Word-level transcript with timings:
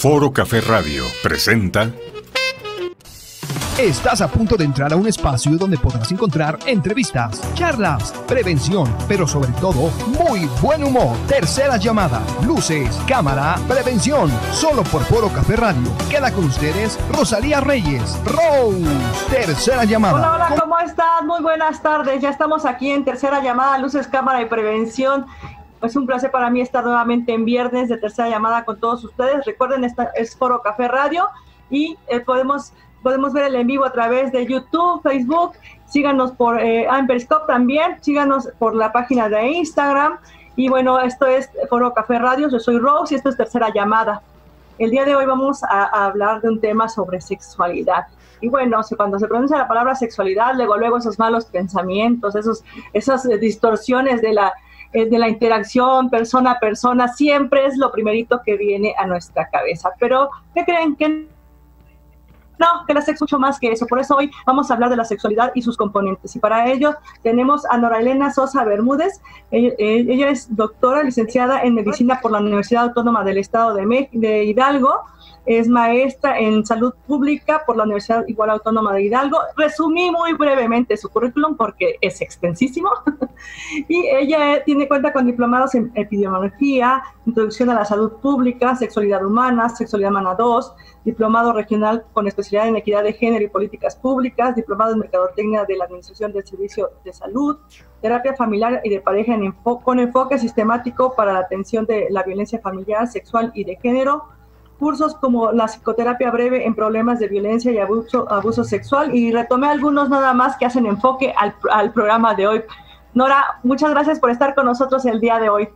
Foro 0.00 0.32
Café 0.32 0.60
Radio 0.60 1.02
presenta 1.24 1.90
Estás 3.76 4.20
a 4.20 4.28
punto 4.28 4.56
de 4.56 4.64
entrar 4.64 4.92
a 4.92 4.96
un 4.96 5.08
espacio 5.08 5.56
donde 5.56 5.76
podrás 5.76 6.12
encontrar 6.12 6.56
entrevistas, 6.66 7.40
charlas, 7.54 8.12
prevención, 8.28 8.92
pero 9.08 9.26
sobre 9.26 9.50
todo, 9.60 9.90
muy 10.06 10.46
buen 10.62 10.84
humor. 10.84 11.16
Tercera 11.26 11.76
llamada, 11.78 12.20
luces, 12.44 12.96
cámara, 13.08 13.56
prevención. 13.66 14.30
Solo 14.52 14.84
por 14.84 15.02
Foro 15.02 15.28
Café 15.32 15.56
Radio. 15.56 15.90
Queda 16.08 16.32
con 16.32 16.44
ustedes 16.44 16.96
Rosalía 17.12 17.60
Reyes. 17.60 18.18
Rose. 18.24 18.84
Tercera 19.30 19.84
llamada. 19.84 20.14
Hola, 20.14 20.34
hola, 20.34 20.60
¿cómo 20.60 20.78
están? 20.78 21.26
Muy 21.26 21.42
buenas 21.42 21.82
tardes. 21.82 22.22
Ya 22.22 22.30
estamos 22.30 22.64
aquí 22.66 22.90
en 22.90 23.04
tercera 23.04 23.42
llamada, 23.42 23.78
luces, 23.78 24.06
cámara 24.06 24.42
y 24.42 24.46
prevención. 24.46 25.26
Es 25.82 25.94
un 25.94 26.06
placer 26.06 26.30
para 26.30 26.50
mí 26.50 26.60
estar 26.60 26.82
nuevamente 26.84 27.32
en 27.32 27.44
viernes 27.44 27.88
de 27.88 27.98
tercera 27.98 28.28
llamada 28.28 28.64
con 28.64 28.80
todos 28.80 29.04
ustedes. 29.04 29.44
Recuerden, 29.44 29.84
esta 29.84 30.10
es 30.16 30.36
Foro 30.36 30.60
Café 30.60 30.88
Radio 30.88 31.28
y 31.70 31.96
eh, 32.08 32.20
podemos 32.20 32.72
podemos 33.02 33.32
ver 33.32 33.44
el 33.44 33.54
en 33.54 33.66
vivo 33.66 33.84
a 33.84 33.92
través 33.92 34.32
de 34.32 34.44
YouTube, 34.44 35.00
Facebook, 35.02 35.52
síganos 35.86 36.32
por 36.32 36.60
eh, 36.60 36.86
Periscope 37.06 37.46
también, 37.46 38.02
síganos 38.02 38.48
por 38.58 38.74
la 38.74 38.92
página 38.92 39.28
de 39.28 39.50
Instagram. 39.50 40.18
Y 40.56 40.68
bueno, 40.68 41.00
esto 41.00 41.26
es 41.26 41.48
Foro 41.70 41.94
Café 41.94 42.18
Radio, 42.18 42.48
yo 42.48 42.58
soy 42.58 42.78
Rose 42.78 43.14
y 43.14 43.16
esto 43.16 43.28
es 43.28 43.36
tercera 43.36 43.72
llamada. 43.72 44.22
El 44.78 44.90
día 44.90 45.04
de 45.04 45.14
hoy 45.14 45.26
vamos 45.26 45.62
a, 45.62 46.06
hablar 46.06 46.40
de 46.40 46.48
un 46.48 46.60
tema 46.60 46.88
sobre 46.88 47.20
sexualidad. 47.20 48.06
Y 48.40 48.48
bueno, 48.48 48.80
cuando 48.96 49.18
se 49.18 49.26
pronuncia 49.26 49.58
la 49.58 49.68
palabra 49.68 49.94
sexualidad, 49.94 50.54
luego, 50.54 50.76
luego 50.76 50.98
esos 50.98 51.18
malos 51.18 51.46
pensamientos, 51.46 52.34
esos, 52.34 52.64
esas 52.92 53.22
distorsiones 53.40 54.20
de 54.20 54.32
la, 54.32 54.52
eh, 54.92 55.08
de 55.08 55.18
la 55.18 55.28
interacción 55.28 56.10
persona 56.10 56.52
a 56.52 56.60
persona, 56.60 57.08
siempre 57.08 57.66
es 57.66 57.76
lo 57.76 57.92
primerito 57.92 58.40
que 58.44 58.56
viene 58.56 58.94
a 58.98 59.06
nuestra 59.06 59.48
cabeza. 59.48 59.90
Pero, 59.98 60.30
¿qué 60.54 60.64
creen? 60.64 60.96
que 60.96 61.28
no, 62.58 62.66
que 62.86 62.94
la 62.94 63.02
sexo 63.02 63.24
mucho 63.24 63.38
más 63.38 63.58
que 63.58 63.70
eso. 63.70 63.86
Por 63.86 64.00
eso 64.00 64.16
hoy 64.16 64.30
vamos 64.46 64.70
a 64.70 64.74
hablar 64.74 64.90
de 64.90 64.96
la 64.96 65.04
sexualidad 65.04 65.52
y 65.54 65.62
sus 65.62 65.76
componentes. 65.76 66.34
Y 66.34 66.38
para 66.40 66.70
ello 66.70 66.94
tenemos 67.22 67.64
a 67.66 67.78
Nora 67.78 68.00
Elena 68.00 68.32
Sosa 68.32 68.64
Bermúdez. 68.64 69.20
Ella, 69.50 70.30
es 70.30 70.54
doctora, 70.54 71.02
licenciada 71.02 71.62
en 71.62 71.74
medicina 71.74 72.18
por 72.20 72.32
la 72.32 72.38
Universidad 72.38 72.84
Autónoma 72.84 73.22
del 73.24 73.38
Estado 73.38 73.74
de, 73.74 74.08
de 74.12 74.44
Hidalgo 74.44 75.04
es 75.48 75.66
maestra 75.66 76.38
en 76.38 76.64
salud 76.66 76.92
pública 77.06 77.62
por 77.64 77.74
la 77.78 77.84
Universidad 77.84 78.28
Igual 78.28 78.50
Autónoma 78.50 78.92
de 78.92 79.04
Hidalgo. 79.04 79.38
Resumí 79.56 80.10
muy 80.10 80.34
brevemente 80.34 80.94
su 80.98 81.08
currículum 81.08 81.56
porque 81.56 81.96
es 82.02 82.20
extensísimo. 82.20 82.90
y 83.88 84.06
ella 84.08 84.62
tiene 84.66 84.86
cuenta 84.86 85.10
con 85.10 85.24
diplomados 85.24 85.74
en 85.74 85.90
epidemiología, 85.94 87.02
introducción 87.24 87.70
a 87.70 87.74
la 87.74 87.86
salud 87.86 88.12
pública, 88.20 88.76
sexualidad 88.76 89.24
humana, 89.24 89.70
sexualidad 89.70 90.10
humana 90.10 90.34
2, 90.34 90.74
diplomado 91.06 91.54
regional 91.54 92.04
con 92.12 92.28
especialidad 92.28 92.68
en 92.68 92.76
equidad 92.76 93.02
de 93.02 93.14
género 93.14 93.42
y 93.42 93.48
políticas 93.48 93.96
públicas, 93.96 94.54
diplomado 94.54 94.92
en 94.92 94.98
mercadotecnia 94.98 95.64
de 95.64 95.78
la 95.78 95.84
Administración 95.84 96.30
del 96.30 96.46
Servicio 96.46 96.90
de 97.06 97.14
Salud, 97.14 97.56
terapia 98.02 98.34
familiar 98.34 98.82
y 98.84 98.90
de 98.90 99.00
pareja 99.00 99.34
con 99.82 99.98
enfoque 99.98 100.38
sistemático 100.38 101.14
para 101.16 101.32
la 101.32 101.38
atención 101.38 101.86
de 101.86 102.08
la 102.10 102.22
violencia 102.22 102.60
familiar, 102.60 103.06
sexual 103.06 103.50
y 103.54 103.64
de 103.64 103.76
género, 103.76 104.24
cursos 104.78 105.14
como 105.16 105.52
la 105.52 105.66
psicoterapia 105.66 106.30
breve 106.30 106.66
en 106.66 106.74
problemas 106.74 107.18
de 107.18 107.28
violencia 107.28 107.72
y 107.72 107.78
abuso, 107.78 108.30
abuso 108.30 108.64
sexual 108.64 109.14
y 109.14 109.32
retomé 109.32 109.68
algunos 109.68 110.08
nada 110.08 110.32
más 110.32 110.56
que 110.56 110.66
hacen 110.66 110.86
enfoque 110.86 111.34
al, 111.36 111.54
al 111.70 111.92
programa 111.92 112.34
de 112.34 112.46
hoy. 112.46 112.62
Nora, 113.14 113.58
muchas 113.62 113.90
gracias 113.90 114.20
por 114.20 114.30
estar 114.30 114.54
con 114.54 114.66
nosotros 114.66 115.04
el 115.06 115.20
día 115.20 115.38
de 115.38 115.48
hoy. 115.48 115.68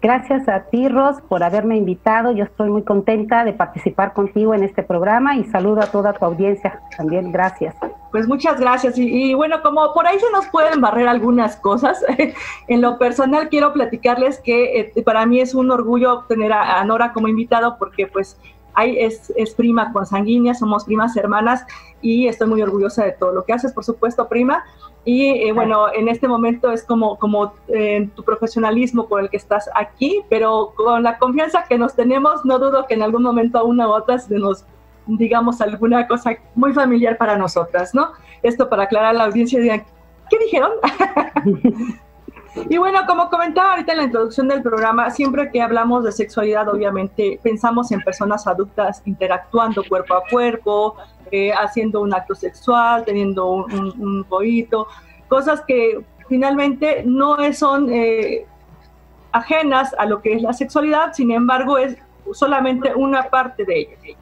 Gracias 0.00 0.48
a 0.48 0.60
ti, 0.64 0.88
Ros, 0.88 1.20
por 1.28 1.42
haberme 1.42 1.76
invitado. 1.76 2.32
Yo 2.32 2.44
estoy 2.44 2.70
muy 2.70 2.82
contenta 2.82 3.44
de 3.44 3.52
participar 3.52 4.12
contigo 4.12 4.54
en 4.54 4.62
este 4.62 4.82
programa 4.82 5.36
y 5.36 5.44
saludo 5.44 5.80
a 5.80 5.86
toda 5.86 6.12
tu 6.12 6.24
audiencia. 6.24 6.80
También 6.96 7.32
gracias. 7.32 7.74
Pues 8.16 8.28
muchas 8.28 8.58
gracias. 8.58 8.96
Y, 8.96 9.34
bueno, 9.34 9.60
como 9.62 9.92
por 9.92 10.06
ahí 10.06 10.18
se 10.18 10.30
nos 10.30 10.46
pueden 10.46 10.80
barrer 10.80 11.06
algunas 11.06 11.56
cosas, 11.56 12.02
en 12.66 12.80
lo 12.80 12.96
personal 12.96 13.50
quiero 13.50 13.74
platicarles 13.74 14.38
que 14.38 14.80
eh, 14.80 15.02
para 15.02 15.26
mí 15.26 15.38
es 15.38 15.54
un 15.54 15.70
orgullo 15.70 16.24
tener 16.26 16.50
a, 16.50 16.80
a 16.80 16.84
Nora 16.86 17.12
como 17.12 17.28
invitado 17.28 17.76
porque 17.78 18.06
pues 18.06 18.38
hay, 18.72 18.98
es, 18.98 19.30
es 19.36 19.54
prima 19.54 19.92
consanguínea, 19.92 20.54
somos 20.54 20.86
primas 20.86 21.14
hermanas 21.14 21.66
y 22.00 22.26
estoy 22.26 22.48
muy 22.48 22.62
orgullosa 22.62 23.04
de 23.04 23.12
todo 23.12 23.34
lo 23.34 23.44
que 23.44 23.52
haces, 23.52 23.74
por 23.74 23.84
supuesto, 23.84 24.26
prima. 24.28 24.64
Y 25.04 25.46
eh, 25.46 25.52
bueno, 25.52 25.92
en 25.92 26.08
este 26.08 26.26
momento 26.26 26.72
es 26.72 26.84
como, 26.84 27.18
como 27.18 27.52
eh, 27.68 28.08
tu 28.16 28.24
profesionalismo 28.24 29.08
por 29.08 29.20
el 29.20 29.28
que 29.28 29.36
estás 29.36 29.68
aquí, 29.74 30.22
pero 30.30 30.72
con 30.74 31.02
la 31.02 31.18
confianza 31.18 31.66
que 31.68 31.76
nos 31.76 31.94
tenemos, 31.94 32.46
no 32.46 32.58
dudo 32.58 32.86
que 32.86 32.94
en 32.94 33.02
algún 33.02 33.24
momento 33.24 33.58
a 33.58 33.62
una 33.62 33.86
u 33.86 33.92
otra 33.92 34.16
nos 34.30 34.64
digamos 35.06 35.60
alguna 35.60 36.06
cosa 36.06 36.32
muy 36.54 36.72
familiar 36.72 37.16
para 37.16 37.36
nosotras, 37.36 37.94
¿no? 37.94 38.12
Esto 38.42 38.68
para 38.68 38.84
aclarar 38.84 39.10
a 39.10 39.18
la 39.18 39.24
audiencia, 39.24 39.60
digan, 39.60 39.84
¿qué 40.28 40.38
dijeron? 40.38 40.72
y 42.68 42.76
bueno, 42.78 43.00
como 43.06 43.28
comentaba 43.30 43.72
ahorita 43.72 43.92
en 43.92 43.98
la 43.98 44.04
introducción 44.04 44.48
del 44.48 44.62
programa, 44.62 45.10
siempre 45.10 45.50
que 45.50 45.62
hablamos 45.62 46.04
de 46.04 46.12
sexualidad, 46.12 46.68
obviamente 46.68 47.38
pensamos 47.42 47.92
en 47.92 48.00
personas 48.00 48.46
adultas 48.46 49.02
interactuando 49.04 49.84
cuerpo 49.88 50.14
a 50.14 50.22
cuerpo, 50.28 50.96
eh, 51.30 51.52
haciendo 51.52 52.02
un 52.02 52.14
acto 52.14 52.34
sexual, 52.34 53.04
teniendo 53.04 53.46
un, 53.50 53.72
un, 53.98 54.26
cosas 55.28 55.62
que 55.66 56.04
finalmente 56.28 57.02
no 57.04 57.36
son 57.52 57.92
eh, 57.92 58.46
ajenas 59.32 59.94
a 59.98 60.06
lo 60.06 60.22
que 60.22 60.34
es 60.34 60.42
la 60.42 60.52
sexualidad, 60.52 61.12
sin 61.12 61.30
embargo 61.30 61.78
es 61.78 61.96
solamente 62.32 62.94
una 62.94 63.24
parte 63.24 63.64
de 63.64 63.80
ella. 63.80 64.18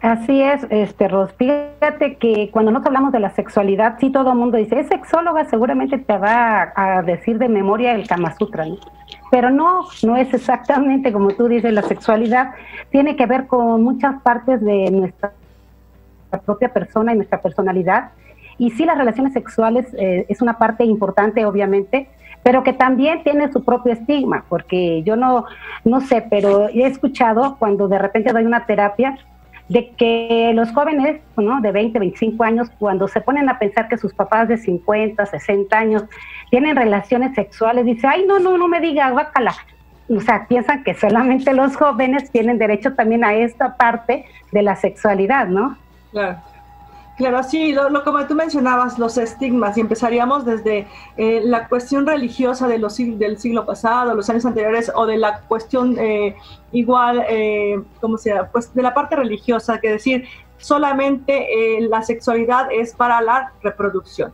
Así 0.00 0.40
es, 0.40 0.66
este 0.70 1.08
Ros. 1.08 1.30
Fíjate 1.34 2.16
que 2.16 2.48
cuando 2.50 2.70
nos 2.70 2.86
hablamos 2.86 3.12
de 3.12 3.20
la 3.20 3.30
sexualidad, 3.30 3.98
sí 4.00 4.10
todo 4.10 4.32
el 4.32 4.38
mundo 4.38 4.56
dice, 4.56 4.80
es 4.80 4.88
sexóloga, 4.88 5.44
seguramente 5.44 5.98
te 5.98 6.16
va 6.16 6.72
a, 6.74 7.02
decir 7.02 7.38
de 7.38 7.50
memoria 7.50 7.92
el 7.92 8.08
Kama 8.08 8.34
Sutra, 8.38 8.64
¿no? 8.64 8.78
Pero 9.30 9.50
no, 9.50 9.82
no 10.02 10.16
es 10.16 10.32
exactamente 10.32 11.12
como 11.12 11.32
tú 11.32 11.48
dices, 11.48 11.72
la 11.74 11.82
sexualidad 11.82 12.52
tiene 12.90 13.14
que 13.14 13.26
ver 13.26 13.46
con 13.46 13.82
muchas 13.82 14.22
partes 14.22 14.62
de 14.62 14.90
nuestra 14.90 15.32
propia 16.46 16.72
persona 16.72 17.12
y 17.12 17.16
nuestra 17.16 17.42
personalidad. 17.42 18.12
Y 18.56 18.70
sí, 18.70 18.86
las 18.86 18.96
relaciones 18.96 19.34
sexuales 19.34 19.86
eh, 19.98 20.24
es 20.30 20.40
una 20.40 20.56
parte 20.56 20.82
importante, 20.84 21.44
obviamente, 21.44 22.08
pero 22.42 22.62
que 22.62 22.72
también 22.72 23.22
tiene 23.22 23.52
su 23.52 23.62
propio 23.64 23.92
estigma, 23.92 24.44
porque 24.48 25.02
yo 25.02 25.16
no, 25.16 25.44
no 25.84 26.00
sé, 26.00 26.24
pero 26.30 26.68
he 26.68 26.86
escuchado 26.86 27.56
cuando 27.58 27.86
de 27.86 27.98
repente 27.98 28.32
doy 28.32 28.46
una 28.46 28.64
terapia, 28.64 29.18
de 29.70 29.92
que 29.92 30.50
los 30.52 30.72
jóvenes 30.72 31.20
¿no? 31.36 31.60
de 31.60 31.70
20, 31.70 32.00
25 32.00 32.42
años, 32.42 32.68
cuando 32.80 33.06
se 33.06 33.20
ponen 33.20 33.48
a 33.48 33.60
pensar 33.60 33.88
que 33.88 33.96
sus 33.96 34.12
papás 34.12 34.48
de 34.48 34.56
50, 34.56 35.24
60 35.24 35.78
años 35.78 36.04
tienen 36.50 36.74
relaciones 36.74 37.36
sexuales, 37.36 37.84
dice, 37.84 38.04
ay, 38.08 38.24
no, 38.26 38.40
no, 38.40 38.58
no 38.58 38.66
me 38.66 38.80
diga, 38.80 39.10
guácala. 39.10 39.54
O 40.08 40.20
sea, 40.20 40.48
piensan 40.48 40.82
que 40.82 40.94
solamente 40.94 41.54
los 41.54 41.76
jóvenes 41.76 42.32
tienen 42.32 42.58
derecho 42.58 42.94
también 42.94 43.22
a 43.22 43.34
esta 43.34 43.76
parte 43.76 44.24
de 44.50 44.62
la 44.62 44.74
sexualidad, 44.74 45.46
¿no? 45.46 45.78
Claro. 46.10 46.38
Claro, 47.20 47.42
sí, 47.42 47.74
lo, 47.74 48.02
como 48.02 48.26
tú 48.26 48.34
mencionabas, 48.34 48.98
los 48.98 49.18
estigmas, 49.18 49.76
y 49.76 49.82
empezaríamos 49.82 50.46
desde 50.46 50.86
eh, 51.18 51.42
la 51.44 51.68
cuestión 51.68 52.06
religiosa 52.06 52.66
de 52.66 52.78
los, 52.78 52.96
del 52.96 53.36
siglo 53.36 53.66
pasado, 53.66 54.14
los 54.14 54.30
años 54.30 54.46
anteriores, 54.46 54.90
o 54.94 55.04
de 55.04 55.18
la 55.18 55.40
cuestión 55.40 55.98
eh, 55.98 56.34
igual, 56.72 57.22
eh, 57.28 57.78
como 58.00 58.16
sea, 58.16 58.50
pues 58.50 58.72
de 58.74 58.80
la 58.80 58.94
parte 58.94 59.16
religiosa, 59.16 59.78
que 59.80 59.90
decir, 59.90 60.24
solamente 60.56 61.76
eh, 61.76 61.82
la 61.82 62.00
sexualidad 62.00 62.68
es 62.72 62.94
para 62.94 63.20
la 63.20 63.52
reproducción. 63.62 64.32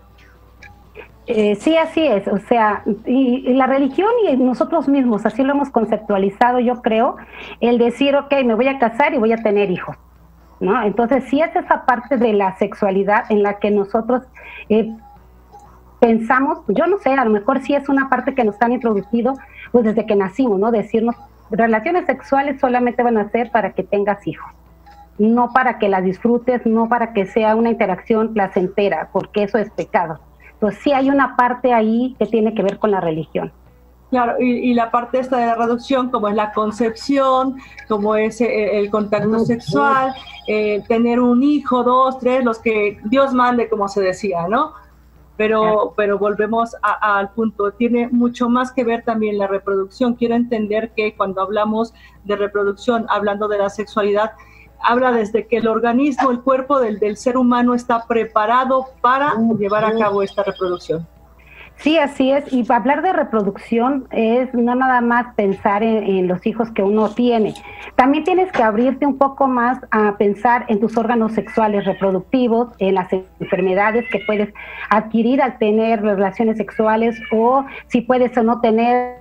sí, 1.26 1.76
así 1.76 2.06
es. 2.06 2.28
O 2.28 2.38
sea, 2.38 2.84
y, 3.04 3.52
la 3.54 3.66
religión 3.66 4.12
y 4.28 4.36
nosotros 4.36 4.86
mismos, 4.86 5.26
así 5.26 5.42
lo 5.42 5.54
hemos 5.54 5.70
conceptualizado, 5.70 6.60
yo 6.60 6.80
creo, 6.82 7.16
el 7.58 7.78
decir, 7.78 8.14
ok, 8.14 8.32
me 8.44 8.54
voy 8.54 8.68
a 8.68 8.78
casar 8.78 9.12
y 9.12 9.18
voy 9.18 9.32
a 9.32 9.38
tener 9.38 9.72
hijos. 9.72 9.96
¿No? 10.60 10.82
Entonces, 10.82 11.24
sí 11.24 11.40
es 11.40 11.54
esa 11.54 11.84
parte 11.84 12.16
de 12.16 12.32
la 12.32 12.56
sexualidad 12.56 13.24
en 13.30 13.42
la 13.42 13.58
que 13.58 13.70
nosotros 13.70 14.22
eh, 14.68 14.94
pensamos, 16.00 16.60
yo 16.68 16.86
no 16.86 16.98
sé, 16.98 17.10
a 17.10 17.24
lo 17.24 17.30
mejor 17.30 17.60
sí 17.62 17.74
es 17.74 17.88
una 17.88 18.08
parte 18.08 18.34
que 18.34 18.44
nos 18.44 18.60
han 18.60 18.72
introducido 18.72 19.34
pues 19.72 19.84
desde 19.84 20.06
que 20.06 20.16
nacimos, 20.16 20.58
¿no? 20.58 20.70
Decirnos, 20.70 21.16
relaciones 21.50 22.06
sexuales 22.06 22.60
solamente 22.60 23.02
van 23.02 23.18
a 23.18 23.28
ser 23.30 23.50
para 23.50 23.72
que 23.72 23.82
tengas 23.82 24.26
hijos, 24.26 24.50
no 25.18 25.52
para 25.52 25.78
que 25.78 25.88
las 25.88 26.04
disfrutes, 26.04 26.64
no 26.66 26.88
para 26.88 27.12
que 27.12 27.26
sea 27.26 27.54
una 27.56 27.70
interacción 27.70 28.32
placentera, 28.32 29.08
porque 29.12 29.44
eso 29.44 29.58
es 29.58 29.70
pecado. 29.70 30.20
Entonces 30.52 30.80
sí 30.82 30.92
hay 30.92 31.10
una 31.10 31.36
parte 31.36 31.72
ahí 31.72 32.16
que 32.18 32.26
tiene 32.26 32.54
que 32.54 32.62
ver 32.62 32.78
con 32.78 32.90
la 32.90 33.00
religión. 33.00 33.52
Claro, 34.10 34.40
y, 34.40 34.72
la 34.74 34.90
parte 34.92 35.18
esta 35.18 35.36
de 35.38 35.46
la 35.46 35.56
reducción, 35.56 36.10
como 36.10 36.28
es 36.28 36.36
la 36.36 36.52
concepción, 36.52 37.56
como 37.88 38.14
es 38.14 38.40
eh, 38.40 38.78
el, 38.78 38.88
contacto 38.88 39.40
sexual, 39.40 40.14
eh, 40.46 40.82
tener 40.86 41.18
un 41.18 41.42
hijo, 41.42 41.82
dos, 41.82 42.18
tres, 42.20 42.44
los 42.44 42.60
que 42.60 43.00
Dios 43.04 43.32
mande, 43.32 43.68
como 43.68 43.88
se 43.88 44.00
decía, 44.00 44.46
¿no? 44.48 44.74
pero, 45.36 45.92
pero 45.96 46.18
volvemos 46.18 46.74
al 46.82 47.30
punto, 47.30 47.70
tiene 47.72 48.08
mucho 48.08 48.48
más 48.48 48.72
que 48.72 48.84
ver 48.84 49.04
también 49.04 49.38
la 49.38 49.46
reproducción. 49.46 50.14
Quiero 50.14 50.34
entender 50.34 50.92
que 50.96 51.14
cuando 51.14 51.42
hablamos 51.42 51.92
de 52.24 52.36
reproducción, 52.36 53.06
hablando 53.08 53.46
de 53.48 53.58
la 53.58 53.68
sexualidad, 53.68 54.32
habla 54.80 55.12
desde 55.12 55.46
que 55.46 55.58
el 55.58 55.68
organismo, 55.68 56.30
el 56.30 56.40
cuerpo 56.40 56.80
del, 56.80 56.98
del 56.98 57.16
ser 57.16 57.36
humano 57.36 57.74
está 57.74 58.06
preparado 58.06 58.86
para 59.00 59.34
llevar 59.58 59.84
a 59.84 59.96
cabo 59.98 60.22
esta 60.22 60.42
reproducción. 60.42 61.06
Sí, 61.78 61.98
así 61.98 62.32
es. 62.32 62.50
Y 62.52 62.64
hablar 62.72 63.02
de 63.02 63.12
reproducción 63.12 64.06
es 64.10 64.52
no 64.54 64.74
nada 64.74 65.00
más 65.00 65.34
pensar 65.34 65.82
en, 65.82 66.26
los 66.26 66.46
hijos 66.46 66.70
que 66.70 66.82
uno 66.82 67.10
tiene. 67.10 67.54
También 67.96 68.24
tienes 68.24 68.50
que 68.50 68.62
abrirte 68.62 69.06
un 69.06 69.18
poco 69.18 69.46
más 69.46 69.78
a 69.90 70.16
pensar 70.16 70.64
en 70.68 70.80
tus 70.80 70.96
órganos 70.96 71.32
sexuales 71.32 71.84
reproductivos, 71.84 72.68
en 72.78 72.94
las 72.94 73.12
enfermedades 73.12 74.06
que 74.10 74.20
puedes 74.26 74.52
adquirir 74.88 75.42
al 75.42 75.58
tener 75.58 76.02
relaciones 76.02 76.56
sexuales 76.56 77.20
o 77.30 77.64
si 77.88 78.00
puedes 78.00 78.36
o 78.36 78.42
no 78.42 78.60
tener 78.60 79.18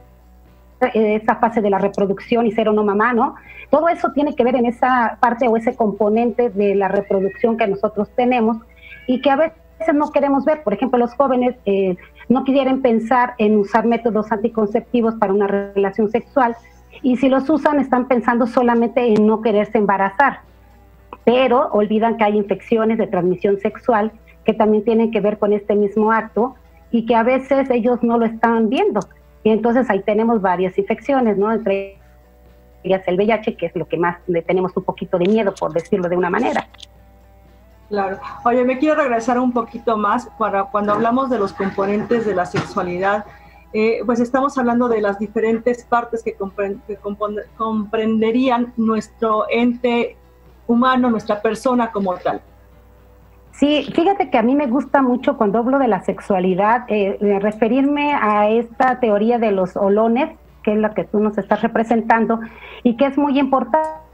esa 0.93 1.35
fase 1.37 1.61
de 1.61 1.69
la 1.69 1.77
reproducción 1.77 2.45
y 2.45 2.51
ser 2.51 2.69
o 2.69 2.73
no 2.73 2.83
mamá, 2.83 3.13
¿no? 3.13 3.35
Todo 3.69 3.89
eso 3.89 4.11
tiene 4.13 4.35
que 4.35 4.43
ver 4.43 4.55
en 4.55 4.65
esa 4.65 5.17
parte 5.19 5.47
o 5.47 5.57
ese 5.57 5.75
componente 5.75 6.49
de 6.49 6.75
la 6.75 6.87
reproducción 6.87 7.57
que 7.57 7.67
nosotros 7.67 8.09
tenemos 8.15 8.57
y 9.07 9.21
que 9.21 9.29
a 9.29 9.35
veces 9.35 9.55
no 9.93 10.11
queremos 10.11 10.45
ver. 10.45 10.63
Por 10.63 10.73
ejemplo, 10.73 10.99
los 10.99 11.13
jóvenes 11.15 11.55
eh, 11.65 11.97
no 12.29 12.43
quieren 12.43 12.81
pensar 12.81 13.35
en 13.37 13.57
usar 13.57 13.85
métodos 13.85 14.31
anticonceptivos 14.31 15.15
para 15.15 15.33
una 15.33 15.47
relación 15.47 16.09
sexual 16.09 16.55
y 17.01 17.17
si 17.17 17.29
los 17.29 17.49
usan 17.49 17.79
están 17.79 18.07
pensando 18.07 18.47
solamente 18.47 19.13
en 19.13 19.27
no 19.27 19.41
quererse 19.41 19.77
embarazar, 19.77 20.39
pero 21.23 21.69
olvidan 21.71 22.17
que 22.17 22.23
hay 22.23 22.37
infecciones 22.37 22.97
de 22.97 23.07
transmisión 23.07 23.59
sexual 23.59 24.11
que 24.43 24.53
también 24.53 24.83
tienen 24.83 25.11
que 25.11 25.19
ver 25.19 25.37
con 25.37 25.53
este 25.53 25.75
mismo 25.75 26.11
acto 26.11 26.55
y 26.91 27.05
que 27.05 27.15
a 27.15 27.23
veces 27.23 27.69
ellos 27.69 28.01
no 28.03 28.17
lo 28.17 28.25
están 28.25 28.69
viendo. 28.69 29.01
Y 29.43 29.49
entonces 29.49 29.89
ahí 29.89 30.01
tenemos 30.01 30.41
varias 30.41 30.77
infecciones, 30.77 31.37
¿no? 31.37 31.51
Entre 31.51 31.97
ellas 32.83 33.01
el 33.07 33.15
VIH, 33.17 33.57
que 33.57 33.65
es 33.65 33.75
lo 33.75 33.87
que 33.87 33.97
más 33.97 34.17
le 34.27 34.41
tenemos 34.41 34.75
un 34.77 34.83
poquito 34.83 35.17
de 35.17 35.25
miedo, 35.25 35.53
por 35.53 35.73
decirlo 35.73 36.07
de 36.07 36.17
una 36.17 36.29
manera. 36.29 36.67
Claro. 37.89 38.19
Oye, 38.43 38.63
me 38.63 38.79
quiero 38.79 38.95
regresar 38.95 39.39
un 39.39 39.51
poquito 39.51 39.95
más 39.97 40.27
para 40.39 40.63
cuando 40.65 40.93
hablamos 40.93 41.29
de 41.29 41.37
los 41.37 41.53
componentes 41.53 42.25
de 42.25 42.33
la 42.33 42.45
sexualidad. 42.45 43.25
Eh, 43.73 43.99
pues 44.05 44.19
estamos 44.19 44.57
hablando 44.57 44.87
de 44.87 45.01
las 45.01 45.19
diferentes 45.19 45.83
partes 45.83 46.23
que, 46.23 46.35
comprenderían 47.57 48.73
nuestro 48.77 49.45
ente 49.49 50.15
humano, 50.65 51.09
nuestra 51.09 51.41
persona 51.41 51.91
como 51.91 52.15
tal. 52.15 52.41
Sí, 53.51 53.87
fíjate 53.93 54.29
que 54.29 54.37
a 54.37 54.41
mí 54.41 54.55
me 54.55 54.67
gusta 54.67 55.01
mucho 55.01 55.37
cuando 55.37 55.59
hablo 55.59 55.77
de 55.79 55.87
la 55.87 56.03
sexualidad, 56.03 56.85
eh, 56.87 57.17
referirme 57.41 58.13
a 58.13 58.49
esta 58.49 58.99
teoría 58.99 59.39
de 59.39 59.51
los 59.51 59.77
olones, 59.77 60.29
que 60.63 60.73
es 60.73 60.79
la 60.79 60.93
que 60.93 61.03
tú 61.03 61.19
nos 61.19 61.37
estás 61.37 61.61
representando, 61.61 62.39
y 62.83 62.97
que 62.97 63.05
es 63.05 63.17
muy 63.17 63.39
importante 63.39 64.04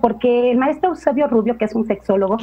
porque 0.00 0.50
el 0.50 0.58
maestro 0.58 0.90
Eusebio 0.90 1.26
Rubio, 1.28 1.56
que 1.56 1.64
es 1.64 1.74
un 1.74 1.86
sexólogo, 1.86 2.38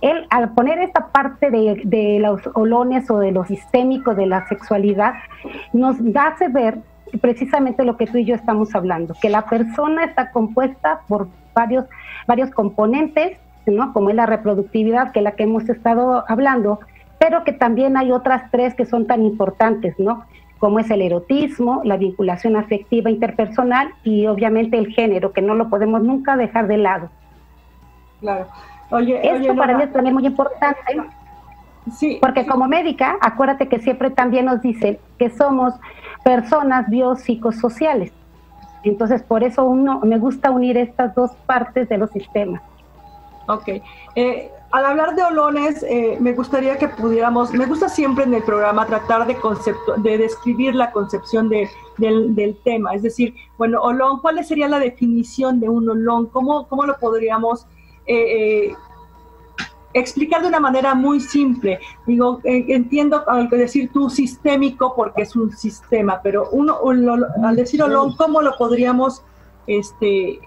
él 0.00 0.26
al 0.30 0.52
poner 0.52 0.78
esta 0.80 1.08
parte 1.08 1.50
de, 1.50 2.18
los 2.20 2.40
olones 2.54 3.10
o 3.10 3.18
de 3.18 3.32
lo 3.32 3.44
sistémico 3.44 4.14
de 4.14 4.26
la 4.26 4.46
sexualidad, 4.48 5.14
nos 5.72 5.96
hace 6.14 6.48
ver 6.48 6.78
precisamente 7.20 7.84
lo 7.84 7.96
que 7.96 8.06
tú 8.06 8.18
y 8.18 8.24
yo 8.24 8.34
estamos 8.34 8.74
hablando, 8.74 9.14
que 9.20 9.30
la 9.30 9.46
persona 9.46 10.04
está 10.04 10.30
compuesta 10.32 11.02
por 11.08 11.28
varios, 11.54 11.84
varios 12.26 12.50
componentes, 12.50 13.38
¿no? 13.66 13.92
como 13.92 14.10
es 14.10 14.16
la 14.16 14.26
reproductividad, 14.26 15.12
que 15.12 15.20
es 15.20 15.22
la 15.22 15.32
que 15.32 15.44
hemos 15.44 15.68
estado 15.68 16.24
hablando, 16.26 16.80
pero 17.18 17.44
que 17.44 17.52
también 17.52 17.96
hay 17.96 18.10
otras 18.10 18.50
tres 18.50 18.74
que 18.74 18.86
son 18.86 19.06
tan 19.06 19.22
importantes, 19.22 19.94
¿no? 19.98 20.24
Como 20.62 20.78
es 20.78 20.88
el 20.92 21.02
erotismo, 21.02 21.80
la 21.82 21.96
vinculación 21.96 22.54
afectiva 22.54 23.10
interpersonal 23.10 23.94
y 24.04 24.28
obviamente 24.28 24.78
el 24.78 24.94
género, 24.94 25.32
que 25.32 25.42
no 25.42 25.56
lo 25.56 25.68
podemos 25.68 26.04
nunca 26.04 26.36
dejar 26.36 26.68
de 26.68 26.76
lado. 26.76 27.10
Claro. 28.20 28.46
Oye, 28.92 29.20
Esto 29.28 29.56
para 29.56 29.76
mí 29.76 29.82
es 29.82 29.92
también 29.92 30.14
muy 30.14 30.24
importante. 30.24 31.02
Sí. 31.90 32.18
Porque 32.20 32.46
como 32.46 32.68
médica, 32.68 33.16
acuérdate 33.20 33.66
que 33.66 33.80
siempre 33.80 34.10
también 34.10 34.44
nos 34.44 34.62
dicen 34.62 35.00
que 35.18 35.30
somos 35.30 35.74
personas 36.22 36.88
biopsicosociales. 36.88 38.12
Entonces, 38.84 39.20
por 39.24 39.42
eso 39.42 39.64
uno 39.64 39.98
me 40.04 40.16
gusta 40.18 40.52
unir 40.52 40.76
estas 40.76 41.12
dos 41.16 41.32
partes 41.44 41.88
de 41.88 41.98
los 41.98 42.10
sistemas. 42.12 42.62
Ok. 43.48 43.68
Eh, 44.14 44.52
al 44.72 44.86
hablar 44.86 45.14
de 45.14 45.22
olones, 45.22 45.82
eh, 45.82 46.16
me 46.18 46.32
gustaría 46.32 46.78
que 46.78 46.88
pudiéramos, 46.88 47.52
me 47.52 47.66
gusta 47.66 47.90
siempre 47.90 48.24
en 48.24 48.32
el 48.32 48.42
programa 48.42 48.86
tratar 48.86 49.26
de, 49.26 49.36
concepto, 49.36 49.96
de 49.98 50.16
describir 50.16 50.74
la 50.74 50.90
concepción 50.92 51.50
de, 51.50 51.68
del, 51.98 52.56
tema, 52.64 52.94
es 52.94 53.02
decir, 53.02 53.34
bueno, 53.58 53.82
olón, 53.82 54.20
¿cuál 54.20 54.42
sería 54.42 54.68
la 54.68 54.78
definición 54.78 55.60
de 55.60 55.68
un 55.68 55.90
olón? 55.90 56.26
¿Cómo, 56.26 56.66
cómo 56.68 56.86
lo 56.86 56.96
podríamos 56.98 57.66
eh, 58.06 58.68
eh, 58.70 58.74
explicar 59.92 60.40
de 60.40 60.48
una 60.48 60.60
manera 60.60 60.94
muy 60.94 61.20
simple? 61.20 61.78
Digo, 62.06 62.40
entiendo 62.44 63.28
al 63.28 63.50
decir 63.50 63.90
tú 63.92 64.08
sistémico 64.08 64.94
porque 64.96 65.22
es 65.22 65.36
un 65.36 65.52
sistema, 65.52 66.20
pero 66.22 66.48
uno, 66.50 66.78
al 67.44 67.56
decir 67.56 67.82
olón, 67.82 68.16
¿cómo 68.16 68.40
lo 68.40 68.56
podríamos 68.56 69.22
este, 69.66 70.40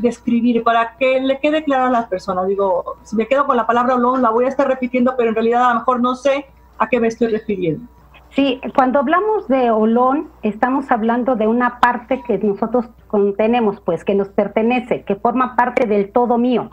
describir 0.00 0.62
para 0.62 0.96
que 0.96 1.20
le 1.20 1.38
quede 1.38 1.64
claro 1.64 1.86
a 1.86 1.90
las 1.90 2.06
personas. 2.06 2.46
Digo, 2.46 2.96
si 3.02 3.16
me 3.16 3.26
quedo 3.26 3.46
con 3.46 3.56
la 3.56 3.66
palabra 3.66 3.94
olón, 3.94 4.22
la 4.22 4.30
voy 4.30 4.44
a 4.44 4.48
estar 4.48 4.66
repitiendo, 4.66 5.14
pero 5.16 5.30
en 5.30 5.34
realidad 5.34 5.64
a 5.64 5.74
lo 5.74 5.80
mejor 5.80 6.00
no 6.00 6.14
sé 6.14 6.46
a 6.78 6.88
qué 6.88 7.00
me 7.00 7.08
estoy 7.08 7.28
refiriendo. 7.28 7.86
Sí, 8.30 8.60
cuando 8.76 9.00
hablamos 9.00 9.48
de 9.48 9.70
olón, 9.70 10.28
estamos 10.42 10.90
hablando 10.90 11.34
de 11.34 11.48
una 11.48 11.80
parte 11.80 12.22
que 12.26 12.38
nosotros 12.38 12.86
contenemos, 13.08 13.80
pues, 13.80 14.04
que 14.04 14.14
nos 14.14 14.28
pertenece, 14.28 15.02
que 15.02 15.16
forma 15.16 15.56
parte 15.56 15.86
del 15.86 16.12
todo 16.12 16.38
mío. 16.38 16.70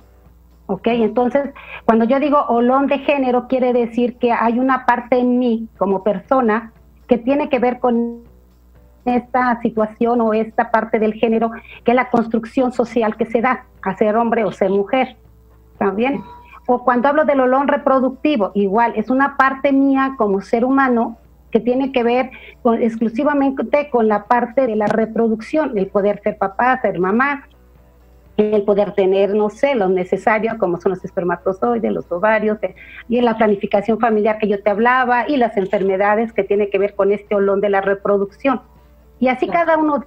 ¿Ok? 0.67 0.87
Entonces, 0.87 1.49
cuando 1.85 2.05
yo 2.05 2.19
digo 2.19 2.45
olón 2.49 2.87
de 2.87 2.99
género, 2.99 3.47
quiere 3.47 3.73
decir 3.73 4.17
que 4.17 4.33
hay 4.33 4.59
una 4.59 4.85
parte 4.85 5.17
en 5.17 5.39
mí 5.39 5.67
como 5.77 6.03
persona 6.03 6.73
que 7.07 7.17
tiene 7.17 7.49
que 7.49 7.57
ver 7.57 7.79
con 7.79 8.26
esta 9.07 9.59
situación 9.61 10.21
o 10.21 10.33
esta 10.33 10.71
parte 10.71 10.99
del 10.99 11.13
género, 11.13 11.51
que 11.83 11.93
la 11.93 12.09
construcción 12.09 12.71
social 12.71 13.15
que 13.15 13.25
se 13.25 13.41
da 13.41 13.65
a 13.81 13.95
ser 13.95 14.15
hombre 14.15 14.43
o 14.43 14.51
ser 14.51 14.69
mujer. 14.69 15.17
También. 15.77 16.23
O 16.65 16.83
cuando 16.83 17.07
hablo 17.07 17.23
del 17.25 17.39
olón 17.39 17.67
reproductivo, 17.67 18.51
igual, 18.53 18.93
es 18.95 19.09
una 19.09 19.37
parte 19.37 19.71
mía 19.71 20.15
como 20.17 20.41
ser 20.41 20.65
humano 20.65 21.17
que 21.51 21.59
tiene 21.61 21.91
que 21.93 22.03
ver 22.03 22.31
con, 22.61 22.81
exclusivamente 22.81 23.89
con 23.89 24.07
la 24.07 24.25
parte 24.25 24.67
de 24.67 24.75
la 24.75 24.87
reproducción, 24.87 25.77
el 25.77 25.87
poder 25.87 26.19
ser 26.21 26.37
papá, 26.37 26.79
ser 26.81 26.99
mamá, 26.99 27.47
el 28.37 28.63
poder 28.63 28.93
tener, 28.93 29.33
no 29.33 29.49
sé, 29.49 29.75
lo 29.75 29.89
necesario, 29.89 30.57
como 30.59 30.79
son 30.79 30.91
los 30.91 31.03
espermatozoides, 31.03 31.91
los 31.91 32.11
ovarios, 32.11 32.59
eh, 32.61 32.75
y 33.09 33.21
la 33.21 33.37
planificación 33.37 33.99
familiar 33.99 34.37
que 34.37 34.47
yo 34.47 34.61
te 34.61 34.69
hablaba, 34.69 35.27
y 35.27 35.37
las 35.37 35.57
enfermedades 35.57 36.33
que 36.33 36.43
tiene 36.43 36.69
que 36.69 36.77
ver 36.77 36.95
con 36.95 37.11
este 37.11 37.33
olón 37.33 37.61
de 37.61 37.69
la 37.69 37.81
reproducción. 37.81 38.61
Y 39.19 39.27
así 39.27 39.47
cada 39.47 39.77
uno 39.77 40.03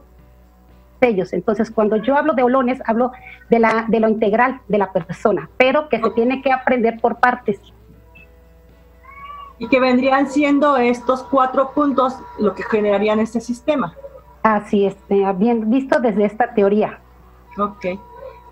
de 1.00 1.08
ellos. 1.08 1.32
Entonces, 1.32 1.70
cuando 1.70 1.96
yo 1.96 2.16
hablo 2.16 2.34
de 2.34 2.42
olones, 2.42 2.80
hablo 2.86 3.12
de, 3.48 3.58
la, 3.58 3.86
de 3.88 4.00
lo 4.00 4.08
integral 4.08 4.60
de 4.68 4.78
la 4.78 4.92
persona, 4.92 5.48
pero 5.56 5.88
que 5.88 6.00
se 6.00 6.10
tiene 6.10 6.42
que 6.42 6.52
aprender 6.52 7.00
por 7.00 7.18
partes. 7.18 7.60
Y 9.58 9.68
que 9.68 9.80
vendrían 9.80 10.28
siendo 10.28 10.76
estos 10.76 11.22
cuatro 11.24 11.72
puntos 11.72 12.16
lo 12.38 12.54
que 12.54 12.62
generarían 12.62 13.20
este 13.20 13.40
sistema. 13.40 13.94
Así 14.42 14.86
es, 14.86 14.96
eh, 15.10 15.24
bien 15.36 15.68
visto 15.70 16.00
desde 16.00 16.24
esta 16.24 16.54
teoría. 16.54 16.98
Ok. 17.58 17.86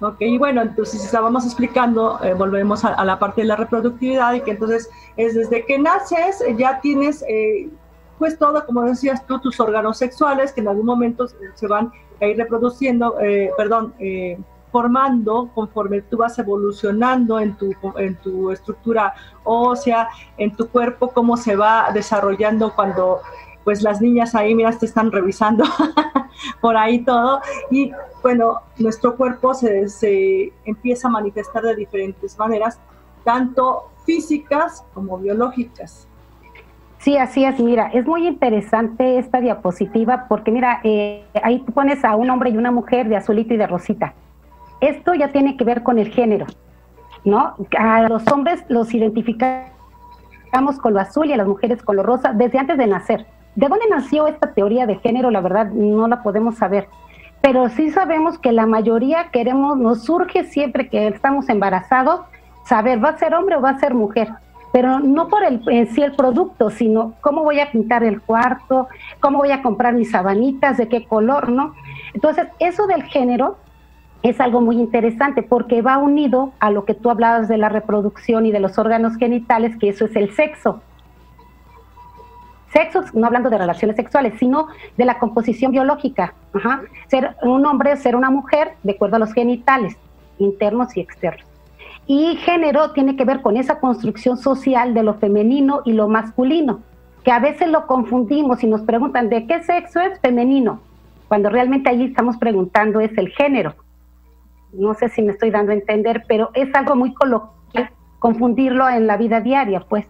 Ok, 0.01 0.21
y 0.21 0.39
bueno, 0.39 0.63
entonces 0.63 1.05
estábamos 1.05 1.45
explicando, 1.45 2.23
eh, 2.23 2.33
volvemos 2.33 2.85
a, 2.85 3.05
la 3.05 3.19
parte 3.19 3.41
de 3.41 3.49
la 3.49 3.57
reproductividad 3.57 4.33
y 4.35 4.43
que 4.43 4.53
entonces 4.53 4.89
es 5.17 5.35
desde 5.35 5.67
que 5.67 5.77
naces 5.77 6.41
ya 6.57 6.81
tienes 6.81 7.25
eh, 7.29 7.69
pues 8.19 8.39
todo, 8.39 8.65
como 8.67 8.83
decías 8.83 9.27
tú, 9.27 9.39
tus 9.39 9.59
órganos 9.61 9.99
sexuales 9.99 10.53
que 10.53 10.61
en 10.61 10.69
algún 10.69 10.87
momento 10.87 11.27
se 11.55 11.67
van 11.67 11.93
a 12.21 12.27
ir 12.27 12.37
reproduciendo, 12.37 13.19
eh, 13.21 13.51
perdón, 13.57 13.95
eh, 13.99 14.39
formando 14.71 15.51
conforme 15.55 16.03
tú 16.03 16.19
vas 16.19 16.39
evolucionando 16.39 17.41
en 17.41 17.57
tu, 17.57 17.73
en 17.97 18.17
tu 18.17 18.51
estructura 18.51 19.15
ósea, 19.45 20.09
en 20.37 20.55
tu 20.55 20.69
cuerpo, 20.69 21.09
cómo 21.09 21.37
se 21.37 21.57
va 21.57 21.91
desarrollando 21.93 22.75
cuando 22.75 23.21
pues 23.65 23.83
las 23.83 24.01
niñas 24.01 24.35
ahí, 24.35 24.55
mira, 24.55 24.73
te 24.73 24.87
están 24.87 25.13
revisando 25.13 25.65
por 26.61 26.77
ahí 26.77 27.05
todo. 27.05 27.41
Y 27.71 27.93
bueno, 28.23 28.63
nuestro 28.79 29.17
cuerpo 29.17 29.53
se, 29.53 29.89
se 29.89 30.53
empieza 30.65 31.09
a 31.09 31.11
manifestar 31.11 31.63
de 31.63 31.77
diferentes 31.77 32.39
maneras, 32.39 32.81
tanto 33.25 33.91
físicas 34.07 34.85
como 34.95 35.19
biológicas. 35.19 36.08
Sí, 36.99 37.17
así 37.17 37.45
es. 37.45 37.59
Mira, 37.61 37.91
es 37.93 38.07
muy 38.07 38.27
interesante 38.27 39.19
esta 39.19 39.41
diapositiva 39.41 40.27
porque 40.29 40.51
mira, 40.51 40.81
eh, 40.83 41.25
ahí 41.43 41.61
tú 41.61 41.73
pones 41.73 42.05
a 42.05 42.17
un 42.17 42.29
hombre 42.29 42.51
y 42.51 42.57
una 42.57 42.73
mujer 42.73 43.09
de 43.09 43.17
azulito 43.17 43.55
y 43.55 43.57
de 43.57 43.67
rosita. 43.67 44.15
Esto 44.81 45.15
ya 45.15 45.29
tiene 45.29 45.57
que 45.57 45.65
ver 45.65 45.83
con 45.83 45.99
el 45.99 46.11
género, 46.11 46.47
¿no? 47.25 47.55
A 47.79 48.03
los 48.09 48.27
hombres 48.29 48.65
los 48.69 48.93
identificamos 48.95 50.79
con 50.81 50.95
lo 50.95 51.01
azul 51.01 51.27
y 51.27 51.33
a 51.33 51.37
las 51.37 51.47
mujeres 51.47 51.83
con 51.83 51.97
lo 51.97 52.03
rosa 52.03 52.33
desde 52.33 52.59
antes 52.59 52.79
de 52.79 52.87
nacer. 52.87 53.27
¿De 53.55 53.69
dónde 53.69 53.87
nació 53.91 54.27
esta 54.27 54.53
teoría 54.53 54.87
de 54.87 54.97
género? 54.97 55.31
La 55.31 55.41
verdad 55.41 55.67
no 55.73 56.07
la 56.07 56.23
podemos 56.23 56.57
saber. 56.57 56.89
Pero 57.41 57.69
sí 57.69 57.91
sabemos 57.91 58.39
que 58.39 58.53
la 58.53 58.67
mayoría 58.67 59.31
queremos, 59.31 59.79
nos 59.79 60.05
surge 60.05 60.45
siempre 60.45 60.89
que 60.89 61.09
estamos 61.09 61.49
embarazados, 61.49 62.21
saber, 62.65 63.03
¿va 63.03 63.11
a 63.11 63.19
ser 63.19 63.35
hombre 63.35 63.57
o 63.57 63.61
va 63.61 63.71
a 63.71 63.79
ser 63.79 63.95
mujer? 63.95 64.29
Pero 64.73 65.01
no 65.01 65.29
por 65.29 65.45
el, 65.45 65.63
en 65.69 65.87
sí 65.89 66.03
el 66.03 66.15
producto, 66.15 66.71
sino 66.71 67.15
cómo 67.21 67.43
voy 67.43 67.61
a 67.61 67.73
pintar 67.73 68.05
el 68.05 68.21
cuarto, 68.21 68.89
cómo 69.21 69.39
voy 69.39 69.51
a 69.51 69.63
comprar 69.63 69.95
mis 69.95 70.11
sabanitas, 70.11 70.77
de 70.77 70.89
qué 70.89 71.07
color, 71.07 71.49
¿no? 71.49 71.75
Entonces, 72.13 72.49
eso 72.59 72.87
del 72.87 73.03
género 73.05 73.57
es 74.23 74.41
algo 74.41 74.61
muy 74.61 74.77
interesante 74.77 75.43
porque 75.43 75.81
va 75.83 75.99
unido 75.99 76.53
a 76.59 76.71
lo 76.71 76.85
que 76.85 76.95
tú 76.95 77.11
hablabas 77.11 77.49
de 77.49 77.57
la 77.57 77.69
reproducción 77.69 78.47
y 78.47 78.53
de 78.53 78.61
los 78.61 78.79
órganos 78.79 79.17
genitales, 79.17 79.77
que 79.77 79.89
eso 79.89 80.07
es 80.07 80.17
el 80.17 80.35
sexo. 80.35 80.83
Sexo, 82.73 83.05
no 83.15 83.27
hablando 83.27 83.49
de 83.49 83.57
relaciones 83.57 83.97
sexuales, 83.97 84.35
sino 84.39 84.69
de 84.97 85.05
la 85.07 85.19
composición 85.19 85.73
biológica. 85.73 86.35
Ser 87.07 87.37
un 87.43 87.65
hombre, 87.65 87.97
ser 87.97 88.15
una 88.15 88.31
mujer, 88.31 88.73
de 88.83 88.93
acuerdo 88.93 89.17
a 89.17 89.19
los 89.21 89.33
genitales, 89.33 89.97
internos 90.39 90.95
y 90.97 91.01
externos. 91.01 91.48
Y 92.09 92.35
género 92.39 92.91
tiene 92.91 93.15
que 93.15 93.25
ver 93.25 93.41
con 93.41 93.57
esa 93.57 93.79
construcción 93.79 94.37
social 94.37 94.95
de 94.95 95.05
lo 95.05 95.15
femenino 95.15 95.83
y 95.85 95.93
lo 95.93 96.09
masculino, 96.09 96.81
que 97.23 97.31
a 97.31 97.39
veces 97.39 97.69
lo 97.69 97.87
confundimos 97.87 98.65
y 98.65 98.67
nos 98.67 98.81
preguntan 98.83 99.29
de 99.29 99.47
qué 99.47 99.63
sexo 99.63 100.01
es 100.01 100.19
femenino, 100.19 100.81
cuando 101.29 101.51
realmente 101.51 101.89
ahí 101.89 102.03
estamos 102.03 102.37
preguntando 102.37 102.99
es 102.99 103.17
el 103.17 103.29
género 103.29 103.77
no 104.73 104.95
sé 104.95 105.09
si 105.09 105.23
me 105.23 105.33
estoy 105.33 105.51
dando 105.51 105.73
a 105.73 105.75
entender, 105.75 106.25
pero 106.29 106.51
es 106.55 106.75
algo 106.75 106.97
muy 106.97 107.15
coloquial 107.15 107.91
confundirlo 108.19 108.89
en 108.89 109.07
la 109.07 109.17
vida 109.17 109.41
diaria, 109.41 109.81
pues. 109.89 110.07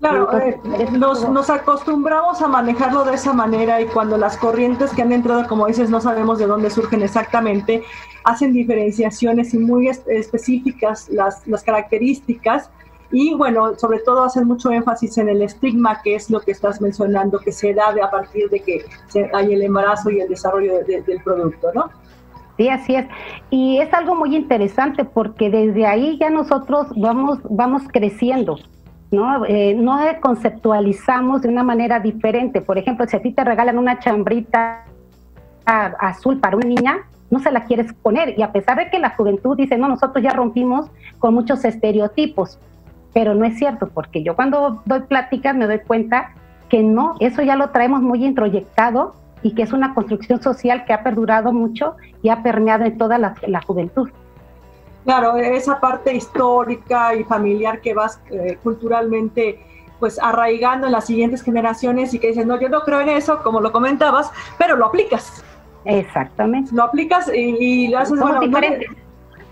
Claro, 0.00 0.30
eh, 0.38 0.58
nos, 0.92 1.28
nos, 1.28 1.50
acostumbramos 1.50 2.40
a 2.40 2.48
manejarlo 2.48 3.04
de 3.04 3.14
esa 3.14 3.34
manera 3.34 3.82
y 3.82 3.86
cuando 3.86 4.16
las 4.16 4.38
corrientes 4.38 4.92
que 4.92 5.02
han 5.02 5.12
entrado, 5.12 5.46
como 5.46 5.66
dices, 5.66 5.90
no 5.90 6.00
sabemos 6.00 6.38
de 6.38 6.46
dónde 6.46 6.70
surgen 6.70 7.02
exactamente, 7.02 7.82
hacen 8.24 8.54
diferenciaciones 8.54 9.52
y 9.52 9.58
muy 9.58 9.88
específicas 9.88 11.10
las, 11.10 11.46
las 11.46 11.62
características 11.62 12.70
y 13.12 13.34
bueno, 13.34 13.76
sobre 13.76 13.98
todo 13.98 14.24
hacen 14.24 14.46
mucho 14.46 14.70
énfasis 14.70 15.18
en 15.18 15.28
el 15.28 15.42
estigma, 15.42 16.00
que 16.02 16.14
es 16.14 16.30
lo 16.30 16.40
que 16.40 16.52
estás 16.52 16.80
mencionando, 16.80 17.38
que 17.38 17.52
se 17.52 17.74
da 17.74 17.88
a 17.88 18.10
partir 18.10 18.48
de 18.50 18.60
que 18.60 18.84
hay 19.34 19.52
el 19.52 19.62
embarazo 19.62 20.10
y 20.10 20.20
el 20.20 20.28
desarrollo 20.28 20.78
del 20.84 21.22
producto, 21.22 21.72
¿no? 21.74 21.90
Sí, 22.56 22.68
así 22.68 22.94
es. 22.94 23.06
Y 23.50 23.78
es 23.78 23.92
algo 23.92 24.14
muy 24.14 24.36
interesante 24.36 25.04
porque 25.04 25.50
desde 25.50 25.86
ahí 25.86 26.18
ya 26.18 26.30
nosotros 26.30 26.86
vamos, 26.96 27.38
vamos 27.48 27.82
creciendo. 27.90 28.56
¿No? 29.10 29.44
Eh, 29.46 29.74
no 29.74 29.98
conceptualizamos 30.20 31.42
de 31.42 31.48
una 31.48 31.62
manera 31.62 32.00
diferente. 32.00 32.60
Por 32.60 32.78
ejemplo, 32.78 33.06
si 33.06 33.16
a 33.16 33.22
ti 33.22 33.32
te 33.32 33.44
regalan 33.44 33.78
una 33.78 33.98
chambrita 33.98 34.84
azul 35.64 36.38
para 36.40 36.56
una 36.56 36.66
niña, 36.66 36.98
no 37.30 37.38
se 37.38 37.50
la 37.50 37.64
quieres 37.64 37.92
poner. 37.92 38.38
Y 38.38 38.42
a 38.42 38.52
pesar 38.52 38.78
de 38.78 38.90
que 38.90 38.98
la 38.98 39.10
juventud 39.10 39.56
dice, 39.56 39.78
no, 39.78 39.88
nosotros 39.88 40.22
ya 40.22 40.30
rompimos 40.30 40.90
con 41.18 41.34
muchos 41.34 41.64
estereotipos, 41.64 42.58
pero 43.12 43.34
no 43.34 43.44
es 43.44 43.56
cierto, 43.56 43.88
porque 43.88 44.22
yo 44.22 44.36
cuando 44.36 44.82
doy 44.84 45.00
pláticas 45.02 45.54
me 45.54 45.66
doy 45.66 45.80
cuenta 45.80 46.32
que 46.68 46.82
no, 46.82 47.16
eso 47.20 47.42
ya 47.42 47.56
lo 47.56 47.70
traemos 47.70 48.00
muy 48.02 48.24
introyectado 48.24 49.14
y 49.42 49.54
que 49.54 49.62
es 49.62 49.72
una 49.72 49.94
construcción 49.94 50.42
social 50.42 50.84
que 50.84 50.92
ha 50.92 51.02
perdurado 51.02 51.52
mucho 51.52 51.96
y 52.22 52.28
ha 52.28 52.42
permeado 52.42 52.84
en 52.84 52.98
toda 52.98 53.18
la, 53.18 53.62
juventud. 53.62 54.10
Claro, 55.04 55.36
esa 55.36 55.80
parte 55.80 56.14
histórica 56.14 57.14
y 57.14 57.24
familiar 57.24 57.80
que 57.80 57.94
vas 57.94 58.20
eh, 58.30 58.58
culturalmente 58.62 59.64
pues 59.98 60.18
arraigando 60.18 60.86
en 60.86 60.92
las 60.92 61.06
siguientes 61.06 61.42
generaciones 61.42 62.14
y 62.14 62.18
que 62.18 62.28
dices, 62.28 62.46
no, 62.46 62.58
yo 62.58 62.68
no 62.68 62.80
creo 62.80 63.00
en 63.02 63.10
eso, 63.10 63.42
como 63.42 63.60
lo 63.60 63.70
comentabas, 63.70 64.30
pero 64.58 64.76
lo 64.76 64.86
aplicas. 64.86 65.44
Exactamente. 65.84 66.74
Lo 66.74 66.84
aplicas 66.84 67.30
y, 67.32 67.88
lo 67.88 67.98
haces, 67.98 68.18
bueno, 68.18 68.40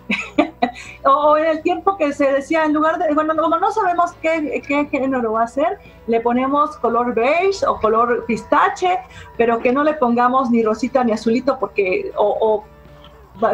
o 1.05 1.37
en 1.37 1.47
el 1.47 1.63
tiempo 1.63 1.97
que 1.97 2.13
se 2.13 2.33
decía, 2.33 2.65
en 2.65 2.73
lugar 2.73 2.99
de, 2.99 3.13
bueno, 3.15 3.37
como 3.37 3.59
no 3.59 3.71
sabemos 3.71 4.13
qué, 4.23 4.63
qué 4.67 4.87
género 4.87 5.33
va 5.33 5.43
a 5.43 5.47
ser, 5.47 5.79
le 6.07 6.21
ponemos 6.21 6.77
color 6.79 7.15
beige 7.15 7.67
o 7.67 7.79
color 7.79 8.25
pistache, 8.27 8.99
pero 9.37 9.59
que 9.59 9.73
no 9.73 9.85
le 9.85 9.95
pongamos 9.95 10.51
ni 10.51 10.63
rosita 10.63 11.05
ni 11.05 11.13
azulito 11.13 11.59
porque, 11.59 12.11
o, 12.17 12.65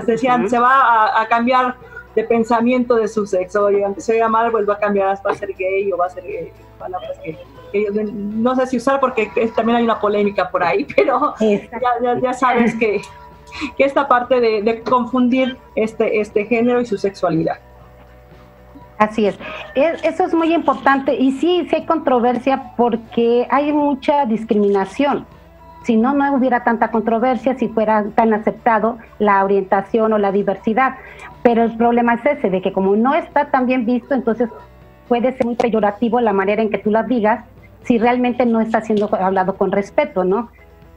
decían, 0.07 0.49
se 0.49 0.59
va 0.59 1.21
a, 1.21 1.26
cambiar 1.29 1.76
de 2.14 2.25
pensamiento 2.25 2.95
de 2.95 3.09
su 3.09 3.26
sexo, 3.26 3.71
y 3.71 3.83
aunque 3.83 4.00
se 4.00 4.26
mal, 4.29 4.50
vuelve 4.50 4.73
a 4.73 4.79
cambiar, 4.79 5.17
va 5.26 5.31
a 5.31 5.35
ser 5.35 5.53
gay 5.55 5.93
o 5.93 5.97
va 5.97 6.07
a 6.07 6.11
ser 6.11 6.25
gay, 6.25 6.53
palabras 6.79 7.19
que, 7.25 7.38
no 8.12 8.55
sé 8.55 8.69
si 8.69 8.76
usar 8.76 9.00
porque 9.00 9.29
también 9.57 9.79
hay 9.79 9.85
una 9.85 9.99
polémica 9.99 10.49
por 10.49 10.62
ahí, 10.62 10.87
pero 10.97 11.35
ya, 11.41 12.21
ya 12.21 12.33
sabes 12.33 12.75
que 12.76 13.00
que 13.76 13.85
esta 13.85 14.09
parte 14.09 14.41
de, 14.41 14.83
confundir 14.83 15.57
este, 15.75 16.21
este 16.21 16.45
género 16.47 16.81
y 16.81 16.87
su 16.87 16.99
sexualidad. 16.99 17.59
Así 18.99 19.26
es. 19.26 19.38
Eso 19.75 20.25
es 20.25 20.35
muy 20.35 20.55
importante 20.55 21.14
y 21.14 21.33
sí, 21.33 21.67
sí 21.69 21.76
hay 21.76 21.87
controversia 21.87 22.73
porque 22.76 23.47
hay 23.50 23.73
mucha 23.73 24.25
discriminación. 24.25 25.26
Si 25.85 25.97
no, 25.97 26.14
no 26.14 26.35
hubiera 26.35 26.64
tanta 26.64 26.91
controversia 26.91 27.57
si 27.59 27.69
fuera 27.69 28.05
tan 28.14 28.33
aceptado 28.33 28.99
la 29.19 29.45
orientación 29.45 30.12
o 30.12 30.19
la 30.19 30.33
diversidad. 30.33 30.97
Pero 31.43 31.62
el 31.62 31.76
problema 31.76 32.14
es 32.14 32.26
ese, 32.38 32.50
de 32.50 32.62
que 32.62 32.73
como 32.73 32.97
no 32.97 33.14
está 33.14 33.50
tan 33.50 33.67
bien 33.67 33.85
visto, 33.85 34.14
entonces 34.14 34.49
puede 35.09 35.33
ser 35.33 35.45
muy 35.45 35.57
peyorativo 35.57 36.21
la 36.21 36.33
manera 36.33 36.62
en 36.62 36.71
que 36.71 36.79
tú 36.79 36.91
la 36.91 37.03
digas 37.03 37.45
si 37.83 37.99
realmente 37.99 38.47
no 38.47 38.61
está 38.61 38.81
siendo 38.81 39.14
hablado 39.14 39.57
con 39.57 39.71
respeto, 39.71 40.25
¿no? 40.25 40.49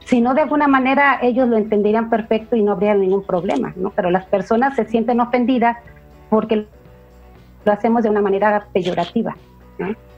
Si 0.06 0.22
no, 0.22 0.32
de 0.32 0.40
alguna 0.40 0.68
manera 0.68 1.18
ellos 1.20 1.48
lo 1.48 1.58
entenderían 1.58 2.08
perfecto 2.08 2.56
y 2.56 2.62
no 2.62 2.72
habría 2.72 2.94
ningún 2.94 3.24
problema, 3.24 3.74
¿no? 3.76 3.90
Pero 3.90 4.10
las 4.10 4.24
personas 4.24 4.74
se 4.74 4.86
sienten 4.86 5.20
ofendidas 5.20 5.76
porque 6.30 6.66
lo 7.66 7.72
hacemos 7.72 8.02
de 8.02 8.08
una 8.08 8.22
manera 8.22 8.66
peyorativa. 8.72 9.36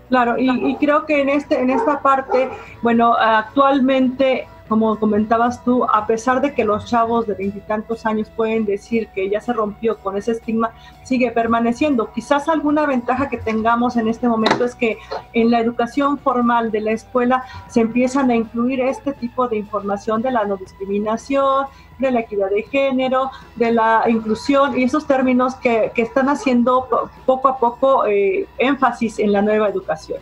Claro, 0.09 0.39
y, 0.39 0.49
y, 0.49 0.77
creo 0.77 1.07
que 1.07 1.23
en, 1.23 1.29
este, 1.29 1.61
en 1.61 1.71
esta 1.71 2.01
parte, 2.01 2.49
bueno, 2.83 3.15
actualmente 3.15 4.47
como 4.71 4.97
comentabas 5.01 5.65
tú, 5.65 5.85
a 5.85 6.07
pesar 6.07 6.41
de 6.41 6.55
que 6.55 6.65
los 6.65 6.87
chavos 6.87 7.27
de 7.27 7.35
veintitantos 7.35 8.07
años 8.07 8.31
pueden 8.31 8.65
decir 8.65 9.09
que 9.09 9.29
ya 9.29 9.41
se 9.41 9.53
rompió 9.53 9.99
con 9.99 10.17
ese 10.17 10.31
estigma, 10.31 10.71
sigue 11.03 11.33
permaneciendo. 11.33 12.13
Quizás 12.13 12.49
alguna 12.49 12.87
ventaja 12.87 13.29
que 13.29 13.37
tengamos 13.37 13.97
en 13.97 14.07
este 14.07 14.29
momento 14.29 14.65
es 14.65 14.77
que 14.77 14.97
en 15.33 15.51
la 15.51 15.59
educación 15.59 16.19
formal 16.19 16.71
de 16.71 16.83
la 16.83 16.93
escuela 16.93 17.43
se 17.69 17.81
empiezan 17.81 18.31
a 18.31 18.37
incluir 18.37 18.81
este 18.81 19.13
tipo 19.13 19.49
de 19.49 19.57
información 19.57 20.23
de 20.23 20.31
la 20.31 20.45
no 20.45 20.57
discriminación, 20.57 21.67
de 21.99 22.13
la 22.13 22.21
equidad 22.21 22.51
de 22.51 22.63
género, 22.63 23.33
de 23.57 23.73
la 23.73 24.05
inclusión 24.07 24.79
y 24.79 24.85
esos 24.85 25.05
términos 25.05 25.57
que, 25.57 25.91
están 25.97 26.29
haciendo 26.29 27.11
poco 27.27 27.49
a 27.49 27.59
poco 27.59 28.07
eh, 28.07 28.47
énfasis 28.59 29.19
en 29.19 29.33
la 29.33 29.43
nueva 29.43 29.69
educación. 29.69 30.21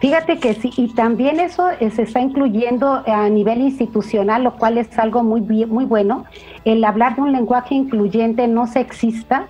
Fíjate 0.00 0.38
que 0.38 0.54
sí, 0.54 0.70
y 0.78 0.94
también 0.94 1.40
eso 1.40 1.68
eh, 1.78 1.90
se 1.90 2.02
está 2.02 2.20
incluyendo 2.20 3.02
a 3.06 3.28
nivel 3.28 3.60
institucional, 3.60 4.42
lo 4.44 4.56
cual 4.56 4.78
es 4.78 4.98
algo 4.98 5.22
muy, 5.22 5.42
muy 5.42 5.84
bueno, 5.84 6.24
el 6.64 6.82
hablar 6.84 7.16
de 7.16 7.22
un 7.22 7.32
lenguaje 7.32 7.74
incluyente, 7.74 8.48
no 8.48 8.66
sexista, 8.66 9.46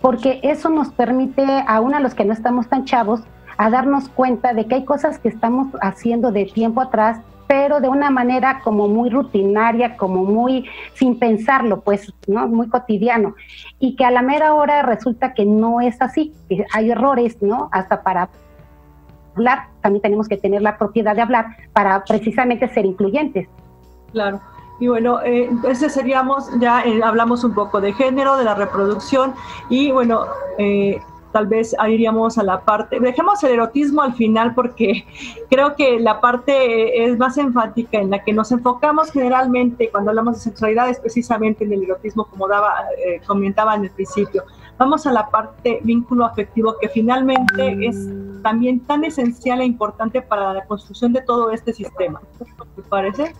porque 0.00 0.40
eso 0.42 0.68
nos 0.68 0.88
permite, 0.88 1.44
aún 1.68 1.94
a 1.94 2.00
los 2.00 2.14
que 2.14 2.24
no 2.24 2.32
estamos 2.32 2.68
tan 2.68 2.84
chavos, 2.84 3.20
a 3.56 3.70
darnos 3.70 4.08
cuenta 4.08 4.52
de 4.52 4.66
que 4.66 4.74
hay 4.74 4.84
cosas 4.84 5.20
que 5.20 5.28
estamos 5.28 5.68
haciendo 5.80 6.32
de 6.32 6.46
tiempo 6.46 6.80
atrás, 6.80 7.20
pero 7.46 7.80
de 7.80 7.88
una 7.88 8.10
manera 8.10 8.62
como 8.64 8.88
muy 8.88 9.10
rutinaria, 9.10 9.96
como 9.96 10.24
muy 10.24 10.66
sin 10.94 11.20
pensarlo, 11.20 11.82
pues, 11.82 12.12
¿no? 12.26 12.48
Muy 12.48 12.68
cotidiano. 12.68 13.36
Y 13.78 13.94
que 13.94 14.04
a 14.04 14.10
la 14.10 14.22
mera 14.22 14.54
hora 14.54 14.82
resulta 14.82 15.34
que 15.34 15.44
no 15.44 15.80
es 15.80 16.02
así, 16.02 16.32
hay 16.72 16.90
errores, 16.90 17.40
¿no? 17.42 17.68
Hasta 17.70 18.02
para 18.02 18.28
hablar, 19.34 19.68
también 19.80 20.02
tenemos 20.02 20.28
que 20.28 20.36
tener 20.36 20.62
la 20.62 20.78
propiedad 20.78 21.14
de 21.14 21.22
hablar 21.22 21.46
para 21.72 22.04
precisamente 22.04 22.68
ser 22.68 22.86
incluyentes. 22.86 23.48
Claro. 24.12 24.40
Y 24.80 24.88
bueno, 24.88 25.20
eh, 25.22 25.50
ese 25.68 25.88
seríamos, 25.88 26.48
ya 26.58 26.82
eh, 26.82 27.00
hablamos 27.02 27.44
un 27.44 27.54
poco 27.54 27.80
de 27.80 27.92
género, 27.92 28.36
de 28.36 28.44
la 28.44 28.54
reproducción 28.54 29.34
y 29.68 29.92
bueno, 29.92 30.26
eh, 30.58 31.00
tal 31.34 31.48
vez 31.48 31.74
iríamos 31.88 32.38
a 32.38 32.44
la 32.44 32.60
parte, 32.60 33.00
dejemos 33.00 33.42
el 33.42 33.50
erotismo 33.50 34.02
al 34.02 34.14
final 34.14 34.54
porque 34.54 35.04
creo 35.50 35.74
que 35.74 35.98
la 35.98 36.20
parte 36.20 37.04
es 37.04 37.18
más 37.18 37.36
enfática 37.38 37.98
en 37.98 38.10
la 38.10 38.22
que 38.22 38.32
nos 38.32 38.52
enfocamos 38.52 39.10
generalmente 39.10 39.90
cuando 39.90 40.10
hablamos 40.10 40.36
de 40.36 40.42
sexualidad 40.42 40.88
es 40.88 41.00
precisamente 41.00 41.64
en 41.64 41.72
el 41.72 41.82
erotismo 41.82 42.26
como 42.26 42.46
daba, 42.46 42.72
eh, 43.04 43.20
comentaba 43.26 43.74
en 43.74 43.82
el 43.82 43.90
principio. 43.90 44.44
Vamos 44.78 45.08
a 45.08 45.12
la 45.12 45.28
parte 45.28 45.80
vínculo 45.82 46.24
afectivo 46.24 46.76
que 46.80 46.88
finalmente 46.88 47.84
es 47.84 47.96
también 48.44 48.80
tan 48.80 49.04
esencial 49.04 49.62
e 49.62 49.64
importante 49.64 50.20
para 50.20 50.52
la 50.52 50.66
construcción 50.66 51.14
de 51.14 51.22
todo 51.22 51.50
este 51.50 51.72
sistema. 51.72 52.20
¿Te 52.76 52.82
parece? 52.82 53.34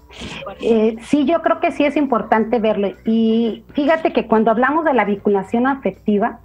Eh, 0.61 0.97
sí, 1.03 1.27
yo 1.27 1.43
creo 1.43 1.61
que 1.61 1.73
sí 1.73 1.85
es 1.85 1.95
importante 1.97 2.59
verlo. 2.59 2.89
Y 3.05 3.65
fíjate 3.75 4.15
que 4.15 4.27
cuando 4.27 4.51
hablamos 4.51 4.87
de 4.87 4.95
la 4.95 5.05
vinculación 5.05 5.67
afectiva, 5.67 6.41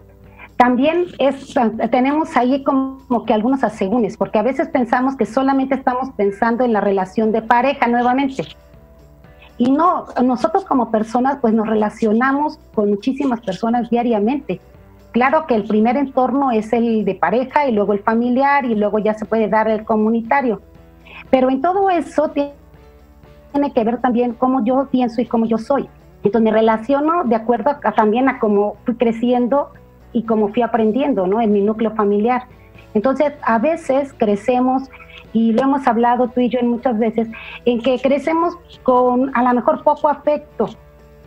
también 0.58 1.06
es, 1.20 1.56
tenemos 1.90 2.36
ahí 2.36 2.66
como 2.66 3.24
que 3.26 3.34
algunos 3.34 3.64
asegúnes, 3.64 4.18
porque 4.18 4.40
a 4.40 4.44
veces 4.44 4.68
pensamos 4.68 5.16
que 5.16 5.26
solamente 5.26 5.76
estamos 5.76 6.10
pensando 6.18 6.66
en 6.66 6.74
la 6.74 6.82
relación 6.82 7.32
de 7.32 7.42
pareja 7.42 7.88
nuevamente. 7.88 8.44
Y 9.58 9.72
no, 9.72 10.08
nosotros 10.22 10.66
como 10.66 10.92
personas 10.92 11.38
pues 11.40 11.54
nos 11.54 11.66
relacionamos 11.66 12.60
con 12.76 12.90
muchísimas 12.90 13.40
personas 13.40 13.90
diariamente. 13.90 14.60
Claro 15.12 15.48
que 15.48 15.56
el 15.56 15.64
primer 15.64 15.98
entorno 15.98 16.52
es 16.52 16.72
el 16.72 17.04
de 17.04 17.16
pareja 17.16 17.68
y 17.68 17.72
luego 17.72 17.94
el 17.94 18.00
familiar 18.00 18.66
y 18.66 18.76
luego 18.76 19.00
ya 19.00 19.14
se 19.16 19.26
puede 19.26 19.48
dar 19.48 19.68
el 19.68 19.84
comunitario. 19.84 20.62
Pero 21.30 21.50
en 21.50 21.62
todo 21.62 21.90
eso 21.90 22.30
tiene 22.30 23.74
que 23.74 23.84
ver 23.84 24.00
también 24.00 24.34
cómo 24.34 24.64
yo 24.64 24.88
pienso 24.92 25.22
y 25.22 25.26
cómo 25.26 25.46
yo 25.46 25.58
soy. 25.58 25.90
Entonces 26.24 26.42
me 26.42 26.52
relaciono 26.52 27.24
de 27.24 27.36
acuerdo 27.36 27.78
también 27.96 28.30
a 28.30 28.40
cómo 28.40 28.76
fui 28.86 28.96
creciendo 28.96 29.72
y 30.14 30.24
como 30.24 30.50
fui 30.50 30.62
aprendiendo 30.62 31.28
¿no? 31.28 31.42
en 31.42 31.52
mi 31.52 31.62
núcleo 31.62 31.92
familiar. 31.92 32.44
Entonces, 32.94 33.34
a 33.44 33.60
veces 33.60 34.14
crecemos, 34.18 34.90
y 35.32 35.52
lo 35.54 35.62
hemos 35.62 35.86
hablado 35.88 36.28
tú 36.30 36.42
y 36.42 36.50
yo 36.50 36.60
en 36.60 36.70
muchas 36.70 36.98
veces, 36.98 37.28
en 37.66 37.82
que 37.82 38.00
crecemos 38.00 38.58
con 38.84 39.32
a 39.36 39.44
lo 39.44 39.54
mejor 39.54 39.84
poco 39.84 40.10
afecto. 40.10 40.70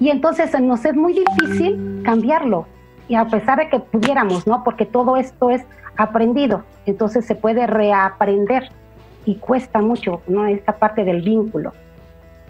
Y 0.01 0.11
entonces 0.11 0.59
nos 0.61 0.85
es 0.85 0.97
muy 0.97 1.15
difícil 1.15 2.03
cambiarlo. 2.05 2.67
Y 3.12 3.14
a 3.14 3.26
pesar 3.26 3.59
de 3.59 3.69
que 3.69 3.78
pudiéramos, 3.78 4.47
¿no? 4.47 4.64
Porque 4.64 4.87
todo 4.87 5.19
esto 5.19 5.50
es 5.50 5.62
aprendido. 5.99 6.64
Entonces 6.87 7.26
se 7.26 7.35
puede 7.35 7.66
reaprender 7.66 8.71
y 9.26 9.35
cuesta 9.35 9.83
mucho, 9.83 10.23
¿no? 10.28 10.47
Esta 10.47 10.78
parte 10.78 11.04
del 11.04 11.21
vínculo. 11.21 11.75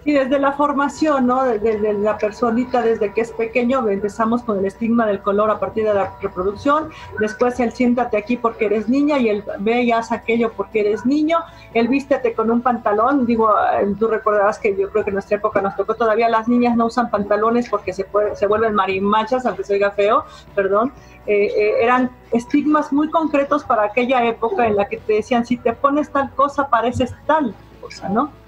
Y 0.04 0.12
desde 0.12 0.38
la 0.38 0.52
formación, 0.52 1.26
¿no? 1.26 1.44
Desde, 1.44 1.92
la 1.94 2.18
personita, 2.18 2.82
desde 2.82 3.12
que 3.12 3.20
es 3.20 3.30
pequeño, 3.30 3.88
empezamos 3.88 4.42
con 4.42 4.58
el 4.58 4.64
estigma 4.64 5.06
del 5.06 5.20
color 5.20 5.50
a 5.50 5.60
partir 5.60 5.84
de 5.84 5.94
la 5.94 6.12
reproducción, 6.20 6.90
después 7.20 7.60
el 7.60 7.72
siéntate 7.72 8.16
aquí 8.16 8.36
porque 8.36 8.66
eres 8.66 8.88
niña 8.88 9.18
y 9.18 9.28
el 9.28 9.44
ve 9.60 9.82
y 9.82 9.92
haz 9.92 10.10
aquello 10.10 10.52
porque 10.56 10.80
eres 10.80 11.06
niño, 11.06 11.38
el 11.74 11.88
vístete 11.88 12.34
con 12.34 12.50
un 12.50 12.62
pantalón, 12.62 13.26
digo, 13.26 13.50
eh, 13.50 13.94
tú 13.98 14.08
recordarás 14.08 14.58
que 14.58 14.76
yo 14.76 14.90
creo 14.90 15.04
que 15.04 15.10
en 15.10 15.14
nuestra 15.14 15.36
época 15.36 15.60
nos 15.60 15.76
tocó 15.76 15.94
todavía, 15.94 16.28
las 16.28 16.48
niñas 16.48 16.76
no 16.76 16.86
usan 16.86 17.10
pantalones 17.10 17.68
porque 17.68 17.92
se, 17.92 18.06
se 18.34 18.46
vuelven 18.46 18.74
marimachas, 18.74 19.46
aunque 19.46 19.64
se 19.64 19.74
oiga 19.74 19.92
feo, 19.92 20.24
perdón, 20.54 20.92
eh, 21.26 21.52
eh, 21.56 21.74
eran 21.80 22.10
estigmas 22.32 22.92
muy 22.92 23.08
concretos 23.08 23.62
para 23.62 23.84
aquella 23.84 24.24
época 24.24 24.66
en 24.66 24.76
la 24.76 24.88
que 24.88 24.96
te 24.96 25.14
decían, 25.14 25.46
si 25.46 25.56
te 25.56 25.72
pones 25.72 26.10
tal 26.10 26.32
cosa, 26.32 26.68
pareces 26.68 27.14
tal 27.26 27.54
cosa, 27.80 28.08
¿no? 28.08 28.41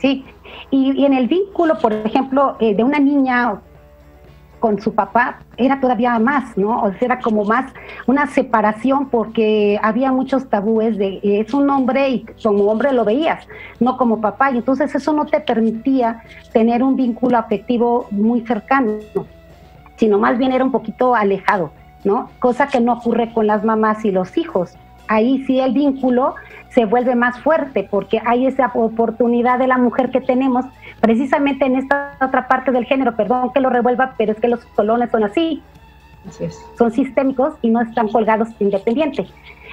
Sí, 0.00 0.24
y, 0.70 1.04
en 1.04 1.12
el 1.12 1.28
vínculo, 1.28 1.78
por 1.78 1.92
ejemplo, 1.92 2.56
eh, 2.58 2.74
de 2.74 2.82
una 2.82 2.98
niña 2.98 3.60
con 4.60 4.80
su 4.80 4.94
papá, 4.94 5.40
era 5.56 5.80
todavía 5.80 6.18
más, 6.18 6.56
¿no? 6.56 6.82
O 6.82 6.90
sea, 6.90 6.98
era 7.00 7.20
como 7.20 7.44
más 7.44 7.72
una 8.06 8.26
separación 8.26 9.08
porque 9.08 9.80
había 9.82 10.12
muchos 10.12 10.48
tabúes 10.48 10.98
de 10.98 11.18
es 11.22 11.54
un 11.54 11.68
hombre 11.70 12.10
y 12.10 12.26
como 12.42 12.64
hombre 12.64 12.92
lo 12.92 13.04
veías, 13.06 13.46
no 13.80 13.96
como 13.96 14.20
papá, 14.20 14.50
y 14.50 14.58
entonces 14.58 14.94
eso 14.94 15.14
no 15.14 15.24
te 15.24 15.40
permitía 15.40 16.22
tener 16.52 16.82
un 16.82 16.94
vínculo 16.94 17.38
afectivo 17.38 18.06
muy 18.10 18.42
cercano, 18.42 18.98
sino 19.96 20.18
más 20.18 20.36
bien 20.36 20.52
era 20.52 20.64
un 20.64 20.72
poquito 20.72 21.14
alejado, 21.14 21.72
¿no? 22.04 22.28
Cosa 22.38 22.68
que 22.68 22.80
no 22.80 22.92
ocurre 22.94 23.32
con 23.32 23.46
las 23.46 23.64
mamás 23.64 24.04
y 24.04 24.10
los 24.10 24.36
hijos. 24.36 24.76
Ahí 25.10 25.44
sí 25.44 25.58
el 25.58 25.72
vínculo 25.72 26.36
se 26.68 26.84
vuelve 26.84 27.16
más 27.16 27.40
fuerte 27.40 27.88
porque 27.90 28.22
hay 28.24 28.46
esa 28.46 28.70
oportunidad 28.74 29.58
de 29.58 29.66
la 29.66 29.76
mujer 29.76 30.12
que 30.12 30.20
tenemos 30.20 30.64
precisamente 31.00 31.64
en 31.64 31.74
esta 31.74 32.16
otra 32.20 32.46
parte 32.46 32.70
del 32.70 32.84
género, 32.84 33.16
perdón 33.16 33.52
que 33.52 33.58
lo 33.58 33.70
revuelva, 33.70 34.14
pero 34.16 34.30
es 34.30 34.38
que 34.38 34.46
los 34.46 34.64
colones 34.66 35.10
son 35.10 35.24
así, 35.24 35.64
son 36.78 36.92
sistémicos 36.92 37.54
y 37.60 37.70
no 37.70 37.80
están 37.80 38.06
colgados 38.06 38.50
independientes. 38.60 39.28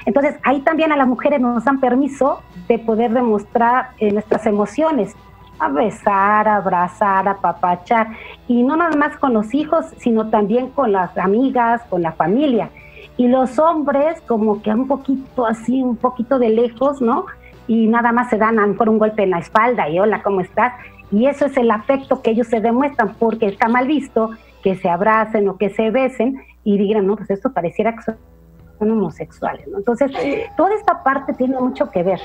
Entonces, 0.07 0.39
ahí 0.43 0.61
también 0.61 0.91
a 0.91 0.97
las 0.97 1.07
mujeres 1.07 1.39
nos 1.39 1.63
dan 1.65 1.79
permiso 1.79 2.41
de 2.67 2.79
poder 2.79 3.11
demostrar 3.11 3.89
eh, 3.99 4.11
nuestras 4.11 4.47
emociones, 4.47 5.15
a 5.59 5.69
besar, 5.69 6.47
a 6.47 6.55
abrazar, 6.55 7.27
a 7.27 7.35
papachar, 7.35 8.07
y 8.47 8.63
no 8.63 8.75
nada 8.75 8.95
más 8.95 9.15
con 9.17 9.33
los 9.35 9.53
hijos, 9.53 9.85
sino 9.97 10.31
también 10.31 10.71
con 10.71 10.91
las 10.93 11.15
amigas, 11.15 11.83
con 11.91 12.01
la 12.01 12.13
familia 12.13 12.71
y 13.17 13.27
los 13.27 13.57
hombres 13.57 14.21
como 14.27 14.61
que 14.61 14.69
un 14.69 14.87
poquito 14.87 15.45
así, 15.45 15.81
un 15.81 15.97
poquito 15.97 16.37
de 16.39 16.49
lejos, 16.49 17.01
¿no? 17.01 17.25
Y 17.67 17.87
nada 17.87 18.11
más 18.11 18.29
se 18.29 18.37
dan 18.37 18.59
a 18.59 18.61
lo 18.61 18.69
mejor 18.69 18.89
un 18.89 18.99
golpe 18.99 19.23
en 19.23 19.31
la 19.31 19.39
espalda 19.39 19.89
y 19.89 19.99
hola, 19.99 20.21
¿cómo 20.21 20.41
estás? 20.41 20.73
Y 21.11 21.25
eso 21.25 21.47
es 21.47 21.57
el 21.57 21.71
afecto 21.71 22.21
que 22.21 22.31
ellos 22.31 22.47
se 22.47 22.61
demuestran 22.61 23.15
porque 23.15 23.47
está 23.47 23.67
mal 23.67 23.87
visto 23.87 24.31
que 24.61 24.75
se 24.75 24.89
abracen 24.89 25.49
o 25.49 25.57
que 25.57 25.69
se 25.69 25.89
besen 25.89 26.41
y 26.63 26.77
digan, 26.77 27.07
no, 27.07 27.15
pues 27.15 27.29
esto 27.29 27.51
pareciera 27.51 27.95
que 27.95 28.03
son 28.03 28.17
homosexuales, 28.91 29.67
¿no? 29.67 29.77
Entonces, 29.77 30.11
toda 30.55 30.75
esta 30.75 31.03
parte 31.03 31.33
tiene 31.33 31.59
mucho 31.59 31.89
que 31.89 32.03
ver. 32.03 32.21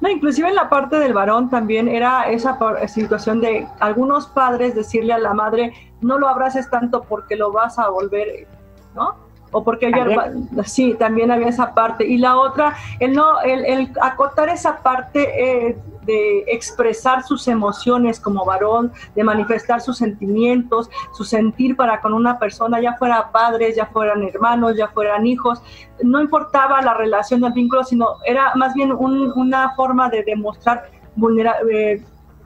No, 0.00 0.08
inclusive 0.08 0.48
en 0.48 0.56
la 0.56 0.68
parte 0.68 0.98
del 0.98 1.12
varón 1.12 1.48
también 1.48 1.88
era 1.88 2.24
esa 2.30 2.58
situación 2.88 3.40
de 3.40 3.66
algunos 3.78 4.26
padres 4.26 4.74
decirle 4.74 5.12
a 5.12 5.18
la 5.18 5.32
madre, 5.32 5.72
no 6.00 6.18
lo 6.18 6.28
abraces 6.28 6.68
tanto 6.68 7.02
porque 7.02 7.36
lo 7.36 7.52
vas 7.52 7.78
a 7.78 7.88
volver, 7.88 8.46
¿no? 8.94 9.29
O 9.52 9.64
porque 9.64 9.88
ella, 9.88 10.32
sí, 10.64 10.94
también 10.98 11.30
había 11.30 11.48
esa 11.48 11.74
parte. 11.74 12.06
Y 12.06 12.18
la 12.18 12.36
otra, 12.36 12.76
el, 12.98 13.12
no, 13.12 13.40
el, 13.40 13.64
el 13.64 13.92
acotar 14.00 14.48
esa 14.48 14.78
parte 14.78 15.68
eh, 15.68 15.76
de 16.02 16.44
expresar 16.48 17.22
sus 17.22 17.46
emociones 17.48 18.20
como 18.20 18.44
varón, 18.44 18.92
de 19.14 19.24
manifestar 19.24 19.80
sus 19.80 19.98
sentimientos, 19.98 20.90
su 21.12 21.24
sentir 21.24 21.76
para 21.76 22.00
con 22.00 22.14
una 22.14 22.38
persona, 22.38 22.80
ya 22.80 22.94
fuera 22.94 23.30
padres, 23.30 23.76
ya 23.76 23.86
fueran 23.86 24.22
hermanos, 24.22 24.76
ya 24.76 24.88
fueran 24.88 25.26
hijos, 25.26 25.62
no 26.02 26.20
importaba 26.20 26.80
la 26.82 26.94
relación 26.94 27.40
del 27.40 27.52
vínculo, 27.52 27.84
sino 27.84 28.16
era 28.24 28.52
más 28.54 28.74
bien 28.74 28.92
una 28.92 29.74
forma 29.74 30.08
de 30.08 30.22
demostrar 30.22 30.90
vulnera 31.16 31.56
eh, 31.70 32.02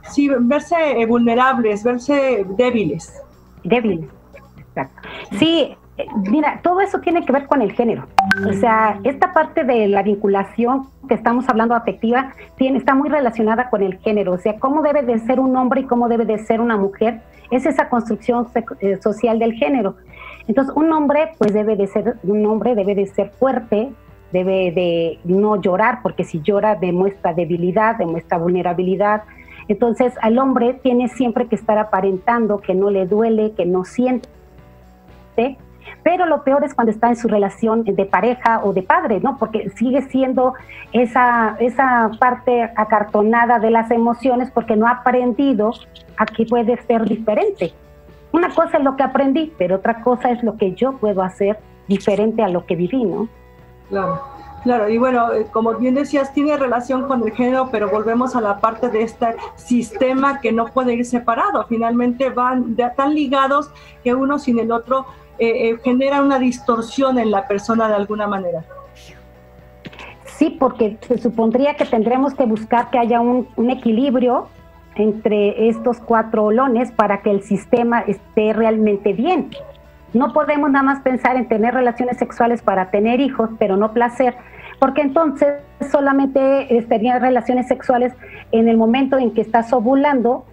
sí, 0.09 0.29
verse 0.39 0.75
eh, 0.75 1.05
vulnerables, 1.05 1.83
verse 1.83 2.45
débiles. 2.49 3.21
Débiles, 3.63 4.09
exacto. 4.57 5.09
Sí, 5.39 5.75
Mira, 6.29 6.59
todo 6.61 6.81
eso 6.81 6.99
tiene 6.99 7.23
que 7.25 7.31
ver 7.31 7.47
con 7.47 7.61
el 7.61 7.71
género. 7.71 8.05
O 8.45 8.51
sea, 8.53 8.99
esta 9.05 9.31
parte 9.31 9.63
de 9.63 9.87
la 9.87 10.03
vinculación 10.03 10.89
que 11.07 11.13
estamos 11.13 11.47
hablando 11.47 11.73
afectiva 11.73 12.33
tiene, 12.57 12.79
está 12.79 12.95
muy 12.95 13.07
relacionada 13.07 13.69
con 13.69 13.81
el 13.81 13.97
género. 13.99 14.33
O 14.33 14.37
sea, 14.37 14.59
cómo 14.59 14.81
debe 14.81 15.03
de 15.03 15.19
ser 15.19 15.39
un 15.39 15.55
hombre 15.55 15.81
y 15.81 15.83
cómo 15.85 16.09
debe 16.09 16.25
de 16.25 16.39
ser 16.39 16.59
una 16.59 16.75
mujer. 16.75 17.21
Es 17.49 17.65
esa 17.65 17.87
construcción 17.87 18.47
eh, 18.81 18.97
social 19.01 19.39
del 19.39 19.53
género. 19.53 19.95
Entonces, 20.47 20.75
un 20.75 20.91
hombre, 20.91 21.31
pues 21.37 21.53
debe 21.53 21.77
de 21.77 21.87
ser, 21.87 22.17
un 22.23 22.45
hombre 22.45 22.75
debe 22.75 22.93
de 22.93 23.07
ser 23.07 23.29
fuerte, 23.29 23.89
debe 24.33 24.73
de 24.73 25.19
no 25.23 25.61
llorar, 25.61 25.99
porque 26.03 26.25
si 26.25 26.41
llora 26.41 26.75
demuestra 26.75 27.33
debilidad, 27.33 27.95
demuestra 27.95 28.37
vulnerabilidad. 28.37 29.23
Entonces, 29.69 30.13
al 30.21 30.37
hombre 30.39 30.73
tiene 30.73 31.07
siempre 31.07 31.47
que 31.47 31.55
estar 31.55 31.77
aparentando 31.77 32.59
que 32.59 32.75
no 32.75 32.89
le 32.89 33.05
duele, 33.05 33.53
que 33.53 33.65
no 33.65 33.85
siente 33.85 34.27
pero 36.03 36.25
lo 36.25 36.43
peor 36.43 36.63
es 36.63 36.73
cuando 36.73 36.91
está 36.91 37.09
en 37.09 37.15
su 37.15 37.27
relación 37.27 37.83
de 37.83 38.05
pareja 38.05 38.61
o 38.63 38.73
de 38.73 38.83
padre, 38.83 39.19
¿no? 39.19 39.37
Porque 39.37 39.69
sigue 39.71 40.01
siendo 40.03 40.53
esa, 40.91 41.55
esa 41.59 42.11
parte 42.19 42.63
acartonada 42.75 43.59
de 43.59 43.71
las 43.71 43.91
emociones 43.91 44.51
porque 44.51 44.75
no 44.75 44.87
ha 44.87 44.91
aprendido 44.91 45.71
a 46.17 46.25
que 46.25 46.45
puede 46.45 46.77
ser 46.83 47.05
diferente. 47.05 47.73
Una 48.31 48.49
cosa 48.49 48.77
es 48.77 48.83
lo 48.83 48.95
que 48.95 49.03
aprendí, 49.03 49.53
pero 49.57 49.77
otra 49.77 50.01
cosa 50.01 50.29
es 50.31 50.43
lo 50.43 50.57
que 50.57 50.73
yo 50.73 50.93
puedo 50.93 51.21
hacer 51.21 51.57
diferente 51.87 52.43
a 52.43 52.49
lo 52.49 52.65
que 52.65 52.75
viví, 52.75 53.03
¿no? 53.03 53.27
Claro. 53.89 54.35
Claro, 54.65 54.89
y 54.89 54.97
bueno, 54.97 55.31
eh, 55.31 55.45
como 55.51 55.75
bien 55.75 55.93
decías, 55.93 56.33
tiene 56.33 56.57
relación 56.57 57.07
con 57.07 57.21
el 57.21 57.31
género, 57.33 57.69
pero 57.71 57.87
volvemos 57.87 58.35
a 58.35 58.41
la 58.41 58.57
parte 58.57 58.89
de 58.89 59.03
este 59.03 59.35
sistema 59.57 60.41
que 60.41 60.51
no 60.51 60.65
puede 60.65 60.95
ir 60.95 61.05
separado. 61.05 61.67
Finalmente 61.69 62.31
van 62.31 62.75
tan 62.97 63.13
ligados 63.13 63.69
que 64.03 64.15
uno 64.15 64.39
sin 64.39 64.57
el 64.57 64.71
otro 64.71 65.05
eh, 65.37 65.69
eh, 65.69 65.77
genera 65.83 66.21
una 66.21 66.39
distorsión 66.39 67.19
en 67.19 67.31
la 67.31 67.47
persona 67.47 67.87
de 67.87 67.95
alguna 67.95 68.27
manera. 68.27 68.63
Sí, 70.37 70.49
porque 70.59 70.97
se 71.01 71.17
supondría 71.17 71.75
que 71.75 71.85
tendremos 71.85 72.33
que 72.33 72.45
buscar 72.45 72.89
que 72.89 72.99
haya 72.99 73.21
un, 73.21 73.47
equilibrio 73.69 74.47
entre 74.95 75.69
estos 75.69 75.99
cuatro 75.99 76.45
olones 76.45 76.91
para 76.91 77.21
que 77.21 77.31
el 77.31 77.41
sistema 77.41 78.01
esté 78.01 78.53
realmente 78.53 79.13
bien. 79.13 79.51
No 80.13 80.31
podemos 80.31 80.71
nada 80.71 80.83
más 80.83 81.01
pensar 81.01 81.35
en 81.35 81.47
tener 81.47 81.73
relaciones 81.73 82.17
sexuales 82.17 82.61
para 82.61 82.91
tener 82.91 83.19
hijos, 83.19 83.49
pero 83.59 83.75
no 83.75 83.91
placer, 83.91 84.35
porque 84.79 85.01
entonces 85.01 85.55
solamente 85.91 86.77
estarían 86.77 87.21
relaciones 87.21 87.67
sexuales 87.67 88.13
en 88.51 88.69
el 88.69 88.77
momento 88.77 89.17
en 89.17 89.31
que 89.33 89.41
estás 89.41 89.71
ovulando 89.73 90.45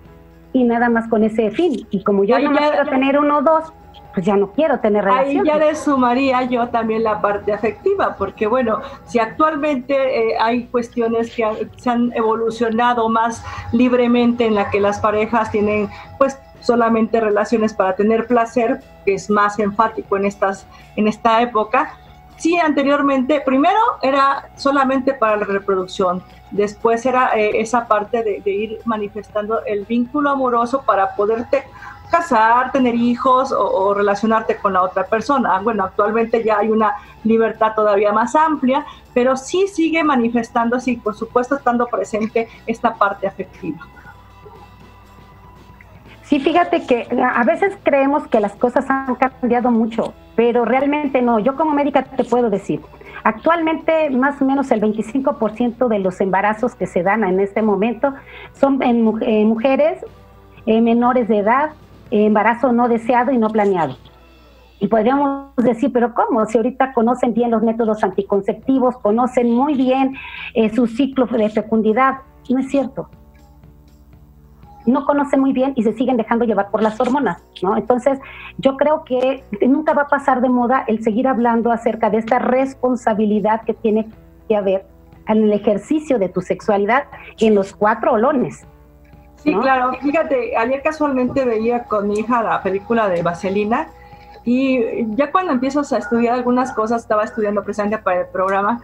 y 0.52 0.64
nada 0.64 0.88
más 0.88 1.08
con 1.08 1.22
ese 1.22 1.50
fin. 1.50 1.86
Y 1.90 2.02
como 2.02 2.24
yo 2.24 2.38
no 2.38 2.52
quiero 2.52 2.88
tener 2.88 3.18
uno 3.18 3.38
o 3.38 3.42
dos, 3.42 3.72
pues 4.14 4.26
ya 4.26 4.36
no 4.36 4.52
quiero 4.52 4.78
tener 4.80 5.04
relaciones. 5.04 5.40
Ahí 5.40 5.46
ya 5.46 5.56
le 5.56 5.74
sumaría 5.74 6.42
yo 6.42 6.68
también 6.68 7.02
la 7.02 7.20
parte 7.20 7.52
afectiva, 7.52 8.16
porque 8.16 8.46
bueno, 8.46 8.80
si 9.06 9.18
actualmente 9.18 9.94
eh, 9.94 10.34
hay 10.38 10.66
cuestiones 10.66 11.34
que 11.34 11.68
se 11.76 11.90
han 11.90 12.12
evolucionado 12.14 13.08
más 13.08 13.44
libremente 13.72 14.46
en 14.46 14.54
la 14.54 14.70
que 14.70 14.80
las 14.80 15.00
parejas 15.00 15.50
tienen 15.50 15.88
pues 16.18 16.38
solamente 16.60 17.20
relaciones 17.20 17.74
para 17.74 17.94
tener 17.94 18.26
placer, 18.26 18.80
que 19.04 19.14
es 19.14 19.28
más 19.28 19.58
enfático 19.58 20.16
en, 20.16 20.26
estas, 20.26 20.66
en 20.96 21.08
esta 21.08 21.42
época. 21.42 21.94
Sí, 22.36 22.58
anteriormente, 22.58 23.40
primero 23.40 23.78
era 24.02 24.48
solamente 24.56 25.14
para 25.14 25.36
la 25.36 25.44
reproducción, 25.44 26.22
después 26.50 27.04
era 27.06 27.36
eh, 27.36 27.60
esa 27.60 27.86
parte 27.86 28.22
de, 28.22 28.50
ir 28.50 28.78
manifestando 28.84 29.64
el 29.64 29.84
vínculo 29.84 30.30
amoroso 30.30 30.82
para 30.82 31.14
poderte 31.14 31.64
casar, 32.12 32.70
tener 32.72 32.94
hijos 32.94 33.52
o, 33.52 33.94
relacionarte 33.94 34.58
con 34.58 34.74
la 34.74 34.82
otra 34.82 35.06
persona. 35.06 35.58
Bueno, 35.60 35.84
actualmente 35.84 36.44
ya 36.44 36.58
hay 36.58 36.68
una 36.68 36.94
libertad 37.24 37.72
todavía 37.74 38.12
más 38.12 38.36
amplia, 38.36 38.84
pero 39.14 39.36
sí 39.36 39.66
sigue 39.66 40.04
manifestándose 40.04 40.92
y 40.92 40.96
por 40.98 41.14
supuesto 41.14 41.56
estando 41.56 41.86
presente 41.86 42.48
esta 42.66 42.94
parte 42.94 43.26
afectiva. 43.26 43.78
Sí, 46.24 46.38
fíjate 46.38 46.86
que 46.86 47.08
a 47.22 47.44
veces 47.44 47.76
creemos 47.82 48.26
que 48.26 48.40
las 48.40 48.52
cosas 48.52 48.88
han 48.88 49.14
cambiado 49.16 49.70
mucho, 49.70 50.12
pero 50.36 50.64
realmente 50.64 51.22
no. 51.22 51.38
Yo 51.38 51.56
como 51.56 51.72
médica 51.72 52.02
te 52.02 52.24
puedo 52.24 52.50
decir, 52.50 52.80
actualmente 53.24 54.10
más 54.10 54.40
o 54.40 54.44
menos 54.44 54.70
el 54.70 54.80
25% 54.80 55.88
de 55.88 55.98
los 55.98 56.20
embarazos 56.20 56.74
que 56.74 56.86
se 56.86 57.02
dan 57.02 57.24
en 57.24 57.40
este 57.40 57.62
momento 57.62 58.14
son 58.52 58.82
en, 58.82 59.02
mujeres 59.02 60.04
menores 60.66 61.28
de 61.28 61.38
edad, 61.38 61.70
embarazo 62.20 62.72
no 62.72 62.88
deseado 62.88 63.32
y 63.32 63.38
no 63.38 63.48
planeado. 63.48 63.96
Y 64.80 64.88
podríamos 64.88 65.54
decir, 65.56 65.92
pero 65.92 66.12
¿cómo? 66.12 66.44
Si 66.46 66.58
ahorita 66.58 66.92
conocen 66.92 67.34
bien 67.34 67.50
los 67.50 67.62
métodos 67.62 68.02
anticonceptivos, 68.02 68.98
conocen 68.98 69.52
muy 69.52 69.74
bien 69.74 70.16
eh, 70.54 70.74
su 70.74 70.86
ciclo 70.86 71.26
de 71.26 71.48
fecundidad. 71.50 72.18
No 72.48 72.58
es 72.58 72.68
cierto 72.68 73.08
no 74.86 75.04
conocen 75.04 75.40
muy 75.40 75.52
bien 75.52 75.72
y 75.76 75.82
se 75.82 75.92
siguen 75.92 76.16
dejando 76.16 76.44
llevar 76.44 76.70
por 76.70 76.82
las 76.82 76.98
hormonas, 77.00 77.42
¿no? 77.62 77.76
Entonces, 77.76 78.18
yo 78.58 78.76
creo 78.76 79.04
que 79.04 79.44
nunca 79.66 79.92
va 79.92 80.02
a 80.02 80.08
pasar 80.08 80.40
de 80.40 80.48
moda 80.48 80.84
el 80.86 81.02
seguir 81.02 81.28
hablando 81.28 81.70
acerca 81.70 82.10
de 82.10 82.18
esta 82.18 82.38
responsabilidad 82.38 83.62
que 83.62 83.74
tiene 83.74 84.08
que 84.48 84.56
haber 84.56 84.86
en 85.28 85.44
el 85.44 85.52
ejercicio 85.52 86.18
de 86.18 86.28
tu 86.28 86.40
sexualidad 86.40 87.04
en 87.38 87.54
los 87.54 87.72
cuatro 87.72 88.12
olones. 88.12 88.66
Sí, 89.42 89.54
claro. 89.54 89.92
Fíjate, 90.00 90.56
ayer 90.56 90.82
casualmente 90.82 91.44
veía 91.44 91.84
con 91.84 92.08
mi 92.08 92.20
hija 92.20 92.42
la 92.42 92.62
película 92.62 93.08
de 93.08 93.22
Vaselina 93.22 93.88
y 94.44 95.06
ya 95.16 95.30
cuando 95.30 95.52
empiezas 95.52 95.92
a 95.92 95.98
estudiar 95.98 96.34
algunas 96.34 96.72
cosas, 96.72 97.02
estaba 97.02 97.24
estudiando 97.24 97.62
precisamente 97.62 97.98
para 97.98 98.20
el 98.20 98.26
programa, 98.26 98.82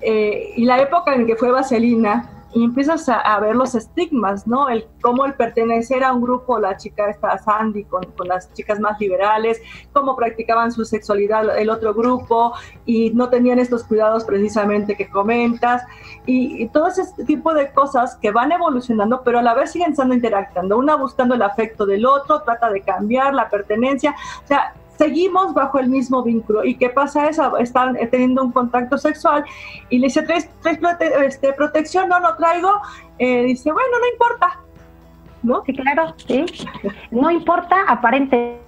eh, 0.00 0.52
y 0.56 0.64
la 0.64 0.80
época 0.80 1.14
en 1.14 1.26
que 1.26 1.36
fue 1.36 1.50
Vaselina, 1.50 2.28
y 2.54 2.64
empiezas 2.64 3.08
a, 3.08 3.38
ver 3.40 3.56
los 3.56 3.74
estigmas, 3.74 4.46
¿no? 4.46 4.68
El 4.68 4.86
cómo 5.02 5.24
el 5.26 5.34
pertenecer 5.34 6.04
a 6.04 6.12
un 6.12 6.22
grupo, 6.22 6.58
la 6.58 6.76
chica 6.76 7.10
esta 7.10 7.36
Sandy 7.38 7.84
con, 7.84 8.04
con, 8.12 8.28
las 8.28 8.52
chicas 8.52 8.78
más 8.78 8.98
liberales, 9.00 9.60
cómo 9.92 10.14
practicaban 10.14 10.70
su 10.70 10.84
sexualidad 10.84 11.58
el 11.58 11.68
otro 11.68 11.92
grupo 11.94 12.52
y 12.86 13.10
no 13.10 13.28
tenían 13.28 13.58
estos 13.58 13.82
cuidados 13.84 14.24
precisamente 14.24 14.96
que 14.96 15.08
comentas 15.08 15.82
y, 16.26 16.68
todo 16.68 16.88
ese 16.88 17.04
tipo 17.24 17.52
de 17.52 17.72
cosas 17.72 18.16
que 18.16 18.30
van 18.30 18.52
evolucionando, 18.52 19.22
pero 19.22 19.40
a 19.40 19.42
la 19.42 19.54
vez 19.54 19.72
siguen 19.72 19.90
estando 19.90 20.14
interactuando, 20.14 20.78
una 20.78 20.96
buscando 20.96 21.34
el 21.34 21.42
afecto 21.42 21.86
del 21.86 22.06
otro, 22.06 22.42
trata 22.42 22.70
de 22.70 22.80
cambiar 22.82 23.34
la 23.34 23.48
pertenencia, 23.50 24.14
o 24.42 24.46
sea, 24.46 24.74
seguimos 24.96 25.54
bajo 25.54 25.78
el 25.78 25.88
mismo 25.88 26.22
vínculo. 26.22 26.64
¿Y 26.64 26.76
qué 26.76 26.90
pasa 26.90 27.28
eso? 27.28 27.56
Están 27.58 27.96
teniendo 28.10 28.42
un 28.42 28.52
contacto 28.52 28.98
sexual 28.98 29.44
y 29.88 29.98
le 29.98 30.06
dice, 30.06 30.22
¿traes, 30.22 30.48
este, 31.24 31.52
protección? 31.52 32.08
No, 32.08 32.20
no 32.20 32.36
traigo. 32.36 32.80
Eh, 33.18 33.44
dice, 33.44 33.72
bueno, 33.72 33.98
no 34.00 34.06
importa. 34.12 34.60
¿No? 35.42 35.62
Sí, 35.66 35.74
claro, 35.74 36.14
sí. 36.16 36.46
No 37.10 37.30
importa 37.30 37.76
aparentemente, 37.86 38.60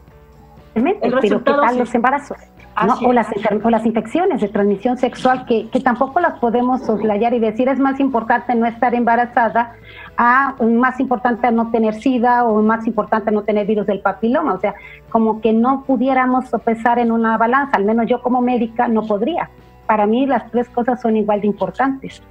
pero 0.74 1.20
¿qué 1.20 1.30
tal 1.38 1.78
los 1.78 1.94
embarazos? 1.94 2.36
O, 2.78 3.12
las, 3.14 3.28
o 3.64 3.70
las 3.70 3.86
infecciones 3.86 4.42
de 4.42 4.48
transmisión 4.48 4.98
sexual 4.98 5.46
que, 5.46 5.68
que 5.70 5.80
tampoco 5.80 6.20
las 6.20 6.38
podemos 6.38 6.82
soslayar 6.82 7.32
y 7.32 7.38
decir 7.38 7.70
es 7.70 7.78
más 7.78 7.98
importante 8.00 8.54
no 8.54 8.66
estar 8.66 8.94
embarazada 8.94 9.76
a 10.18 10.54
más 10.60 11.00
importante 11.00 11.50
no 11.52 11.70
tener 11.70 11.94
SIDA 11.94 12.44
o 12.44 12.62
más 12.62 12.86
importante 12.86 13.30
no 13.30 13.42
tener 13.42 13.66
virus 13.66 13.86
del 13.86 14.00
papiloma. 14.00 14.54
O 14.54 14.60
sea, 14.60 14.74
como 15.10 15.40
que 15.40 15.52
no 15.52 15.84
pudiéramos 15.84 16.48
sopesar 16.48 16.98
en 16.98 17.12
una 17.12 17.36
balanza, 17.38 17.76
al 17.76 17.84
menos 17.84 18.06
yo 18.08 18.20
como 18.22 18.40
médica 18.40 18.88
no 18.88 19.06
podría. 19.06 19.48
Para 19.86 20.06
mí 20.06 20.26
las 20.26 20.50
tres 20.50 20.68
cosas 20.68 21.00
son 21.00 21.16
igual 21.16 21.40
de 21.40 21.46
importantes. 21.46 22.22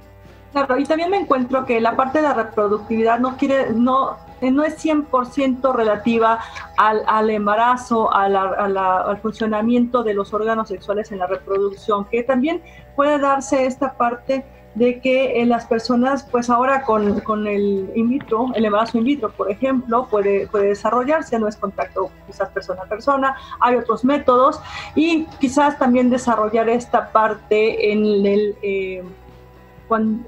Claro, 0.52 0.78
y 0.78 0.84
también 0.84 1.10
me 1.10 1.18
encuentro 1.18 1.64
que 1.66 1.80
la 1.80 1.96
parte 1.96 2.18
de 2.18 2.28
la 2.28 2.34
reproductividad 2.34 3.18
no 3.18 3.36
quiere, 3.36 3.72
no, 3.74 4.16
no 4.40 4.64
es 4.64 4.84
100% 4.84 5.74
relativa 5.74 6.40
al, 6.76 7.02
al 7.06 7.30
embarazo, 7.30 8.12
al 8.12 9.18
funcionamiento 9.22 10.02
de 10.02 10.14
los 10.14 10.32
órganos 10.34 10.68
sexuales 10.68 11.12
en 11.12 11.18
la 11.18 11.26
reproducción, 11.26 12.04
que 12.06 12.22
también 12.22 12.62
puede 12.94 13.18
darse 13.18 13.66
esta 13.66 13.96
parte 13.96 14.44
de 14.76 15.00
que 15.00 15.40
eh, 15.40 15.46
las 15.46 15.64
personas, 15.64 16.28
pues 16.30 16.50
ahora 16.50 16.82
con, 16.82 17.20
con, 17.20 17.46
el 17.46 17.90
in 17.94 18.10
vitro, 18.10 18.48
el 18.54 18.66
embarazo 18.66 18.98
in 18.98 19.04
vitro, 19.04 19.30
por 19.30 19.50
ejemplo, 19.50 20.06
puede, 20.10 20.46
puede 20.48 20.68
desarrollarse, 20.68 21.38
no 21.38 21.48
es 21.48 21.56
contacto 21.56 22.10
quizás 22.26 22.50
persona 22.50 22.82
a 22.82 22.86
persona, 22.86 23.36
hay 23.58 23.76
otros 23.76 24.04
métodos 24.04 24.60
y 24.94 25.24
quizás 25.40 25.78
también 25.78 26.10
desarrollar 26.10 26.68
esta 26.68 27.10
parte 27.10 27.90
en, 27.90 28.26
el, 28.26 28.54
eh, 28.60 29.02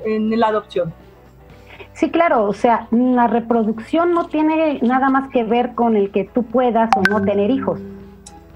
en 0.06 0.40
la 0.40 0.46
adopción. 0.46 0.94
Sí, 1.98 2.10
claro, 2.10 2.44
o 2.44 2.52
sea, 2.52 2.86
la 2.92 3.26
reproducción 3.26 4.14
no 4.14 4.28
tiene 4.28 4.78
nada 4.82 5.10
más 5.10 5.30
que 5.30 5.42
ver 5.42 5.74
con 5.74 5.96
el 5.96 6.12
que 6.12 6.22
tú 6.22 6.44
puedas 6.44 6.88
o 6.96 7.02
no 7.02 7.20
tener 7.22 7.50
hijos. 7.50 7.80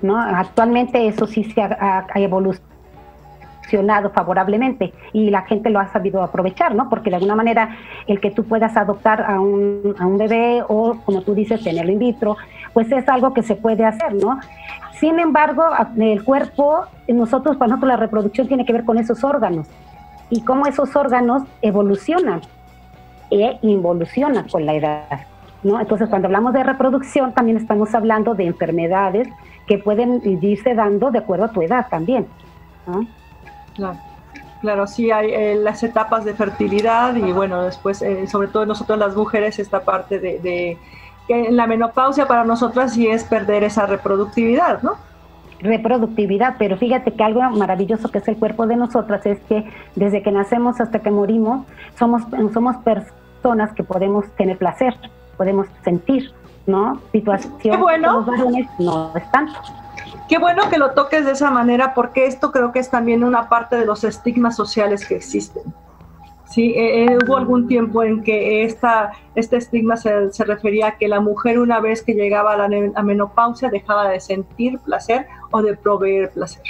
¿no? 0.00 0.16
Actualmente 0.16 1.08
eso 1.08 1.26
sí 1.26 1.42
se 1.42 1.60
ha, 1.60 2.06
evolucionado 2.14 4.10
favorablemente 4.14 4.92
y 5.12 5.30
la 5.30 5.42
gente 5.42 5.70
lo 5.70 5.80
ha 5.80 5.88
sabido 5.88 6.22
aprovechar, 6.22 6.76
¿no? 6.76 6.88
Porque 6.88 7.10
de 7.10 7.16
alguna 7.16 7.34
manera 7.34 7.76
el 8.06 8.20
que 8.20 8.30
tú 8.30 8.44
puedas 8.44 8.76
adoptar 8.76 9.22
a 9.22 9.40
un, 9.40 9.96
a 9.98 10.06
un 10.06 10.18
bebé 10.18 10.62
o, 10.68 10.98
como 11.04 11.22
tú 11.22 11.34
dices, 11.34 11.64
tenerlo 11.64 11.90
in 11.90 11.98
vitro, 11.98 12.36
pues 12.72 12.92
es 12.92 13.08
algo 13.08 13.34
que 13.34 13.42
se 13.42 13.56
puede 13.56 13.84
hacer, 13.84 14.14
¿no? 14.14 14.38
Sin 15.00 15.18
embargo, 15.18 15.64
el 15.96 16.22
cuerpo, 16.22 16.84
nosotros, 17.08 17.56
para 17.56 17.70
nosotros 17.70 17.88
la 17.88 17.96
reproducción 17.96 18.46
tiene 18.46 18.64
que 18.64 18.72
ver 18.72 18.84
con 18.84 18.98
esos 18.98 19.24
órganos 19.24 19.66
y 20.30 20.42
cómo 20.42 20.66
esos 20.66 20.94
órganos 20.94 21.42
evolucionan 21.60 22.40
e 23.32 23.58
involucionan 23.62 24.48
con 24.48 24.66
la 24.66 24.74
edad. 24.74 25.26
¿no? 25.62 25.80
Entonces, 25.80 26.08
cuando 26.08 26.26
hablamos 26.28 26.52
de 26.52 26.62
reproducción, 26.62 27.32
también 27.32 27.56
estamos 27.56 27.94
hablando 27.94 28.34
de 28.34 28.46
enfermedades 28.46 29.28
que 29.66 29.78
pueden 29.78 30.20
irse 30.42 30.74
dando 30.74 31.10
de 31.10 31.18
acuerdo 31.18 31.46
a 31.46 31.52
tu 31.52 31.62
edad 31.62 31.86
también. 31.88 32.26
¿no? 32.86 33.06
Claro, 33.74 33.98
claro 34.60 34.86
sí 34.86 35.10
hay 35.10 35.30
eh, 35.32 35.54
las 35.54 35.82
etapas 35.82 36.24
de 36.24 36.34
fertilidad 36.34 37.14
y 37.14 37.32
bueno, 37.32 37.62
después, 37.62 38.02
eh, 38.02 38.26
sobre 38.26 38.48
todo 38.48 38.66
nosotros 38.66 38.98
las 38.98 39.14
mujeres, 39.14 39.58
esta 39.58 39.80
parte 39.80 40.18
de, 40.18 40.76
que 41.26 41.46
en 41.46 41.56
la 41.56 41.66
menopausia 41.66 42.26
para 42.26 42.44
nosotras 42.44 42.94
sí 42.94 43.06
es 43.06 43.24
perder 43.24 43.62
esa 43.64 43.86
reproductividad, 43.86 44.82
¿no? 44.82 44.96
reproductividad, 45.60 46.56
pero 46.58 46.76
fíjate 46.76 47.12
que 47.12 47.22
algo 47.22 47.40
maravilloso 47.50 48.08
que 48.08 48.18
es 48.18 48.26
el 48.26 48.36
cuerpo 48.36 48.66
de 48.66 48.74
nosotras 48.74 49.24
es 49.26 49.38
que 49.42 49.64
desde 49.94 50.20
que 50.20 50.32
nacemos 50.32 50.80
hasta 50.80 50.98
que 50.98 51.10
morimos 51.12 51.64
somos, 51.96 52.22
somos 52.52 52.76
personas 52.78 53.21
que 53.74 53.82
podemos 53.84 54.26
tener 54.36 54.58
placer, 54.58 54.94
podemos 55.36 55.66
sentir, 55.84 56.32
¿no? 56.66 57.00
Situación 57.12 57.58
Qué 57.58 57.76
bueno. 57.76 58.24
no 58.78 59.12
es 59.16 59.30
tanto. 59.32 59.58
Qué 60.28 60.38
bueno 60.38 60.70
que 60.70 60.78
lo 60.78 60.92
toques 60.92 61.26
de 61.26 61.32
esa 61.32 61.50
manera 61.50 61.92
porque 61.94 62.26
esto 62.26 62.52
creo 62.52 62.72
que 62.72 62.78
es 62.78 62.90
también 62.90 63.24
una 63.24 63.48
parte 63.48 63.76
de 63.76 63.84
los 63.84 64.04
estigmas 64.04 64.56
sociales 64.56 65.06
que 65.06 65.16
existen. 65.16 65.62
Sí, 66.46 66.74
eh, 66.76 67.04
eh, 67.04 67.18
hubo 67.24 67.36
algún 67.36 67.66
tiempo 67.66 68.02
en 68.02 68.22
que 68.22 68.64
esta, 68.64 69.12
este 69.34 69.56
estigma 69.56 69.96
se, 69.96 70.32
se, 70.32 70.44
refería 70.44 70.88
a 70.88 70.98
que 70.98 71.08
la 71.08 71.20
mujer 71.20 71.58
una 71.58 71.80
vez 71.80 72.02
que 72.02 72.12
llegaba 72.12 72.52
a 72.52 72.68
la 72.68 73.02
menopausia 73.02 73.70
dejaba 73.70 74.08
de 74.10 74.20
sentir 74.20 74.78
placer 74.80 75.26
o 75.50 75.62
de 75.62 75.76
proveer 75.76 76.30
placer. 76.30 76.62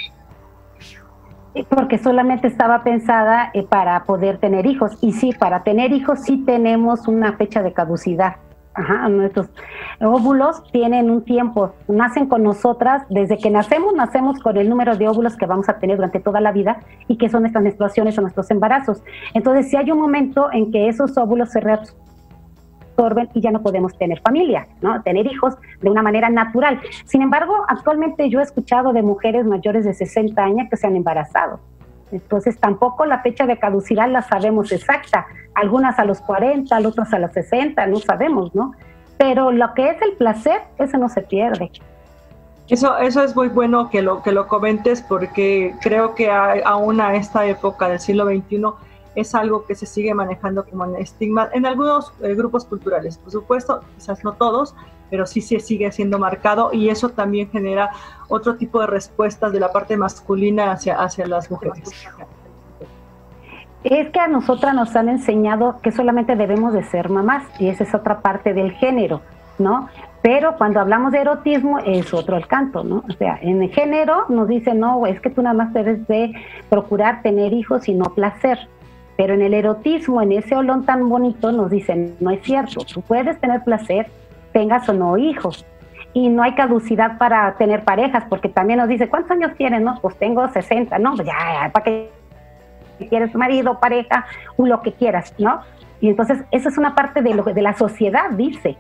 Porque 1.68 1.98
solamente 1.98 2.46
estaba 2.46 2.82
pensada 2.82 3.50
eh, 3.52 3.62
para 3.62 4.04
poder 4.04 4.38
tener 4.38 4.66
hijos. 4.66 4.96
Y 5.00 5.12
sí, 5.12 5.32
para 5.32 5.62
tener 5.62 5.92
hijos 5.92 6.20
sí 6.20 6.38
tenemos 6.44 7.08
una 7.08 7.34
fecha 7.34 7.62
de 7.62 7.72
caducidad. 7.72 8.36
Nuestros 9.10 9.50
óvulos 10.00 10.62
tienen 10.72 11.10
un 11.10 11.24
tiempo, 11.24 11.74
nacen 11.88 12.26
con 12.26 12.42
nosotras, 12.42 13.02
desde 13.10 13.36
que 13.36 13.50
nacemos, 13.50 13.92
nacemos 13.94 14.40
con 14.40 14.56
el 14.56 14.70
número 14.70 14.96
de 14.96 15.08
óvulos 15.08 15.36
que 15.36 15.44
vamos 15.44 15.68
a 15.68 15.78
tener 15.78 15.96
durante 15.96 16.20
toda 16.20 16.40
la 16.40 16.52
vida 16.52 16.80
y 17.06 17.18
que 17.18 17.28
son 17.28 17.42
nuestras 17.42 17.62
menstruaciones 17.62 18.16
o 18.16 18.22
nuestros 18.22 18.50
embarazos. 18.50 19.02
Entonces, 19.34 19.68
si 19.68 19.76
hay 19.76 19.90
un 19.90 20.00
momento 20.00 20.48
en 20.52 20.72
que 20.72 20.88
esos 20.88 21.18
óvulos 21.18 21.50
se 21.50 21.60
reabsorben 22.96 23.28
y 23.34 23.40
ya 23.40 23.50
no 23.50 23.62
podemos 23.62 23.96
tener 23.98 24.20
familia, 24.20 24.66
¿no? 24.80 25.02
Tener 25.02 25.26
hijos 25.26 25.56
de 25.80 25.90
una 25.90 26.02
manera 26.02 26.28
natural. 26.30 26.80
Sin 27.04 27.22
embargo, 27.22 27.54
actualmente 27.68 28.28
yo 28.28 28.40
he 28.40 28.42
escuchado 28.42 28.92
de 28.92 29.02
mujeres 29.02 29.44
mayores 29.44 29.84
de 29.84 29.94
60 29.94 30.42
años 30.42 30.68
que 30.70 30.76
se 30.76 30.86
han 30.86 30.96
embarazado. 30.96 31.60
Entonces 32.10 32.58
tampoco 32.58 33.06
la 33.06 33.20
fecha 33.20 33.46
de 33.46 33.58
caducidad 33.58 34.08
la 34.08 34.22
sabemos 34.22 34.70
exacta, 34.70 35.26
algunas 35.54 35.98
a 35.98 36.04
los 36.04 36.20
40, 36.20 36.76
otras 36.86 37.12
a 37.14 37.18
los 37.18 37.32
60, 37.32 37.86
no 37.86 37.96
sabemos, 37.96 38.54
¿no? 38.54 38.72
pero 39.22 39.52
lo 39.52 39.72
que 39.74 39.88
es 39.88 40.02
el 40.02 40.14
placer, 40.14 40.62
eso 40.78 40.98
no 40.98 41.08
se 41.08 41.22
pierde. 41.22 41.70
Eso, 42.68 42.98
eso 42.98 43.22
es 43.22 43.36
muy 43.36 43.46
bueno 43.46 43.88
que 43.88 44.02
lo, 44.02 44.20
que 44.20 44.32
lo 44.32 44.48
comentes 44.48 45.00
porque 45.00 45.76
creo 45.80 46.16
que 46.16 46.28
aún 46.28 47.00
a 47.00 47.14
esta 47.14 47.46
época 47.46 47.88
del 47.88 48.00
siglo 48.00 48.24
XXI 48.24 48.62
es 49.14 49.34
algo 49.34 49.64
que 49.64 49.74
se 49.74 49.86
sigue 49.86 50.14
manejando 50.14 50.64
como 50.64 50.84
un 50.84 50.96
estigma 50.96 51.48
en 51.52 51.66
algunos 51.66 52.12
eh, 52.22 52.34
grupos 52.34 52.64
culturales. 52.64 53.18
Por 53.18 53.30
supuesto, 53.30 53.80
quizás 53.96 54.24
no 54.24 54.32
todos, 54.32 54.74
pero 55.10 55.26
sí 55.26 55.40
se 55.42 55.60
sigue 55.60 55.92
siendo 55.92 56.18
marcado 56.18 56.70
y 56.72 56.88
eso 56.88 57.10
también 57.10 57.50
genera 57.50 57.90
otro 58.28 58.56
tipo 58.56 58.80
de 58.80 58.86
respuestas 58.86 59.52
de 59.52 59.60
la 59.60 59.70
parte 59.70 59.96
masculina 59.96 60.72
hacia, 60.72 61.02
hacia 61.02 61.26
las 61.26 61.50
mujeres. 61.50 61.90
Es 63.84 64.10
que 64.10 64.20
a 64.20 64.28
nosotras 64.28 64.74
nos 64.74 64.94
han 64.94 65.08
enseñado 65.08 65.80
que 65.82 65.90
solamente 65.90 66.36
debemos 66.36 66.72
de 66.72 66.84
ser 66.84 67.10
mamás 67.10 67.44
y 67.58 67.68
esa 67.68 67.84
es 67.84 67.94
otra 67.94 68.20
parte 68.20 68.54
del 68.54 68.72
género, 68.72 69.20
¿no? 69.58 69.88
Pero 70.22 70.56
cuando 70.56 70.78
hablamos 70.78 71.10
de 71.10 71.18
erotismo 71.18 71.80
es 71.80 72.14
otro 72.14 72.36
el 72.36 72.46
canto, 72.46 72.84
¿no? 72.84 73.02
O 73.08 73.12
sea, 73.12 73.38
en 73.42 73.60
el 73.60 73.70
género 73.70 74.26
nos 74.28 74.46
dicen, 74.46 74.78
no, 74.78 75.04
es 75.06 75.20
que 75.20 75.30
tú 75.30 75.42
nada 75.42 75.54
más 75.54 75.72
debes 75.72 76.06
de 76.06 76.32
procurar 76.70 77.22
tener 77.22 77.52
hijos 77.52 77.88
y 77.88 77.94
no 77.94 78.04
placer. 78.14 78.68
Pero 79.16 79.34
en 79.34 79.42
el 79.42 79.54
erotismo, 79.54 80.22
en 80.22 80.32
ese 80.32 80.56
olón 80.56 80.84
tan 80.84 81.08
bonito, 81.08 81.52
nos 81.52 81.70
dicen, 81.70 82.16
no 82.20 82.30
es 82.30 82.42
cierto, 82.42 82.84
tú 82.84 83.02
puedes 83.02 83.38
tener 83.40 83.62
placer, 83.62 84.08
tengas 84.52 84.88
o 84.88 84.92
no 84.92 85.18
hijos. 85.18 85.66
Y 86.14 86.28
no 86.28 86.42
hay 86.42 86.54
caducidad 86.54 87.18
para 87.18 87.54
tener 87.56 87.84
parejas, 87.84 88.24
porque 88.28 88.48
también 88.48 88.78
nos 88.78 88.88
dice, 88.88 89.08
¿cuántos 89.08 89.30
años 89.32 89.52
tienes? 89.56 89.80
No, 89.80 89.98
pues 90.00 90.16
tengo 90.16 90.46
60, 90.48 90.98
no, 90.98 91.14
pues 91.14 91.26
ya, 91.26 91.70
¿para 91.72 91.84
qué 91.84 92.10
quieres 93.08 93.34
marido, 93.34 93.80
pareja, 93.80 94.26
lo 94.58 94.82
que 94.82 94.92
quieras, 94.92 95.34
¿no? 95.38 95.60
Y 96.00 96.08
entonces, 96.08 96.38
esa 96.50 96.68
es 96.68 96.78
una 96.78 96.94
parte 96.94 97.22
de 97.22 97.34
lo 97.34 97.42
de 97.44 97.62
la 97.62 97.74
sociedad, 97.74 98.30
dice. 98.30 98.76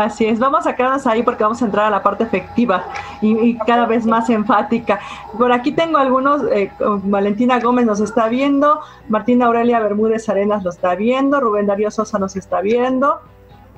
Así 0.00 0.24
es, 0.24 0.38
vamos 0.38 0.66
a 0.66 0.74
quedarnos 0.74 1.06
ahí 1.06 1.22
porque 1.22 1.42
vamos 1.42 1.60
a 1.60 1.66
entrar 1.66 1.84
a 1.84 1.90
la 1.90 2.02
parte 2.02 2.24
efectiva 2.24 2.86
y, 3.20 3.58
cada 3.66 3.84
vez 3.84 4.06
más 4.06 4.30
enfática. 4.30 4.98
Por 5.36 5.52
aquí 5.52 5.72
tengo 5.72 5.98
algunos, 5.98 6.42
eh, 6.50 6.72
Valentina 7.04 7.60
Gómez 7.60 7.84
nos 7.84 8.00
está 8.00 8.28
viendo, 8.28 8.80
Martina 9.10 9.44
Aurelia 9.44 9.78
Bermúdez 9.78 10.26
Arenas 10.30 10.64
lo 10.64 10.70
está 10.70 10.94
viendo, 10.94 11.38
Rubén 11.38 11.66
Darío 11.66 11.90
Sosa 11.90 12.18
nos 12.18 12.34
está 12.34 12.62
viendo, 12.62 13.20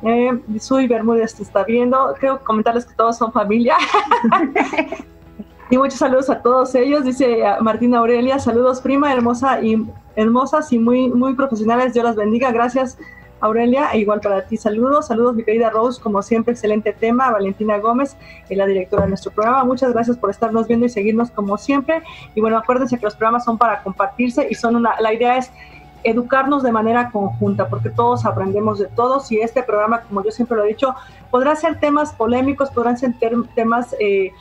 eh, 0.05 0.41
Bermúdez 0.89 1.35
te 1.35 1.43
está 1.43 1.65
viendo, 1.65 2.15
creo 2.21 2.39
comentarles 2.45 2.85
que 2.87 2.95
todos 2.95 3.19
son 3.19 3.33
familia. 3.33 3.75
y 5.71 5.77
muchos 5.77 5.99
saludos 5.99 6.31
a 6.31 6.41
todos 6.41 6.73
ellos, 6.77 7.05
dice 7.05 7.43
Martina 7.61 7.99
Aurelia, 7.99 8.39
saludos 8.39 8.81
prima, 8.81 9.13
hermosa 9.13 9.61
y 9.61 9.85
hermosas 10.15 10.73
y 10.73 10.79
muy, 10.79 11.09
muy 11.09 11.35
profesionales, 11.35 11.95
Dios 11.95 12.05
las 12.05 12.15
bendiga, 12.15 12.53
gracias 12.53 12.97
Aurelia, 13.43 13.91
e 13.93 13.99
igual 13.99 14.21
para 14.21 14.47
ti, 14.47 14.57
saludos, 14.57 15.09
saludos 15.09 15.35
mi 15.35 15.43
querida 15.43 15.69
Rose, 15.69 16.01
como 16.01 16.23
siempre, 16.23 16.53
excelente 16.53 16.93
tema, 16.93 17.31
Valentina 17.31 17.77
Gómez, 17.79 18.17
la 18.49 18.67
directora 18.67 19.03
de 19.03 19.09
nuestro 19.09 19.33
programa, 19.33 19.65
muchas 19.65 19.93
gracias 19.93 20.17
por 20.17 20.31
estarnos 20.31 20.69
viendo 20.69 20.87
y 20.87 20.89
seguirnos 20.89 21.31
como 21.33 21.59
siempre, 21.59 22.03
y 22.37 22.41
bueno, 22.41 22.57
acuérdense 22.57 22.97
que 22.99 23.05
los 23.05 23.17
programas 23.17 23.45
son 23.45 23.59
para 23.59 23.83
compartirse 23.83 24.47
y 24.49 24.55
son 24.55 24.77
una, 24.77 24.95
la 25.01 25.13
idea 25.13 25.37
es 25.39 25.51
educarnos 26.05 26.63
de 26.63 26.71
manera 26.71 27.11
conjunta, 27.11 27.69
porque 27.69 27.91
todos 27.91 28.25
aprendemos 28.25 28.79
de 28.79 28.87
todos 28.87 29.31
y 29.33 29.41
este 29.41 29.63
programa, 29.65 30.03
como 30.03 30.23
yo 30.23 30.31
siempre 30.31 30.57
lo 30.57 30.65
he 30.65 30.69
dicho, 30.69 30.95
podrá 31.31 31.57
ser 31.57 31.81
temas 31.81 32.13
polémicos, 32.13 32.71
podrán 32.71 32.97
ser 32.97 33.15
temas 33.55 33.95
eh, 33.99 34.33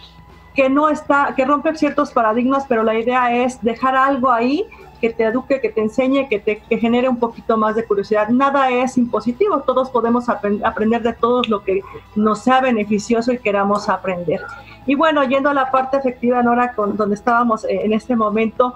que 0.53 0.69
no 0.69 0.89
está, 0.89 1.33
que 1.35 1.45
rompen 1.45 1.75
ciertos 1.75 2.11
paradigmas, 2.11 2.65
pero 2.67 2.83
la 2.83 2.99
idea 2.99 3.33
es 3.43 3.61
dejar 3.61 3.95
algo 3.95 4.31
ahí 4.31 4.67
que 5.01 5.09
te 5.09 5.23
eduque, 5.25 5.59
que 5.59 5.69
te 5.69 5.81
enseñe, 5.81 6.29
que 6.29 6.39
te 6.39 6.77
genere 6.77 7.09
un 7.09 7.17
poquito 7.17 7.57
más 7.57 7.75
de 7.75 7.83
curiosidad. 7.83 8.29
Nada 8.29 8.69
es 8.69 8.97
impositivo, 8.97 9.61
todos 9.61 9.89
podemos 9.89 10.29
aprender 10.29 11.01
de 11.01 11.13
todo 11.13 11.41
lo 11.47 11.63
que 11.63 11.81
nos 12.15 12.43
sea 12.43 12.61
beneficioso 12.61 13.33
y 13.33 13.39
queramos 13.39 13.89
aprender. 13.89 14.41
Y 14.85 14.95
bueno, 14.95 15.23
yendo 15.23 15.49
a 15.49 15.53
la 15.53 15.71
parte 15.71 15.97
efectiva, 15.97 16.41
Nora, 16.41 16.73
con, 16.73 16.95
donde 16.97 17.15
estábamos 17.15 17.65
eh, 17.65 17.81
en 17.83 17.93
este 17.93 18.15
momento, 18.15 18.75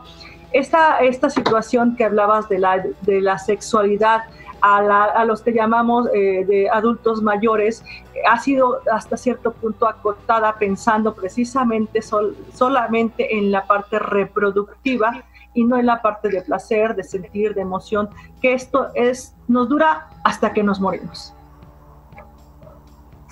esta, 0.52 1.00
esta 1.00 1.30
situación 1.30 1.96
que 1.96 2.06
hablabas 2.06 2.50
de 2.50 2.60
la, 2.60 2.84
de 3.02 3.22
la 3.22 3.38
sexualidad, 3.38 4.24
a, 4.62 4.78
a, 4.78 5.26
los 5.26 5.42
que 5.42 5.54
llamamos 5.54 6.08
eh, 6.14 6.44
de 6.48 6.70
adultos 6.70 7.22
mayores 7.22 7.84
ha 8.28 8.40
sido 8.40 8.82
hasta 8.92 9.16
cierto 9.16 9.52
punto 9.52 9.88
acotada 9.88 10.56
pensando 10.58 11.14
precisamente 11.14 12.02
sol, 12.02 12.36
solamente 12.54 13.38
en 13.38 13.52
la 13.52 13.68
parte 13.68 14.00
reproductiva 14.00 15.24
y 15.56 15.64
no 15.64 15.78
en 15.78 15.88
la 15.88 16.02
parte 16.02 16.30
de 16.30 16.42
placer, 16.42 16.96
de 16.96 17.04
sentir, 17.04 17.56
de 17.56 17.62
emoción, 17.62 18.10
que 18.42 18.54
esto 18.54 18.90
es, 18.94 19.34
nos 19.48 19.68
dura 19.68 20.10
hasta 20.24 20.54
que 20.54 20.62
nos 20.62 20.80
morimos. 20.80 21.34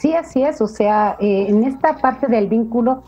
Sí, 0.03 0.13
así 0.13 0.43
es. 0.43 0.59
O 0.59 0.67
sea, 0.67 1.15
eh, 1.21 1.45
en 1.47 1.63
esta 1.63 1.95
parte 1.95 2.27
del 2.27 2.47
vínculo, 2.47 3.03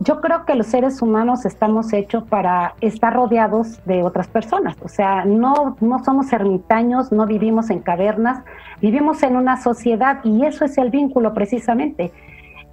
yo 0.00 0.20
creo 0.20 0.44
que 0.44 0.56
los 0.56 0.66
seres 0.66 1.00
humanos 1.00 1.44
estamos 1.44 1.92
hechos 1.92 2.24
para 2.24 2.74
estar 2.80 3.14
rodeados 3.14 3.84
de 3.84 4.02
otras 4.02 4.26
personas. 4.26 4.76
O 4.82 4.88
sea, 4.88 5.24
no, 5.24 5.76
no 5.80 6.02
somos 6.02 6.32
ermitaños, 6.32 7.12
no 7.12 7.26
vivimos 7.26 7.70
en 7.70 7.78
cavernas, 7.78 8.42
vivimos 8.80 9.22
en 9.22 9.36
una 9.36 9.62
sociedad 9.62 10.24
y 10.24 10.44
eso 10.44 10.64
es 10.64 10.76
el 10.76 10.90
vínculo 10.90 11.34
precisamente 11.34 12.12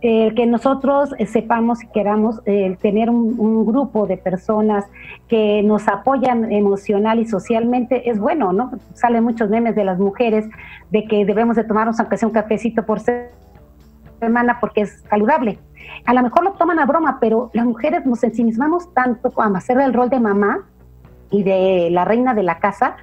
el 0.01 0.35
que 0.35 0.45
nosotros 0.45 1.09
sepamos 1.25 1.83
y 1.83 1.87
queramos 1.87 2.41
tener 2.81 3.09
un, 3.09 3.65
grupo 3.65 4.05
de 4.05 4.17
personas 4.17 4.85
que 5.27 5.63
nos 5.63 5.87
apoyan 5.87 6.51
emocional 6.51 7.19
y 7.19 7.25
socialmente 7.25 8.09
es 8.09 8.19
bueno, 8.19 8.53
¿no? 8.53 8.71
Salen 8.93 9.23
muchos 9.23 9.49
memes 9.49 9.75
de 9.75 9.83
las 9.83 9.97
mujeres 9.97 10.45
de 10.91 11.05
que 11.05 11.25
debemos 11.25 11.55
de 11.55 11.63
tomarnos 11.63 11.99
aunque 11.99 12.17
sea 12.17 12.27
un 12.27 12.33
cafecito 12.33 12.85
por 12.85 12.99
semana 14.19 14.59
porque 14.59 14.81
es 14.81 15.03
saludable. 15.09 15.59
A 16.05 16.13
lo 16.13 16.21
mejor 16.21 16.43
lo 16.43 16.53
toman 16.53 16.79
a 16.79 16.85
broma, 16.85 17.17
pero 17.19 17.49
las 17.53 17.65
mujeres 17.65 18.05
nos 18.05 18.23
ensimismamos 18.23 18.93
tanto 18.93 19.31
a 19.37 19.45
hacer 19.57 19.79
el 19.79 19.93
rol 19.93 20.09
de 20.09 20.19
mamá 20.19 20.65
y 21.31 21.43
de 21.43 21.89
la 21.91 22.05
reina 22.05 22.33
de 22.33 22.43
la 22.43 22.59
casa 22.59 22.95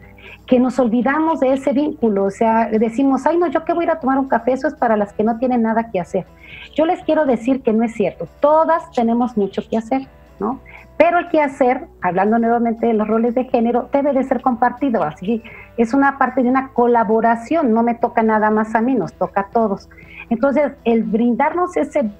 que 0.46 0.58
nos 0.58 0.78
olvidamos 0.78 1.40
de 1.40 1.52
ese 1.54 1.72
vínculo, 1.72 2.24
o 2.24 2.30
sea, 2.30 2.68
decimos, 2.68 3.26
ay 3.26 3.38
no, 3.38 3.46
yo 3.46 3.64
que 3.64 3.72
voy 3.72 3.84
a 3.84 3.86
ir 3.86 3.90
a 3.92 4.00
tomar 4.00 4.18
un 4.18 4.28
café, 4.28 4.52
eso 4.52 4.68
es 4.68 4.74
para 4.74 4.96
las 4.96 5.12
que 5.12 5.24
no 5.24 5.38
tienen 5.38 5.62
nada 5.62 5.90
que 5.90 6.00
hacer. 6.00 6.26
Yo 6.74 6.86
les 6.86 7.02
quiero 7.02 7.26
decir 7.26 7.62
que 7.62 7.72
no 7.72 7.84
es 7.84 7.94
cierto, 7.94 8.28
todas 8.40 8.90
tenemos 8.92 9.36
mucho 9.36 9.62
que 9.68 9.76
hacer, 9.76 10.06
¿no? 10.38 10.60
Pero 10.96 11.18
el 11.18 11.28
que 11.28 11.40
hacer, 11.40 11.86
hablando 12.02 12.38
nuevamente 12.38 12.86
de 12.86 12.94
los 12.94 13.08
roles 13.08 13.34
de 13.34 13.44
género, 13.44 13.88
debe 13.92 14.12
de 14.12 14.22
ser 14.22 14.40
compartido, 14.40 15.02
así 15.02 15.42
es 15.76 15.92
una 15.92 16.18
parte 16.18 16.42
de 16.42 16.48
una 16.48 16.68
colaboración, 16.68 17.72
no 17.72 17.82
me 17.82 17.94
toca 17.94 18.22
nada 18.22 18.50
más 18.50 18.74
a 18.74 18.80
mí, 18.80 18.94
nos 18.94 19.12
toca 19.14 19.42
a 19.42 19.48
todos. 19.48 19.88
Entonces, 20.30 20.72
el 20.84 21.02
brindarnos 21.02 21.76
ese 21.76 22.10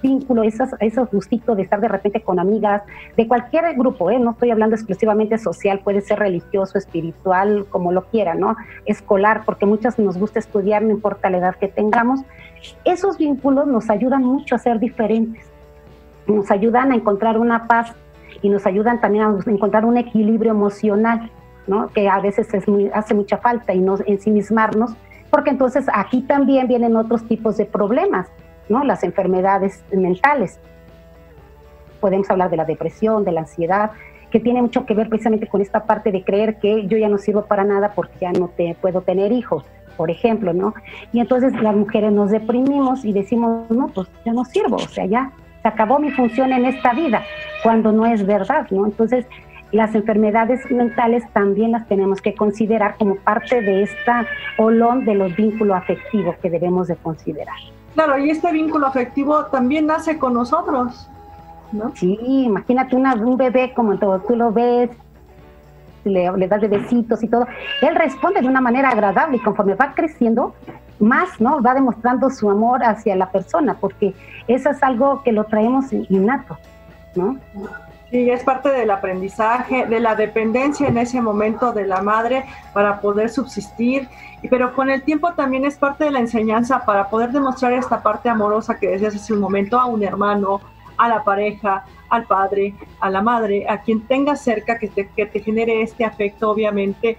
vínculo, 0.00 0.42
esos, 0.42 0.70
esos 0.80 1.10
gustitos 1.10 1.56
de 1.56 1.62
estar 1.62 1.80
de 1.80 1.88
repente 1.88 2.20
con 2.22 2.38
amigas 2.38 2.82
de 3.16 3.26
cualquier 3.28 3.74
grupo, 3.74 4.10
¿eh? 4.10 4.18
no 4.18 4.32
estoy 4.32 4.50
hablando 4.50 4.76
exclusivamente 4.76 5.38
social, 5.38 5.80
puede 5.80 6.00
ser 6.00 6.18
religioso, 6.18 6.78
espiritual, 6.78 7.66
como 7.70 7.92
lo 7.92 8.04
quiera, 8.04 8.34
¿no? 8.34 8.56
Escolar, 8.86 9.42
porque 9.44 9.66
muchas 9.66 9.98
nos 9.98 10.18
gusta 10.18 10.38
estudiar, 10.38 10.82
no 10.82 10.90
importa 10.90 11.30
la 11.30 11.38
edad 11.38 11.56
que 11.56 11.68
tengamos. 11.68 12.20
Esos 12.84 13.18
vínculos 13.18 13.66
nos 13.66 13.90
ayudan 13.90 14.24
mucho 14.24 14.54
a 14.54 14.58
ser 14.58 14.78
diferentes, 14.78 15.44
nos 16.26 16.50
ayudan 16.50 16.92
a 16.92 16.94
encontrar 16.94 17.38
una 17.38 17.66
paz 17.66 17.94
y 18.42 18.48
nos 18.48 18.66
ayudan 18.66 19.00
también 19.00 19.24
a 19.24 19.50
encontrar 19.50 19.84
un 19.84 19.96
equilibrio 19.96 20.52
emocional, 20.52 21.30
¿no? 21.66 21.88
Que 21.88 22.08
a 22.08 22.20
veces 22.20 22.52
es 22.54 22.66
muy, 22.68 22.90
hace 22.92 23.14
mucha 23.14 23.38
falta 23.38 23.72
y 23.74 23.80
no 23.80 23.96
ensimismarnos, 24.06 24.92
porque 25.30 25.50
entonces 25.50 25.86
aquí 25.92 26.22
también 26.22 26.66
vienen 26.66 26.96
otros 26.96 27.24
tipos 27.26 27.56
de 27.56 27.66
problemas 27.66 28.28
¿no? 28.70 28.84
Las 28.84 29.04
enfermedades 29.04 29.84
mentales. 29.92 30.58
Podemos 32.00 32.30
hablar 32.30 32.48
de 32.48 32.56
la 32.56 32.64
depresión, 32.64 33.24
de 33.24 33.32
la 33.32 33.40
ansiedad, 33.40 33.90
que 34.30 34.40
tiene 34.40 34.62
mucho 34.62 34.86
que 34.86 34.94
ver 34.94 35.08
precisamente 35.08 35.48
con 35.48 35.60
esta 35.60 35.84
parte 35.84 36.12
de 36.12 36.24
creer 36.24 36.58
que 36.58 36.86
yo 36.86 36.96
ya 36.96 37.08
no 37.08 37.18
sirvo 37.18 37.44
para 37.44 37.64
nada 37.64 37.92
porque 37.94 38.14
ya 38.20 38.32
no 38.32 38.48
te 38.48 38.76
puedo 38.80 39.02
tener 39.02 39.32
hijos, 39.32 39.64
por 39.96 40.10
ejemplo, 40.10 40.52
¿no? 40.54 40.72
Y 41.12 41.20
entonces 41.20 41.52
las 41.60 41.74
mujeres 41.74 42.12
nos 42.12 42.30
deprimimos 42.30 43.04
y 43.04 43.12
decimos, 43.12 43.68
no, 43.70 43.88
pues 43.88 44.08
ya 44.24 44.32
no 44.32 44.44
sirvo, 44.44 44.76
o 44.76 44.88
sea, 44.88 45.04
ya 45.04 45.32
se 45.60 45.68
acabó 45.68 45.98
mi 45.98 46.10
función 46.10 46.52
en 46.52 46.64
esta 46.64 46.94
vida, 46.94 47.22
cuando 47.62 47.92
no 47.92 48.06
es 48.06 48.24
verdad, 48.24 48.66
¿no? 48.70 48.86
Entonces, 48.86 49.26
las 49.72 49.94
enfermedades 49.94 50.68
mentales 50.70 51.22
también 51.32 51.72
las 51.72 51.86
tenemos 51.86 52.20
que 52.20 52.34
considerar 52.34 52.96
como 52.96 53.16
parte 53.16 53.60
de 53.60 53.82
esta 53.82 54.26
olón 54.58 55.04
de 55.04 55.14
los 55.14 55.34
vínculos 55.36 55.76
afectivos 55.76 56.36
que 56.38 56.50
debemos 56.50 56.88
de 56.88 56.96
considerar. 56.96 57.58
Claro, 57.94 58.18
y 58.18 58.30
este 58.30 58.52
vínculo 58.52 58.86
afectivo 58.86 59.46
también 59.46 59.86
nace 59.86 60.18
con 60.18 60.34
nosotros, 60.34 61.08
¿no? 61.72 61.92
Sí, 61.94 62.18
imagínate 62.22 62.96
un 62.96 63.36
bebé 63.36 63.72
como 63.74 63.98
tú 63.98 64.36
lo 64.36 64.52
ves, 64.52 64.90
le, 66.04 66.30
le 66.32 66.48
das 66.48 66.60
de 66.60 66.68
besitos 66.68 67.22
y 67.22 67.28
todo, 67.28 67.46
él 67.82 67.94
responde 67.94 68.40
de 68.40 68.48
una 68.48 68.60
manera 68.60 68.90
agradable 68.90 69.36
y 69.36 69.40
conforme 69.40 69.74
va 69.74 69.92
creciendo, 69.94 70.54
más, 71.00 71.40
¿no? 71.40 71.62
Va 71.62 71.74
demostrando 71.74 72.30
su 72.30 72.48
amor 72.50 72.84
hacia 72.84 73.16
la 73.16 73.30
persona, 73.30 73.76
porque 73.80 74.14
eso 74.46 74.70
es 74.70 74.82
algo 74.82 75.22
que 75.22 75.32
lo 75.32 75.44
traemos 75.44 75.92
innato, 75.92 76.58
¿no? 77.14 77.38
Sí, 78.10 78.28
es 78.28 78.42
parte 78.42 78.70
del 78.70 78.90
aprendizaje, 78.90 79.86
de 79.86 80.00
la 80.00 80.16
dependencia 80.16 80.88
en 80.88 80.98
ese 80.98 81.20
momento 81.20 81.72
de 81.72 81.86
la 81.86 82.02
madre 82.02 82.44
para 82.72 83.00
poder 83.00 83.30
subsistir, 83.30 84.08
pero 84.48 84.74
con 84.74 84.90
el 84.90 85.04
tiempo 85.04 85.32
también 85.34 85.64
es 85.64 85.76
parte 85.76 86.04
de 86.04 86.10
la 86.10 86.18
enseñanza 86.18 86.84
para 86.84 87.08
poder 87.08 87.30
demostrar 87.30 87.72
esta 87.72 88.02
parte 88.02 88.28
amorosa 88.28 88.80
que 88.80 88.88
decías 88.88 89.14
hace 89.14 89.32
un 89.32 89.38
momento 89.38 89.78
a 89.78 89.86
un 89.86 90.02
hermano, 90.02 90.60
a 90.96 91.08
la 91.08 91.22
pareja, 91.22 91.84
al 92.08 92.24
padre, 92.24 92.74
a 92.98 93.10
la 93.10 93.22
madre, 93.22 93.66
a 93.68 93.80
quien 93.80 94.00
tenga 94.00 94.34
cerca 94.34 94.76
que 94.76 94.88
te, 94.88 95.08
que 95.10 95.26
te 95.26 95.38
genere 95.38 95.80
este 95.80 96.04
afecto, 96.04 96.50
obviamente. 96.50 97.16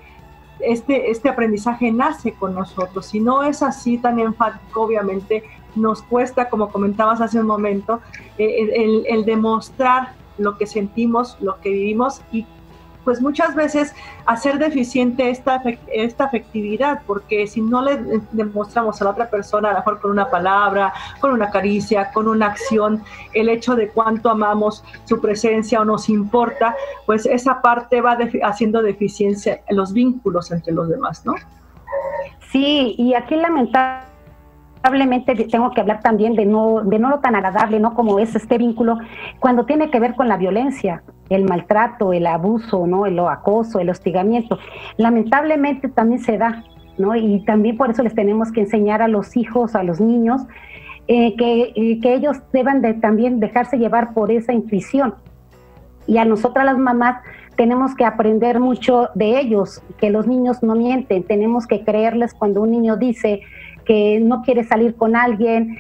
Este, 0.60 1.10
este 1.10 1.30
aprendizaje 1.30 1.90
nace 1.90 2.34
con 2.34 2.54
nosotros. 2.54 3.06
Si 3.06 3.22
no 3.22 3.44
es 3.44 3.64
así 3.64 3.98
tan 3.98 4.20
enfático, 4.20 4.82
obviamente 4.82 5.46
nos 5.74 6.04
cuesta, 6.04 6.50
como 6.50 6.70
comentabas 6.70 7.22
hace 7.22 7.40
un 7.40 7.48
momento, 7.48 8.02
eh, 8.38 9.06
el 9.08 9.24
demostrar 9.24 10.21
lo 10.38 10.58
que 10.58 10.68
sentimos, 10.68 11.38
lo 11.40 11.60
que 11.62 11.70
vivimos 11.70 12.22
y 12.32 12.46
pues 13.04 13.22
muchas 13.22 13.56
veces 13.56 13.96
hacer 14.26 14.60
deficiente 14.60 15.30
esta, 15.30 15.62
esta 15.92 16.26
afectividad, 16.26 17.02
porque 17.08 17.48
si 17.48 17.62
no 17.62 17.82
le 17.82 17.98
demostramos 18.32 19.02
a 19.02 19.06
la 19.06 19.12
otra 19.12 19.30
persona, 19.30 19.70
a 19.70 19.72
lo 19.74 19.80
mejor 19.80 20.00
con 20.02 20.12
una 20.12 20.30
palabra, 20.30 20.94
con 21.20 21.32
una 21.32 21.50
caricia, 21.50 22.12
con 22.12 22.28
una 22.28 22.48
acción, 22.48 23.04
el 23.34 23.50
hecho 23.50 23.76
de 23.76 23.90
cuánto 23.90 24.30
amamos 24.30 24.84
su 25.06 25.20
presencia 25.20 25.82
o 25.82 25.86
nos 25.86 26.10
importa, 26.10 26.76
pues 27.06 27.26
esa 27.26 27.62
parte 27.62 28.02
va 28.02 28.18
haciendo 28.44 28.82
deficiencia 28.82 29.62
en 29.68 29.78
los 29.78 29.94
vínculos 29.94 30.52
entre 30.52 30.74
los 30.74 30.88
demás, 30.88 31.26
¿no? 31.26 31.34
Sí, 32.52 32.96
y 32.98 33.14
aquí 33.14 33.36
lamentablemente 33.36 34.11
lamentablemente 34.84 35.36
tengo 35.46 35.72
que 35.72 35.82
hablar 35.82 36.02
también 36.02 36.36
de 36.36 36.46
no, 36.46 36.82
de 36.84 36.98
no 36.98 37.10
lo 37.10 37.20
tan 37.20 37.36
agradable, 37.36 37.80
¿no? 37.80 37.94
Como 37.94 38.20
es 38.20 38.36
este 38.36 38.58
vínculo, 38.58 38.98
cuando 39.40 39.66
tiene 39.66 39.90
que 39.92 40.00
ver 40.00 40.16
con 40.16 40.28
la 40.28 40.38
violencia, 40.38 41.04
el 41.30 41.46
maltrato, 41.46 42.14
el 42.14 42.26
abuso, 42.26 42.88
¿no? 42.88 43.06
El 43.06 43.20
acoso, 43.20 43.80
el 43.80 43.90
hostigamiento. 43.90 44.58
Lamentablemente 44.98 45.88
también 45.88 46.22
se 46.22 46.38
da, 46.38 46.64
¿no? 46.98 47.16
Y 47.16 47.44
también 47.46 47.78
por 47.78 47.92
eso 47.92 48.02
les 48.02 48.16
tenemos 48.16 48.52
que 48.52 48.62
enseñar 48.62 49.02
a 49.02 49.08
los 49.08 49.38
hijos, 49.38 49.76
a 49.76 49.84
los 49.84 50.02
niños, 50.02 50.42
eh, 51.08 51.36
que, 51.36 51.74
eh, 51.76 52.00
que 52.00 52.14
ellos 52.14 52.38
deban 52.52 52.82
de 52.82 52.96
también 52.96 53.40
dejarse 53.40 53.78
llevar 53.78 54.14
por 54.14 54.32
esa 54.32 54.52
intuición. 54.52 55.14
Y 56.08 56.18
a 56.18 56.26
nosotras 56.26 56.66
las 56.66 56.78
mamás 56.78 57.18
tenemos 57.56 57.94
que 57.94 58.06
aprender 58.06 58.60
mucho 58.60 59.10
de 59.14 59.40
ellos, 59.40 59.84
que 60.00 60.10
los 60.10 60.26
niños 60.26 60.64
no 60.64 60.74
mienten, 60.74 61.24
tenemos 61.24 61.68
que 61.68 61.84
creerles 61.84 62.34
cuando 62.34 62.62
un 62.62 62.72
niño 62.72 62.98
dice, 62.98 63.42
que 63.86 64.20
no 64.20 64.42
quiere 64.42 64.64
salir 64.64 64.96
con 64.96 65.16
alguien 65.16 65.80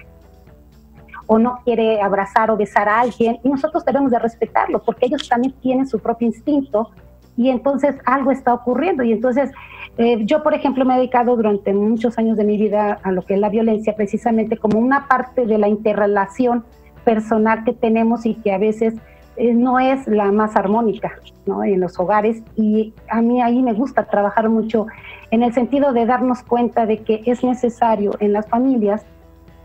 o 1.27 1.39
no 1.39 1.59
quiere 1.63 2.01
abrazar 2.01 2.51
o 2.51 2.57
besar 2.57 2.89
a 2.89 2.99
alguien 2.99 3.39
y 3.43 3.49
nosotros 3.49 3.85
debemos 3.85 4.11
de 4.11 4.19
respetarlo 4.19 4.81
porque 4.83 5.05
ellos 5.05 5.29
también 5.29 5.53
tienen 5.61 5.87
su 5.87 5.99
propio 5.99 6.27
instinto 6.27 6.91
y 7.37 7.49
entonces 7.49 7.95
algo 8.05 8.31
está 8.31 8.53
ocurriendo. 8.53 9.03
Y 9.03 9.13
entonces 9.13 9.51
eh, 9.97 10.25
yo 10.25 10.43
por 10.43 10.53
ejemplo 10.53 10.85
me 10.85 10.93
he 10.93 10.97
dedicado 10.97 11.35
durante 11.35 11.73
muchos 11.73 12.17
años 12.17 12.37
de 12.37 12.43
mi 12.43 12.57
vida 12.57 12.99
a 13.03 13.11
lo 13.11 13.23
que 13.23 13.35
es 13.35 13.39
la 13.39 13.49
violencia 13.49 13.95
precisamente 13.95 14.57
como 14.57 14.79
una 14.79 15.07
parte 15.07 15.45
de 15.45 15.57
la 15.57 15.67
interrelación 15.67 16.63
personal 17.03 17.63
que 17.63 17.73
tenemos 17.73 18.25
y 18.25 18.35
que 18.35 18.53
a 18.53 18.57
veces 18.57 18.93
no 19.41 19.79
es 19.79 20.07
la 20.07 20.31
más 20.31 20.55
armónica 20.55 21.13
¿no? 21.45 21.63
en 21.63 21.79
los 21.79 21.99
hogares 21.99 22.43
y 22.55 22.93
a 23.09 23.21
mí 23.21 23.41
ahí 23.41 23.61
me 23.63 23.73
gusta 23.73 24.05
trabajar 24.05 24.49
mucho 24.49 24.85
en 25.31 25.43
el 25.43 25.53
sentido 25.53 25.93
de 25.93 26.05
darnos 26.05 26.43
cuenta 26.43 26.85
de 26.85 26.99
que 26.99 27.23
es 27.25 27.43
necesario 27.43 28.11
en 28.19 28.33
las 28.33 28.47
familias 28.47 29.03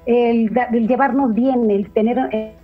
el, 0.07 0.51
llevarnos 0.87 1.35
bien, 1.35 1.71
el 1.71 1.91
tener, 1.91 2.19
eh, 2.33 2.55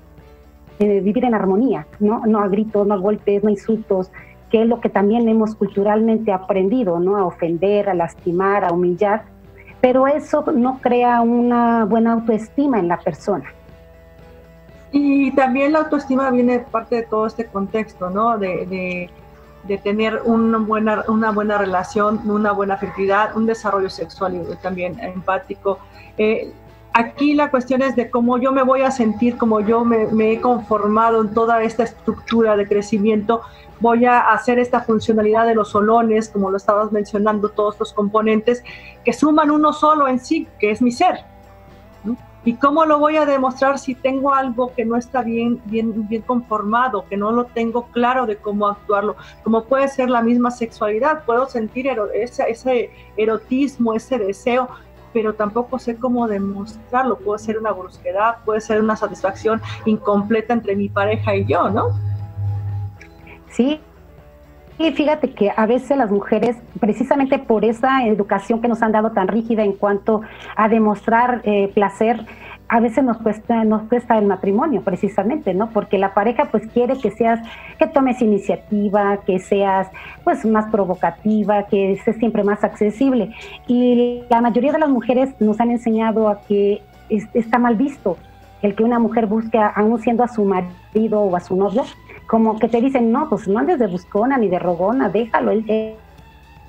eh, 0.78 1.00
vivir 1.00 1.24
en 1.24 1.34
armonía, 1.34 1.86
¿no? 2.00 2.24
no 2.24 2.38
a 2.38 2.48
gritos, 2.48 2.86
no 2.86 2.94
a 2.94 2.98
golpes, 2.98 3.42
no 3.42 3.48
a 3.48 3.52
insultos, 3.52 4.10
que 4.50 4.62
es 4.62 4.68
lo 4.68 4.80
que 4.80 4.88
también 4.88 5.28
hemos 5.28 5.54
culturalmente 5.54 6.32
aprendido, 6.32 7.00
¿no? 7.00 7.16
a 7.16 7.26
ofender, 7.26 7.88
a 7.88 7.94
lastimar, 7.94 8.64
a 8.64 8.72
humillar, 8.72 9.24
pero 9.80 10.06
eso 10.06 10.44
no 10.54 10.78
crea 10.80 11.20
una 11.20 11.84
buena 11.84 12.12
autoestima 12.12 12.78
en 12.78 12.88
la 12.88 12.98
persona. 12.98 13.46
Y 14.92 15.30
también 15.32 15.72
la 15.72 15.80
autoestima 15.80 16.30
viene 16.30 16.58
parte 16.60 16.96
de 16.96 17.02
todo 17.02 17.26
este 17.26 17.46
contexto, 17.46 18.10
¿no? 18.10 18.36
De, 18.38 19.10
de, 19.66 19.78
tener 19.78 20.20
una 20.24 20.58
buena, 20.58 21.02
una 21.08 21.30
buena 21.30 21.56
relación, 21.56 22.20
una 22.28 22.52
buena 22.52 22.76
fertilidad, 22.76 23.34
un 23.34 23.46
desarrollo 23.46 23.88
sexual 23.88 24.34
y 24.34 24.56
también 24.56 25.00
empático. 25.00 25.78
Eh, 26.18 26.52
aquí 26.92 27.32
la 27.32 27.50
cuestión 27.50 27.80
es 27.80 27.96
de 27.96 28.10
cómo 28.10 28.36
yo 28.36 28.52
me 28.52 28.62
voy 28.62 28.82
a 28.82 28.90
sentir, 28.90 29.38
como 29.38 29.60
yo 29.60 29.82
me, 29.82 30.08
me, 30.08 30.32
he 30.32 30.40
conformado 30.42 31.22
en 31.22 31.32
toda 31.32 31.62
esta 31.62 31.84
estructura 31.84 32.54
de 32.54 32.68
crecimiento, 32.68 33.40
voy 33.80 34.04
a 34.04 34.20
hacer 34.30 34.58
esta 34.58 34.82
funcionalidad 34.82 35.46
de 35.46 35.54
los 35.54 35.70
solones, 35.70 36.28
como 36.28 36.50
lo 36.50 36.58
estabas 36.58 36.92
mencionando, 36.92 37.48
todos 37.48 37.80
los 37.80 37.94
componentes 37.94 38.62
que 39.04 39.12
suman 39.14 39.50
uno 39.50 39.72
solo 39.72 40.06
en 40.06 40.20
sí, 40.20 40.46
que 40.58 40.70
es 40.70 40.82
mi 40.82 40.92
ser. 40.92 41.31
¿Y 42.44 42.54
cómo 42.54 42.84
lo 42.84 42.98
voy 42.98 43.16
a 43.16 43.24
demostrar 43.24 43.78
si 43.78 43.94
tengo 43.94 44.34
algo 44.34 44.74
que 44.74 44.84
no 44.84 44.96
está 44.96 45.22
bien, 45.22 45.60
bien, 45.66 46.08
bien 46.08 46.22
conformado, 46.22 47.04
que 47.08 47.16
no 47.16 47.30
lo 47.30 47.44
tengo 47.44 47.86
claro 47.92 48.26
de 48.26 48.36
cómo 48.36 48.66
actuarlo? 48.66 49.16
Como 49.44 49.64
puede 49.64 49.86
ser 49.86 50.10
la 50.10 50.22
misma 50.22 50.50
sexualidad, 50.50 51.24
puedo 51.24 51.46
sentir 51.46 51.88
ese, 52.14 52.50
ese 52.50 52.90
erotismo, 53.16 53.94
ese 53.94 54.18
deseo, 54.18 54.68
pero 55.12 55.34
tampoco 55.34 55.78
sé 55.78 55.96
cómo 55.96 56.26
demostrarlo. 56.26 57.16
Puede 57.18 57.38
ser 57.38 57.58
una 57.58 57.70
brusquedad, 57.70 58.38
puede 58.44 58.60
ser 58.60 58.80
una 58.80 58.96
satisfacción 58.96 59.62
incompleta 59.84 60.52
entre 60.52 60.74
mi 60.74 60.88
pareja 60.88 61.36
y 61.36 61.44
yo, 61.44 61.70
¿no? 61.70 61.90
Sí, 63.50 63.80
y 64.86 64.92
fíjate 64.92 65.30
que 65.30 65.52
a 65.56 65.66
veces 65.66 65.96
las 65.96 66.10
mujeres, 66.10 66.56
precisamente 66.80 67.38
por 67.38 67.64
esa 67.64 68.04
educación 68.06 68.60
que 68.60 68.68
nos 68.68 68.82
han 68.82 68.92
dado 68.92 69.12
tan 69.12 69.28
rígida 69.28 69.62
en 69.62 69.72
cuanto 69.72 70.22
a 70.56 70.68
demostrar 70.68 71.40
eh, 71.44 71.70
placer, 71.72 72.26
a 72.68 72.80
veces 72.80 73.04
nos 73.04 73.18
cuesta, 73.18 73.64
nos 73.64 73.82
cuesta 73.82 74.18
el 74.18 74.24
matrimonio, 74.24 74.82
precisamente, 74.82 75.52
¿no? 75.52 75.70
Porque 75.70 75.98
la 75.98 76.14
pareja 76.14 76.46
pues 76.50 76.66
quiere 76.68 76.98
que 76.98 77.10
seas, 77.10 77.40
que 77.78 77.86
tomes 77.86 78.22
iniciativa, 78.22 79.18
que 79.26 79.38
seas 79.38 79.88
pues 80.24 80.44
más 80.46 80.70
provocativa, 80.70 81.66
que 81.66 81.92
estés 81.92 82.16
siempre 82.16 82.42
más 82.44 82.64
accesible. 82.64 83.34
Y 83.66 84.22
la 84.30 84.40
mayoría 84.40 84.72
de 84.72 84.78
las 84.78 84.88
mujeres 84.88 85.38
nos 85.38 85.60
han 85.60 85.70
enseñado 85.70 86.28
a 86.28 86.40
que 86.40 86.82
está 87.34 87.58
mal 87.58 87.76
visto 87.76 88.16
el 88.62 88.74
que 88.74 88.84
una 88.84 88.98
mujer 88.98 89.26
busque, 89.26 89.58
aún 89.58 90.00
siendo 90.00 90.22
a 90.22 90.28
su 90.28 90.44
marido 90.44 91.20
o 91.20 91.36
a 91.36 91.40
su 91.40 91.56
novio, 91.56 91.82
como 92.32 92.58
que 92.58 92.66
te 92.66 92.80
dicen, 92.80 93.12
no, 93.12 93.28
pues 93.28 93.46
no 93.46 93.58
andes 93.58 93.78
de 93.78 93.86
buscona 93.86 94.38
ni 94.38 94.48
de 94.48 94.58
rogona, 94.58 95.10
déjalo, 95.10 95.50
él, 95.50 95.98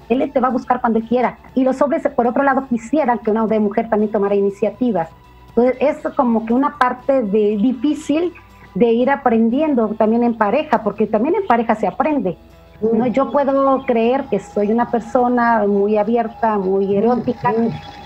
él, 0.10 0.32
te 0.34 0.42
va 0.42 0.50
a 0.50 0.52
buscar 0.52 0.82
cuando 0.82 1.00
él 1.00 1.08
quiera. 1.08 1.38
Y 1.56 1.64
los 1.64 1.82
hombres, 1.82 2.06
por 2.18 2.28
otro 2.28 2.44
lado, 2.44 2.68
quisieran 2.68 3.20
que 3.20 3.32
una 3.32 3.46
mujer 3.46 3.90
también 3.90 4.12
tomara 4.12 4.36
iniciativas. 4.36 5.08
Entonces, 5.48 5.78
es 5.80 6.14
como 6.16 6.46
que 6.46 6.54
una 6.54 6.78
parte 6.78 7.24
de 7.24 7.56
difícil 7.56 8.34
de 8.76 8.92
ir 8.92 9.10
aprendiendo 9.10 9.88
también 9.98 10.24
en 10.24 10.38
pareja, 10.38 10.84
porque 10.84 11.08
también 11.08 11.36
en 11.36 11.48
pareja 11.48 11.76
se 11.76 11.88
aprende. 11.88 12.38
¿no? 12.82 13.08
Yo 13.08 13.32
puedo 13.32 13.86
creer 13.86 14.26
que 14.26 14.40
soy 14.40 14.70
una 14.70 14.92
persona 14.92 15.66
muy 15.66 15.96
abierta, 15.96 16.58
muy 16.58 16.94
erótica, 16.94 17.54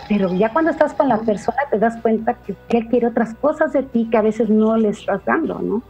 pero 0.07 0.31
ya 0.31 0.53
cuando 0.53 0.69
estás 0.69 0.93
con 0.93 1.09
la 1.09 1.17
persona 1.17 1.57
te 1.71 1.79
das 1.79 1.99
cuenta 2.03 2.35
que 2.35 2.55
él 2.69 2.87
quiere 2.87 3.07
otras 3.07 3.33
cosas 3.33 3.73
de 3.73 3.81
ti 3.81 4.07
que 4.11 4.17
a 4.17 4.21
veces 4.21 4.47
no 4.47 4.77
le 4.77 4.89
estás 4.89 5.25
dando, 5.25 5.57
¿no? 5.57 5.81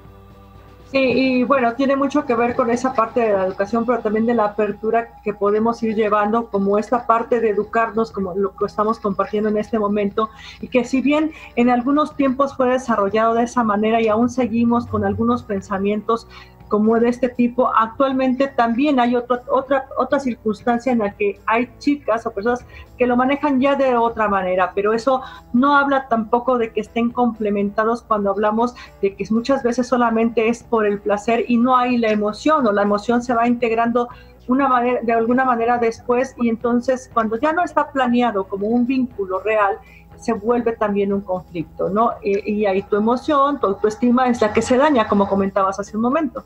Sí, 0.91 0.99
y 0.99 1.43
bueno, 1.43 1.73
tiene 1.73 1.97
mucho 1.97 2.25
que 2.25 2.33
ver 2.33 2.55
con 2.55 2.69
esa 2.71 2.93
parte 2.93 3.19
de 3.19 3.33
la 3.33 3.45
educación, 3.45 3.85
pero 3.85 3.99
también 3.99 4.25
de 4.25 4.33
la 4.33 4.45
apertura 4.45 5.09
que 5.21 5.33
podemos 5.33 5.83
ir 5.83 5.95
llevando, 5.95 6.47
como 6.49 6.77
esta 6.77 7.05
parte 7.05 7.41
de 7.41 7.49
educarnos, 7.49 8.09
como 8.09 8.33
lo 8.35 8.55
que 8.55 8.65
estamos 8.65 8.97
compartiendo 8.97 9.49
en 9.49 9.57
este 9.57 9.79
momento, 9.79 10.29
y 10.61 10.69
que 10.69 10.85
si 10.85 11.01
bien 11.01 11.33
en 11.57 11.69
algunos 11.69 12.15
tiempos 12.15 12.55
fue 12.55 12.69
desarrollado 12.69 13.33
de 13.33 13.43
esa 13.43 13.65
manera 13.65 14.01
y 14.01 14.07
aún 14.07 14.29
seguimos 14.29 14.87
con 14.87 15.03
algunos 15.03 15.43
pensamientos 15.43 16.25
como 16.67 16.99
de 16.99 17.09
este 17.09 17.29
tipo. 17.29 17.71
Actualmente 17.75 18.47
también 18.47 18.99
hay 18.99 19.15
otra, 19.15 19.41
otra, 19.51 19.87
otra 19.97 20.19
circunstancia 20.19 20.91
en 20.91 20.99
la 20.99 21.13
que 21.13 21.39
hay 21.45 21.69
chicas 21.79 22.25
o 22.25 22.31
personas 22.31 22.65
que 22.97 23.07
lo 23.07 23.15
manejan 23.15 23.61
ya 23.61 23.75
de 23.75 23.95
otra 23.95 24.27
manera, 24.27 24.71
pero 24.73 24.93
eso 24.93 25.21
no 25.53 25.75
habla 25.75 26.07
tampoco 26.07 26.57
de 26.57 26.71
que 26.71 26.81
estén 26.81 27.11
complementados 27.11 28.01
cuando 28.01 28.31
hablamos 28.31 28.75
de 29.01 29.15
que 29.15 29.25
muchas 29.29 29.63
veces 29.63 29.87
solamente 29.87 30.47
es 30.49 30.63
por 30.63 30.85
el 30.85 30.99
placer 30.99 31.45
y 31.47 31.57
no 31.57 31.75
hay 31.75 31.97
la 31.97 32.09
emoción 32.09 32.65
o 32.65 32.71
la 32.71 32.81
emoción 32.81 33.21
se 33.21 33.33
va 33.33 33.47
integrando 33.47 34.09
una 34.47 34.81
de 35.03 35.11
alguna 35.11 35.43
manera 35.43 35.77
después 35.77 36.33
y 36.37 36.49
entonces 36.49 37.09
cuando 37.13 37.37
ya 37.37 37.51
no 37.51 37.63
está 37.63 37.91
planeado 37.91 38.45
como 38.45 38.67
un 38.67 38.87
vínculo 38.87 39.39
real, 39.41 39.77
se 40.17 40.33
vuelve 40.33 40.73
también 40.73 41.13
un 41.13 41.21
conflicto, 41.21 41.89
¿no? 41.89 42.11
Y, 42.21 42.65
ahí 42.65 42.81
tu 42.83 42.95
emoción, 42.95 43.59
tu 43.59 43.67
autoestima 43.67 44.27
es 44.27 44.41
la 44.41 44.53
que 44.53 44.61
se 44.61 44.77
daña, 44.77 45.07
como 45.07 45.27
comentabas 45.27 45.79
hace 45.79 45.95
un 45.95 46.03
momento. 46.03 46.43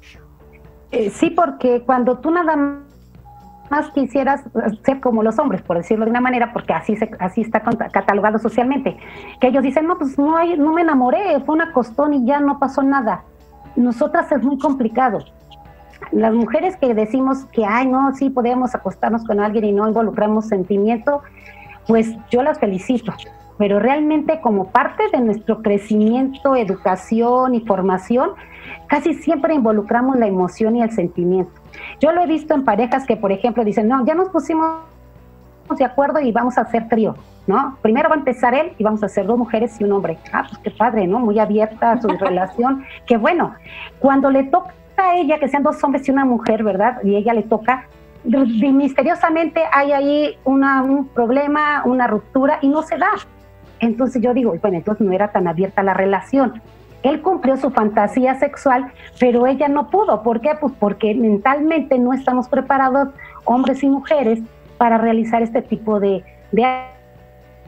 Eh, 0.92 1.10
sí, 1.10 1.30
porque 1.30 1.84
cuando 1.86 2.20
tú 2.20 2.32
nada 2.32 2.56
más 3.70 3.90
quisieras 3.92 4.42
ser 4.84 5.00
como 5.00 5.24
los 5.24 5.40
hombres, 5.40 5.62
por 5.62 5.78
decirlo 5.78 6.06
de 6.06 6.12
una 6.12 6.20
manera, 6.20 6.52
porque 6.52 6.74
así 6.74 6.98
se, 6.98 7.10
así 7.20 7.42
está 7.42 7.62
catalogado 7.62 8.38
socialmente, 8.40 8.98
que 9.40 9.48
ellos 9.48 9.64
dicen, 9.64 9.88
no, 9.88 9.98
pues 9.98 10.18
no, 10.18 10.36
hay, 10.36 10.58
no 10.58 10.74
me 10.74 10.82
enamoré, 10.82 11.40
fue 11.46 11.56
una 11.56 11.72
costón 11.72 12.14
y 12.14 12.26
ya 12.26 12.40
no 12.42 12.60
pasó 12.60 12.84
nada. 12.84 13.24
Nosotras 13.78 14.30
es 14.34 14.44
muy 14.44 14.60
complicado, 14.60 15.20
las 16.12 16.34
mujeres 16.34 16.76
que 16.76 16.94
decimos 16.94 17.46
que, 17.54 17.66
ay, 17.66 17.88
no, 17.88 18.14
sí 18.14 18.30
podemos 18.30 18.76
acostarnos 18.76 19.24
con 19.24 19.40
alguien 19.40 19.64
y 19.64 19.72
no 19.72 19.88
involucramos 19.88 20.48
sentimiento, 20.48 21.22
pues 21.88 22.10
yo 22.30 22.44
las 22.44 22.60
felicito. 22.60 23.14
Pero 23.62 23.78
realmente 23.78 24.42
como 24.42 24.72
parte 24.72 25.04
de 25.14 25.20
nuestro 25.20 25.62
crecimiento, 25.62 26.56
educación 26.56 27.54
y 27.54 27.62
formación, 27.62 28.32
casi 28.88 29.14
siempre 29.14 29.54
involucramos 29.54 30.18
la 30.18 30.26
emoción 30.26 30.78
y 30.78 30.82
el 30.82 30.90
sentimiento. 30.90 31.52
Yo 32.00 32.12
lo 32.12 32.22
he 32.22 32.26
visto 32.26 32.56
en 32.56 32.66
parejas 32.66 33.06
que, 33.06 33.18
por 33.18 33.32
ejemplo, 33.32 33.64
dicen, 33.64 33.88
no, 33.88 34.04
ya 34.04 34.16
nos 34.16 34.30
pusimos 34.30 34.78
de 35.78 35.86
acuerdo 35.86 36.20
y 36.22 36.32
vamos 36.32 36.58
a 36.58 36.62
hacer 36.62 36.90
trío, 36.90 37.16
¿no? 37.46 37.78
Primero 37.84 38.10
va 38.10 38.16
a 38.16 38.18
empezar 38.18 38.56
él 38.56 38.74
y 38.80 38.84
vamos 38.84 39.04
a 39.04 39.06
hacer 39.06 39.28
dos 39.28 39.38
mujeres 39.38 39.80
y 39.80 39.84
un 39.84 39.92
hombre. 39.92 40.18
Ah, 40.34 40.44
pues 40.50 40.58
qué 40.64 40.72
padre, 40.72 41.06
¿no? 41.06 41.20
Muy 41.20 41.38
abierta 41.38 41.92
a 41.92 42.02
su 42.02 42.08
relación. 42.20 42.84
Qué 43.06 43.18
bueno. 43.18 43.54
Cuando 44.00 44.32
le 44.32 44.46
toca 44.46 44.74
a 44.98 45.18
ella, 45.18 45.38
que 45.38 45.50
sean 45.50 45.62
dos 45.62 45.84
hombres 45.84 46.08
y 46.08 46.12
una 46.12 46.26
mujer, 46.26 46.64
¿verdad? 46.64 46.98
Y 47.04 47.16
ella 47.16 47.36
le 47.36 47.44
toca, 47.44 47.86
misteriosamente 48.24 49.62
hay 49.72 49.92
ahí 49.92 50.38
una, 50.46 50.82
un 50.82 51.10
problema, 51.10 51.84
una 51.86 52.08
ruptura 52.08 52.58
y 52.64 52.68
no 52.68 52.82
se 52.82 52.98
da. 52.98 53.12
Entonces 53.82 54.22
yo 54.22 54.34
digo, 54.34 54.56
bueno, 54.62 54.78
entonces 54.78 55.06
no 55.06 55.12
era 55.12 55.32
tan 55.32 55.48
abierta 55.48 55.84
la 55.84 55.94
relación. 55.94 56.62
Él 57.04 57.22
cumplió 57.22 57.58
su 57.58 57.72
fantasía 57.72 58.36
sexual, 58.36 58.92
pero 59.20 59.48
ella 59.48 59.68
no 59.68 59.90
pudo. 59.90 60.22
¿Por 60.22 60.40
qué? 60.40 60.52
Pues 60.60 60.74
porque 60.80 61.16
mentalmente 61.16 61.98
no 61.98 62.14
estamos 62.14 62.48
preparados, 62.48 63.10
hombres 63.44 63.84
y 63.84 63.90
mujeres, 63.90 64.40
para 64.78 64.98
realizar 64.98 65.42
este 65.42 65.62
tipo 65.62 66.00
de, 66.00 66.24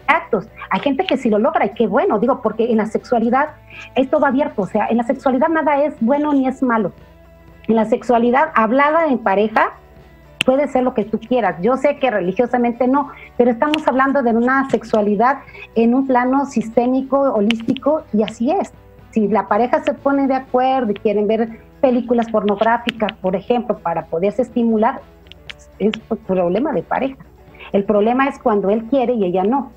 actos. 0.05 0.47
Hay 0.70 0.82
gente 0.82 1.05
que 1.05 1.16
sí 1.16 1.30
lo 1.30 1.39
logra 1.39 1.66
y 1.66 1.70
qué 1.70 1.88
bueno, 1.88 2.20
digo, 2.20 2.41
porque 2.41 2.72
en 2.72 2.78
la 2.78 2.88
sexualidad 2.88 3.49
es 3.95 4.09
todo 4.09 4.26
abierto, 4.26 4.64
o 4.64 4.68
sea, 4.68 4.88
en 4.88 4.97
la 4.97 5.03
sexualidad 5.03 5.47
nada 5.47 5.82
es 5.84 5.95
bueno 6.01 6.34
ni 6.34 6.47
es 6.47 6.61
malo. 6.61 6.91
En 7.68 7.76
la 7.76 7.86
sexualidad 7.86 8.49
hablada 8.53 9.07
en 9.07 9.20
pareja 9.20 9.74
puede 10.43 10.67
ser 10.67 10.83
lo 10.83 10.93
que 10.93 11.05
tú 11.05 11.19
quieras. 11.19 11.61
Yo 11.61 11.77
sé 11.77 11.97
que 11.97 12.11
religiosamente 12.11 12.87
no, 12.87 13.09
pero 13.37 13.51
estamos 13.51 13.87
hablando 13.87 14.21
de 14.21 14.31
una 14.31 14.69
sexualidad 14.69 15.39
en 15.75 15.93
un 15.93 16.07
plano 16.07 16.45
sistémico, 16.45 17.19
holístico, 17.19 18.03
y 18.13 18.23
así 18.23 18.51
es. 18.51 18.71
Si 19.11 19.27
la 19.27 19.47
pareja 19.47 19.83
se 19.83 19.93
pone 19.93 20.27
de 20.27 20.35
acuerdo 20.35 20.91
y 20.91 20.95
quieren 20.95 21.27
ver 21.27 21.59
películas 21.81 22.29
pornográficas, 22.29 23.13
por 23.13 23.35
ejemplo, 23.35 23.77
para 23.77 24.05
poderse 24.05 24.41
estimular, 24.41 25.01
es 25.79 25.91
un 26.09 26.17
problema 26.17 26.71
de 26.71 26.83
pareja. 26.83 27.17
El 27.71 27.83
problema 27.83 28.27
es 28.27 28.39
cuando 28.39 28.69
él 28.69 28.85
quiere 28.85 29.13
y 29.13 29.25
ella 29.25 29.43
no, 29.43 29.71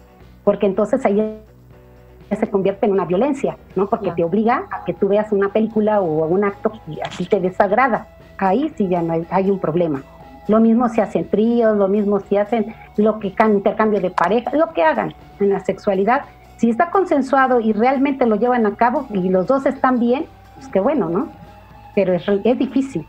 porque 0.44 0.66
entonces 0.66 1.04
ahí 1.04 1.40
se 2.34 2.48
convierte 2.48 2.86
en 2.86 2.92
una 2.92 3.04
violencia, 3.04 3.56
¿no? 3.76 3.86
Porque 3.86 4.10
te 4.12 4.24
obliga 4.24 4.66
a 4.70 4.84
que 4.84 4.94
tú 4.94 5.08
veas 5.08 5.30
una 5.32 5.48
película 5.50 6.00
o 6.00 6.26
un 6.26 6.44
acto 6.44 6.72
y 6.88 7.00
así 7.00 7.24
te 7.24 7.40
desagrada. 7.40 8.08
Ahí 8.38 8.72
sí 8.76 8.88
ya 8.88 9.02
no 9.02 9.24
hay, 9.30 9.50
un 9.50 9.58
problema. 9.58 10.02
Lo 10.48 10.60
mismo 10.60 10.88
si 10.88 11.00
hacen 11.00 11.28
tríos, 11.28 11.76
lo 11.76 11.88
mismo 11.88 12.20
si 12.20 12.36
hacen 12.36 12.74
lo 12.96 13.18
que 13.18 13.28
intercambio 13.28 14.00
de 14.00 14.10
pareja, 14.10 14.54
lo 14.54 14.72
que 14.72 14.82
hagan 14.82 15.14
en 15.40 15.50
la 15.50 15.60
sexualidad. 15.60 16.22
Si 16.56 16.70
está 16.70 16.90
consensuado 16.90 17.60
y 17.60 17.72
realmente 17.72 18.26
lo 18.26 18.36
llevan 18.36 18.64
a 18.66 18.74
cabo 18.76 19.06
y 19.10 19.28
los 19.28 19.46
dos 19.46 19.66
están 19.66 19.98
bien, 19.98 20.26
pues 20.54 20.68
qué 20.68 20.80
bueno, 20.80 21.08
¿no? 21.08 21.28
Pero 21.94 22.14
es, 22.14 22.58
difícil. 22.58 23.06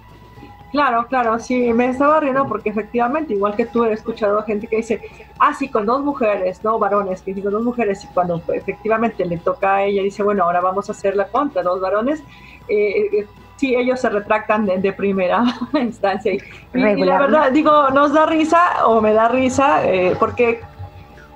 Claro, 0.72 1.06
claro, 1.08 1.40
sí, 1.40 1.72
me 1.74 1.90
estaba 1.90 2.20
riendo 2.20 2.46
porque 2.48 2.70
efectivamente, 2.70 3.34
igual 3.34 3.56
que 3.56 3.66
tú, 3.66 3.86
he 3.86 3.94
escuchado 3.94 4.40
a 4.40 4.44
gente 4.44 4.68
que 4.68 4.78
dice, 4.78 5.02
ah, 5.40 5.54
sí, 5.54 5.70
con 5.70 5.86
dos 5.86 6.04
mujeres, 6.04 6.62
no 6.64 6.78
varones, 6.78 7.22
que 7.22 7.34
digo 7.34 7.50
dos 7.50 7.64
mujeres, 7.64 8.04
y 8.04 8.08
cuando 8.08 8.42
efectivamente 8.54 9.26
le 9.26 9.38
toca 9.38 9.76
a 9.76 9.84
ella, 9.84 10.04
dice, 10.04 10.24
bueno, 10.24 10.44
ahora 10.44 10.60
vamos 10.60 10.90
a 10.90 10.92
hacerla 10.92 11.28
contra 11.30 11.64
dos 11.64 11.80
varones, 11.80 12.22
eh, 12.68 13.10
eh, 13.14 13.28
sí, 13.58 13.76
ellos 13.76 14.00
se 14.00 14.10
retractan 14.10 14.66
de, 14.66 14.94
primera 14.94 15.44
instancia. 15.74 16.34
Y, 16.34 16.40
la 16.74 17.20
verdad, 17.20 17.52
digo, 17.52 17.90
nos 17.90 18.14
da 18.14 18.26
risa 18.26 18.88
o 18.88 19.02
me 19.02 19.14
da 19.14 19.28
risa, 19.28 19.86
eh, 19.86 20.16
porque 20.18 20.62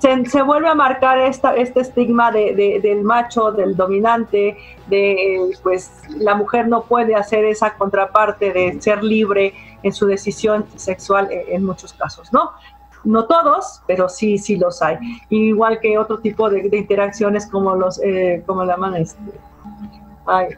se, 0.02 0.42
vuelve 0.42 0.68
a 0.68 0.74
marcar 0.74 1.18
esta, 1.18 1.54
este 1.54 1.80
estigma 1.80 2.32
de, 2.32 2.80
del 2.82 3.02
macho, 3.04 3.52
del 3.52 3.76
dominante, 3.76 4.56
de 4.88 5.50
pues 5.62 5.92
la 6.16 6.34
mujer 6.34 6.66
no 6.66 6.82
puede 6.82 7.14
hacer 7.14 7.44
esa 7.44 7.74
contraparte 7.74 8.52
de 8.52 8.80
ser 8.80 9.04
libre 9.04 9.54
en 9.82 9.92
su 9.92 10.06
decisión 10.06 10.66
sexual 10.74 11.28
en, 11.30 11.64
muchos 11.64 11.92
casos, 11.92 12.32
¿no? 12.32 12.50
No 13.04 13.26
todos, 13.26 13.82
pero 13.86 14.08
sí, 14.08 14.38
sí 14.38 14.56
los 14.56 14.82
hay. 14.82 14.96
Igual 15.28 15.80
que 15.80 15.98
otro 15.98 16.18
tipo 16.18 16.50
de, 16.50 16.68
interacciones 16.76 17.46
como 17.46 17.74
los, 17.74 18.00
eh, 18.02 18.42
como 18.46 18.64
la 18.64 18.74
llaman, 18.74 18.96
este, 18.96 19.20
ay, 20.26 20.48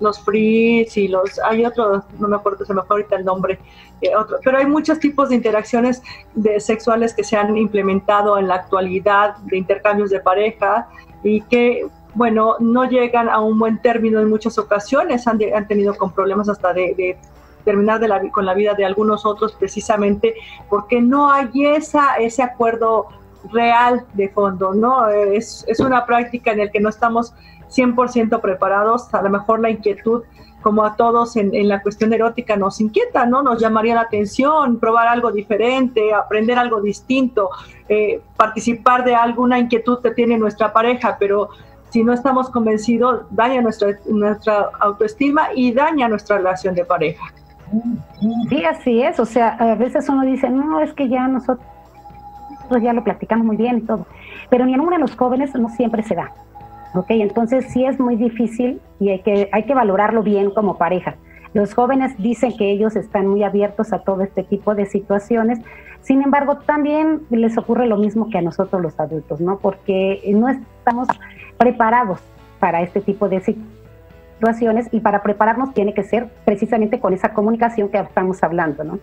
los 0.00 0.20
frees 0.20 0.96
y 0.96 1.08
los, 1.08 1.38
hay 1.40 1.64
otros, 1.64 2.04
no 2.18 2.28
me 2.28 2.36
acuerdo, 2.36 2.64
se 2.64 2.74
me 2.74 2.82
fue 2.82 2.96
ahorita 2.96 3.16
el 3.16 3.24
nombre, 3.24 3.58
eh, 4.00 4.14
otro, 4.14 4.38
pero 4.44 4.58
hay 4.58 4.66
muchos 4.66 4.98
tipos 4.98 5.28
de 5.28 5.36
interacciones 5.36 6.02
de 6.34 6.60
sexuales 6.60 7.14
que 7.14 7.24
se 7.24 7.36
han 7.36 7.56
implementado 7.56 8.38
en 8.38 8.48
la 8.48 8.56
actualidad, 8.56 9.36
de 9.38 9.58
intercambios 9.58 10.10
de 10.10 10.20
pareja 10.20 10.88
y 11.22 11.40
que, 11.42 11.86
bueno, 12.14 12.56
no 12.60 12.84
llegan 12.84 13.28
a 13.28 13.40
un 13.40 13.58
buen 13.58 13.80
término 13.80 14.20
en 14.20 14.28
muchas 14.28 14.58
ocasiones, 14.58 15.26
han, 15.26 15.38
han 15.54 15.66
tenido 15.66 15.96
con 15.96 16.12
problemas 16.12 16.48
hasta 16.48 16.72
de, 16.72 17.18
terminar 17.64 18.00
de 18.00 18.08
la, 18.08 18.30
con 18.30 18.46
la 18.46 18.54
vida 18.54 18.74
de 18.74 18.84
algunos 18.84 19.26
otros 19.26 19.52
precisamente 19.52 20.34
porque 20.70 21.02
no 21.02 21.30
hay 21.30 21.50
esa, 21.54 22.16
ese 22.16 22.42
acuerdo 22.42 23.08
real 23.52 24.06
de 24.14 24.28
fondo, 24.28 24.74
¿no? 24.74 25.08
Es, 25.08 25.64
es 25.68 25.80
una 25.80 26.06
práctica 26.06 26.52
en 26.52 26.58
la 26.58 26.70
que 26.70 26.80
no 26.80 26.88
estamos 26.88 27.34
100% 27.70 28.40
preparados, 28.40 29.12
a 29.14 29.22
lo 29.22 29.30
mejor 29.30 29.60
la 29.60 29.70
inquietud, 29.70 30.22
como 30.62 30.84
a 30.84 30.96
todos 30.96 31.36
en, 31.36 31.68
la 31.68 31.82
cuestión 31.82 32.12
erótica, 32.12 32.56
nos 32.56 32.80
inquieta, 32.80 33.26
¿no? 33.26 33.42
Nos 33.42 33.60
llamaría 33.60 33.94
la 33.94 34.02
atención, 34.02 34.78
probar 34.78 35.08
algo 35.08 35.30
diferente, 35.30 36.12
aprender 36.12 36.58
algo 36.58 36.80
distinto, 36.80 37.50
eh, 37.88 38.20
participar 38.36 39.04
de 39.04 39.14
alguna 39.14 39.58
inquietud 39.58 40.00
que 40.02 40.10
tiene 40.10 40.36
nuestra 40.36 40.72
pareja, 40.72 41.16
pero 41.18 41.50
si 41.90 42.02
no 42.02 42.12
estamos 42.12 42.50
convencidos, 42.50 43.22
daña 43.30 43.62
nuestra, 43.62 43.98
nuestra 44.06 44.70
autoestima 44.80 45.48
y 45.54 45.72
daña 45.72 46.08
nuestra 46.08 46.38
relación 46.38 46.74
de 46.74 46.84
pareja. 46.84 47.24
Sí, 48.48 48.64
así 48.64 49.02
es. 49.02 49.20
O 49.20 49.26
sea, 49.26 49.50
a 49.50 49.74
veces 49.74 50.08
uno 50.08 50.22
dice, 50.22 50.50
no, 50.50 50.80
es 50.80 50.92
que 50.94 51.08
ya 51.08 51.28
nosotros 51.28 51.66
ya 52.76 52.92
lo 52.92 53.04
platicamos 53.04 53.46
muy 53.46 53.56
bien 53.56 53.78
y 53.78 53.80
todo. 53.82 54.06
Pero 54.50 54.66
ni 54.66 54.74
en 54.74 54.80
uno 54.80 54.90
de 54.90 54.98
los 54.98 55.16
jóvenes 55.16 55.54
no 55.54 55.68
siempre 55.70 56.02
se 56.02 56.14
da. 56.14 56.32
¿ok? 56.94 57.06
Entonces 57.10 57.66
sí 57.70 57.84
es 57.84 57.98
muy 57.98 58.16
difícil 58.16 58.80
y 59.00 59.10
hay 59.10 59.20
que, 59.20 59.48
hay 59.52 59.64
que 59.64 59.74
valorarlo 59.74 60.22
bien 60.22 60.50
como 60.50 60.78
pareja. 60.78 61.16
Los 61.54 61.74
jóvenes 61.74 62.16
dicen 62.18 62.56
que 62.56 62.70
ellos 62.70 62.96
están 62.96 63.26
muy 63.26 63.42
abiertos 63.42 63.92
a 63.92 64.00
todo 64.00 64.22
este 64.22 64.42
tipo 64.42 64.74
de 64.74 64.86
situaciones, 64.86 65.58
sin 66.02 66.22
embargo 66.22 66.58
también 66.58 67.22
les 67.30 67.56
ocurre 67.56 67.86
lo 67.86 67.96
mismo 67.96 68.28
que 68.30 68.38
a 68.38 68.42
nosotros 68.42 68.82
los 68.82 69.00
adultos, 69.00 69.40
¿no? 69.40 69.58
Porque 69.58 70.20
no 70.34 70.48
estamos 70.48 71.08
preparados 71.56 72.20
para 72.60 72.82
este 72.82 73.00
tipo 73.00 73.28
de 73.28 73.40
situaciones 73.40 74.88
y 74.92 75.00
para 75.00 75.22
prepararnos 75.22 75.72
tiene 75.72 75.94
que 75.94 76.02
ser 76.02 76.28
precisamente 76.44 77.00
con 77.00 77.14
esa 77.14 77.32
comunicación 77.32 77.88
que 77.88 77.98
estamos 77.98 78.42
hablando, 78.42 78.84
¿no? 78.84 78.98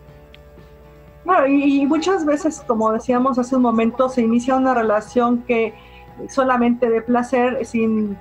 Bueno, 1.26 1.47
y 1.47 1.86
muchas 1.88 2.23
veces, 2.23 2.63
como 2.67 2.91
decíamos 2.91 3.39
hace 3.39 3.55
un 3.55 3.63
momento, 3.63 4.09
se 4.09 4.21
inicia 4.21 4.55
una 4.55 4.76
relación 4.76 5.41
que 5.43 5.73
solamente 6.30 6.89
de 6.89 7.01
placer 7.01 7.65
sin 7.65 8.17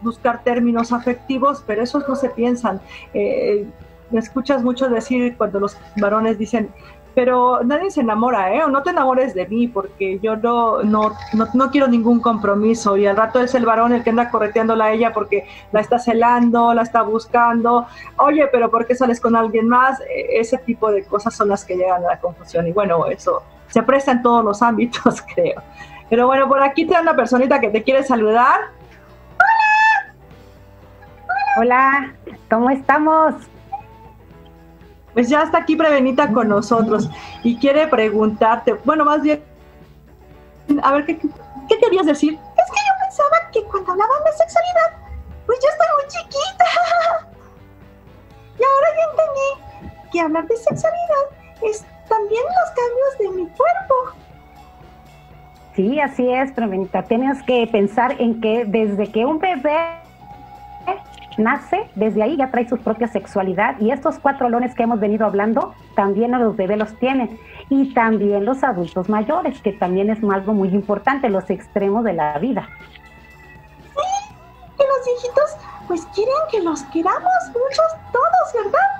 buscar 0.00 0.42
términos 0.42 0.92
afectivos, 0.92 1.62
pero 1.66 1.82
esos 1.82 2.08
no 2.08 2.16
se 2.16 2.30
piensan. 2.30 2.80
Eh, 3.12 3.66
me 4.10 4.20
escuchas 4.20 4.64
mucho 4.64 4.88
decir 4.88 5.36
cuando 5.36 5.60
los 5.60 5.76
varones 5.96 6.38
dicen, 6.38 6.70
pero 7.18 7.64
nadie 7.64 7.90
se 7.90 8.02
enamora, 8.02 8.54
¿eh? 8.54 8.62
O 8.62 8.68
no 8.68 8.84
te 8.84 8.90
enamores 8.90 9.34
de 9.34 9.44
mí 9.48 9.66
porque 9.66 10.20
yo 10.20 10.36
no, 10.36 10.84
no, 10.84 11.16
no, 11.52 11.70
quiero 11.72 11.88
ningún 11.88 12.20
compromiso 12.20 12.96
y 12.96 13.08
al 13.08 13.16
rato 13.16 13.40
es 13.40 13.56
el 13.56 13.66
varón 13.66 13.92
el 13.92 14.04
que 14.04 14.10
anda 14.10 14.30
correteándola 14.30 14.84
a 14.84 14.92
ella 14.92 15.12
porque 15.12 15.44
la 15.72 15.80
está 15.80 15.98
celando, 15.98 16.72
la 16.74 16.82
está 16.82 17.02
buscando. 17.02 17.88
Oye, 18.18 18.46
pero 18.52 18.70
¿por 18.70 18.86
qué 18.86 18.94
sales 18.94 19.20
con 19.20 19.34
alguien 19.34 19.66
más? 19.66 20.00
E, 20.02 20.38
ese 20.38 20.58
tipo 20.58 20.92
de 20.92 21.02
cosas 21.06 21.34
son 21.34 21.48
las 21.48 21.64
que 21.64 21.74
llegan 21.74 22.04
a 22.04 22.10
la 22.10 22.20
confusión 22.20 22.68
y 22.68 22.72
bueno, 22.72 23.04
eso 23.06 23.42
se 23.66 23.82
presta 23.82 24.12
en 24.12 24.22
todos 24.22 24.44
los 24.44 24.62
ámbitos, 24.62 25.20
creo. 25.34 25.60
Pero 26.08 26.28
bueno, 26.28 26.46
por 26.46 26.62
aquí 26.62 26.86
te 26.86 26.94
da 26.94 27.00
una 27.00 27.16
personita 27.16 27.58
que 27.58 27.70
te 27.70 27.82
quiere 27.82 28.04
saludar. 28.04 28.60
¡Hola! 29.34 30.14
Hola, 31.56 32.14
¿cómo 32.48 32.70
estamos? 32.70 33.34
Pues 35.18 35.28
ya 35.28 35.42
está 35.42 35.58
aquí 35.58 35.74
Prevenita 35.74 36.32
con 36.32 36.48
nosotros 36.48 37.10
y 37.42 37.56
quiere 37.56 37.88
preguntarte, 37.88 38.74
bueno, 38.84 39.04
más 39.04 39.20
bien, 39.20 39.42
a 40.80 40.92
ver, 40.92 41.06
¿qué, 41.06 41.18
qué 41.18 41.78
querías 41.80 42.06
decir? 42.06 42.34
Es 42.34 42.38
que 42.70 42.80
yo 42.86 42.94
pensaba 43.00 43.50
que 43.52 43.64
cuando 43.64 43.90
hablaban 43.90 44.22
de 44.24 44.32
sexualidad, 44.34 44.92
pues 45.44 45.58
yo 45.60 45.68
estoy 45.70 45.86
muy 45.96 46.06
chiquita. 46.06 46.64
Y 48.60 48.62
ahora 48.62 48.88
ya 48.96 49.10
entendí 49.10 50.10
que 50.12 50.20
hablar 50.20 50.46
de 50.46 50.56
sexualidad 50.56 51.24
es 51.62 51.84
también 52.08 52.44
los 52.44 52.70
cambios 52.70 53.18
de 53.18 53.42
mi 53.42 53.48
cuerpo. 53.56 53.94
Sí, 55.74 55.98
así 55.98 56.32
es, 56.32 56.52
Prevenita. 56.52 57.02
Tienes 57.02 57.42
que 57.42 57.66
pensar 57.66 58.14
en 58.20 58.40
que 58.40 58.66
desde 58.66 59.10
que 59.10 59.24
un 59.24 59.40
bebé 59.40 60.07
nace, 61.38 61.90
desde 61.94 62.22
ahí 62.22 62.36
ya 62.36 62.50
trae 62.50 62.68
su 62.68 62.76
propia 62.78 63.08
sexualidad 63.08 63.78
y 63.80 63.90
estos 63.90 64.18
cuatro 64.18 64.48
lones 64.48 64.74
que 64.74 64.82
hemos 64.82 65.00
venido 65.00 65.26
hablando, 65.26 65.74
también 65.94 66.32
los 66.32 66.56
bebés 66.56 66.78
los 66.78 66.94
tienen 66.98 67.38
y 67.70 67.94
también 67.94 68.44
los 68.44 68.62
adultos 68.64 69.08
mayores, 69.08 69.60
que 69.60 69.72
también 69.72 70.10
es 70.10 70.18
algo 70.22 70.52
muy 70.52 70.68
importante, 70.68 71.28
los 71.28 71.48
extremos 71.50 72.04
de 72.04 72.12
la 72.12 72.38
vida. 72.38 72.68
Sí, 73.82 74.34
que 74.76 74.84
los 74.84 75.06
viejitos 75.06 75.56
pues 75.86 76.06
quieren 76.14 76.34
que 76.50 76.60
los 76.60 76.82
queramos 76.84 77.22
muchos 77.46 78.12
todos, 78.12 78.64
¿verdad? 78.64 78.97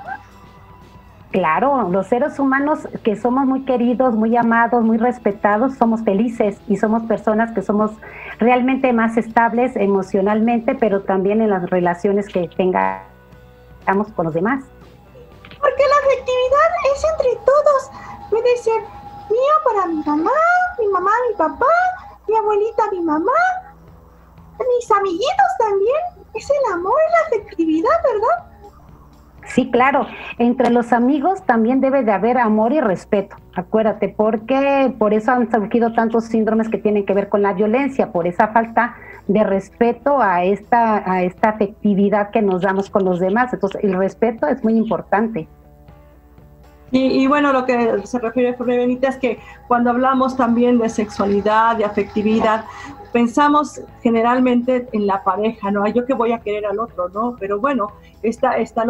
Claro, 1.39 1.89
los 1.89 2.09
seres 2.09 2.41
humanos 2.41 2.81
que 3.05 3.15
somos 3.15 3.47
muy 3.47 3.65
queridos, 3.65 4.13
muy 4.15 4.37
amados, 4.37 4.83
muy 4.83 4.99
respetados, 4.99 5.77
somos 5.77 6.03
felices 6.03 6.59
y 6.67 6.77
somos 6.77 7.05
personas 7.05 7.53
que 7.53 7.63
somos 7.63 7.93
realmente 8.41 8.93
más 8.93 9.17
estables 9.17 9.77
emocionalmente, 9.77 10.75
pero 10.75 11.03
también 11.03 11.41
en 11.41 11.51
las 11.51 11.71
relaciones 11.71 12.27
que 12.27 12.49
tengamos 12.57 14.09
con 14.17 14.25
los 14.25 14.35
demás. 14.35 14.65
Porque 15.61 15.85
la 15.87 15.97
afectividad 16.09 16.71
es 16.93 17.05
entre 17.13 17.45
todos. 17.47 17.91
Puede 18.31 18.57
ser 18.57 18.81
mío 19.31 19.55
para 19.65 19.87
mi 19.87 20.03
mamá, 20.03 20.41
mi 20.81 20.89
mamá, 20.89 21.13
mi 21.31 21.37
papá, 21.37 21.75
mi 22.27 22.35
abuelita, 22.35 22.83
mi 22.91 23.01
mamá, 23.01 23.41
mis 24.59 24.91
amiguitos 24.91 25.51
también. 25.61 26.03
Es 26.35 26.51
el 26.51 26.73
amor 26.73 26.99
y 26.99 27.13
la 27.13 27.27
afectividad, 27.29 28.03
¿verdad? 28.03 28.48
Sí, 29.49 29.71
claro. 29.71 30.07
Entre 30.39 30.71
los 30.71 30.93
amigos 30.93 31.43
también 31.45 31.81
debe 31.81 32.05
de 32.05 32.13
haber 32.13 32.39
amor 32.39 32.73
y 32.73 32.81
respeto. 32.81 33.37
Acuérdate, 33.55 34.09
porque 34.09 34.95
por 34.99 35.15
eso 35.15 35.33
han 35.33 35.51
surgido 35.51 35.93
tantos 35.93 36.25
síndromes 36.27 36.69
que 36.69 36.79
tienen 36.79 37.05
que 37.05 37.15
ver 37.15 37.29
con 37.29 37.43
la 37.43 37.55
violencia, 37.55 38.13
por 38.13 38.27
esa 38.27 38.49
falta 38.49 38.95
de 39.27 39.45
respeto 39.45 40.21
a 40.21 40.45
esta, 40.45 41.11
a 41.11 41.23
esta 41.23 41.51
afectividad 41.51 42.31
que 42.31 42.43
nos 42.43 42.63
damos 42.63 42.91
con 42.91 43.05
los 43.05 43.21
demás. 43.21 43.53
Entonces, 43.53 43.83
el 43.83 43.95
respeto 43.95 44.47
es 44.47 44.63
muy 44.63 44.75
importante. 44.77 45.49
Y, 46.91 47.27
bueno, 47.27 47.53
lo 47.53 47.67
que 47.67 48.01
se 48.05 48.19
refiere 48.19 48.57
Benita 48.59 49.09
es 49.09 49.17
que 49.17 49.39
cuando 49.67 49.91
hablamos 49.91 50.37
también 50.37 50.79
de 50.79 50.89
sexualidad, 50.89 51.77
de 51.77 51.85
afectividad, 51.85 52.65
pensamos 53.13 53.81
generalmente 54.03 54.89
en 54.93 55.07
la 55.07 55.23
pareja, 55.23 55.71
¿no? 55.71 55.87
Yo 55.89 56.07
que 56.07 56.15
voy 56.15 56.33
a 56.33 56.41
querer 56.41 56.67
al 56.67 56.79
otro, 56.79 57.09
¿no? 57.11 57.37
Pero 57.39 57.59
bueno, 57.61 57.89
está, 58.23 58.57
está 58.59 58.85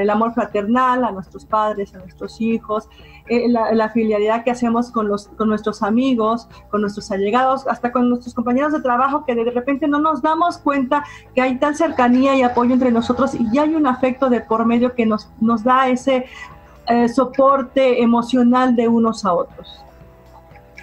el 0.00 0.10
amor 0.10 0.32
fraternal 0.34 1.04
a 1.04 1.10
nuestros 1.10 1.44
padres, 1.44 1.94
a 1.94 1.98
nuestros 1.98 2.40
hijos, 2.40 2.88
eh, 3.28 3.48
la, 3.48 3.72
la, 3.72 3.90
filialidad 3.90 4.42
que 4.42 4.50
hacemos 4.50 4.90
con, 4.90 5.06
los, 5.06 5.28
con 5.28 5.48
nuestros 5.48 5.84
amigos, 5.84 6.48
con 6.68 6.80
nuestros 6.80 7.12
allegados, 7.12 7.66
hasta 7.68 7.92
con 7.92 8.08
nuestros 8.08 8.34
compañeros 8.34 8.72
de 8.72 8.80
trabajo, 8.80 9.24
que 9.24 9.36
de 9.36 9.48
repente 9.50 9.86
no 9.86 10.00
nos 10.00 10.20
damos 10.20 10.58
cuenta 10.58 11.04
que 11.34 11.40
hay 11.40 11.56
tal 11.58 11.76
cercanía 11.76 12.34
y 12.34 12.42
apoyo 12.42 12.74
entre 12.74 12.90
nosotros 12.90 13.34
y 13.34 13.46
ya 13.52 13.62
hay 13.62 13.74
un 13.76 13.86
afecto 13.86 14.30
de 14.30 14.40
por 14.40 14.66
medio 14.66 14.94
que 14.94 15.06
nos, 15.06 15.30
nos 15.40 15.62
da 15.62 15.88
ese 15.88 16.26
eh, 16.90 17.08
soporte 17.08 18.02
emocional 18.02 18.76
de 18.76 18.88
unos 18.88 19.24
a 19.24 19.32
otros. 19.32 19.84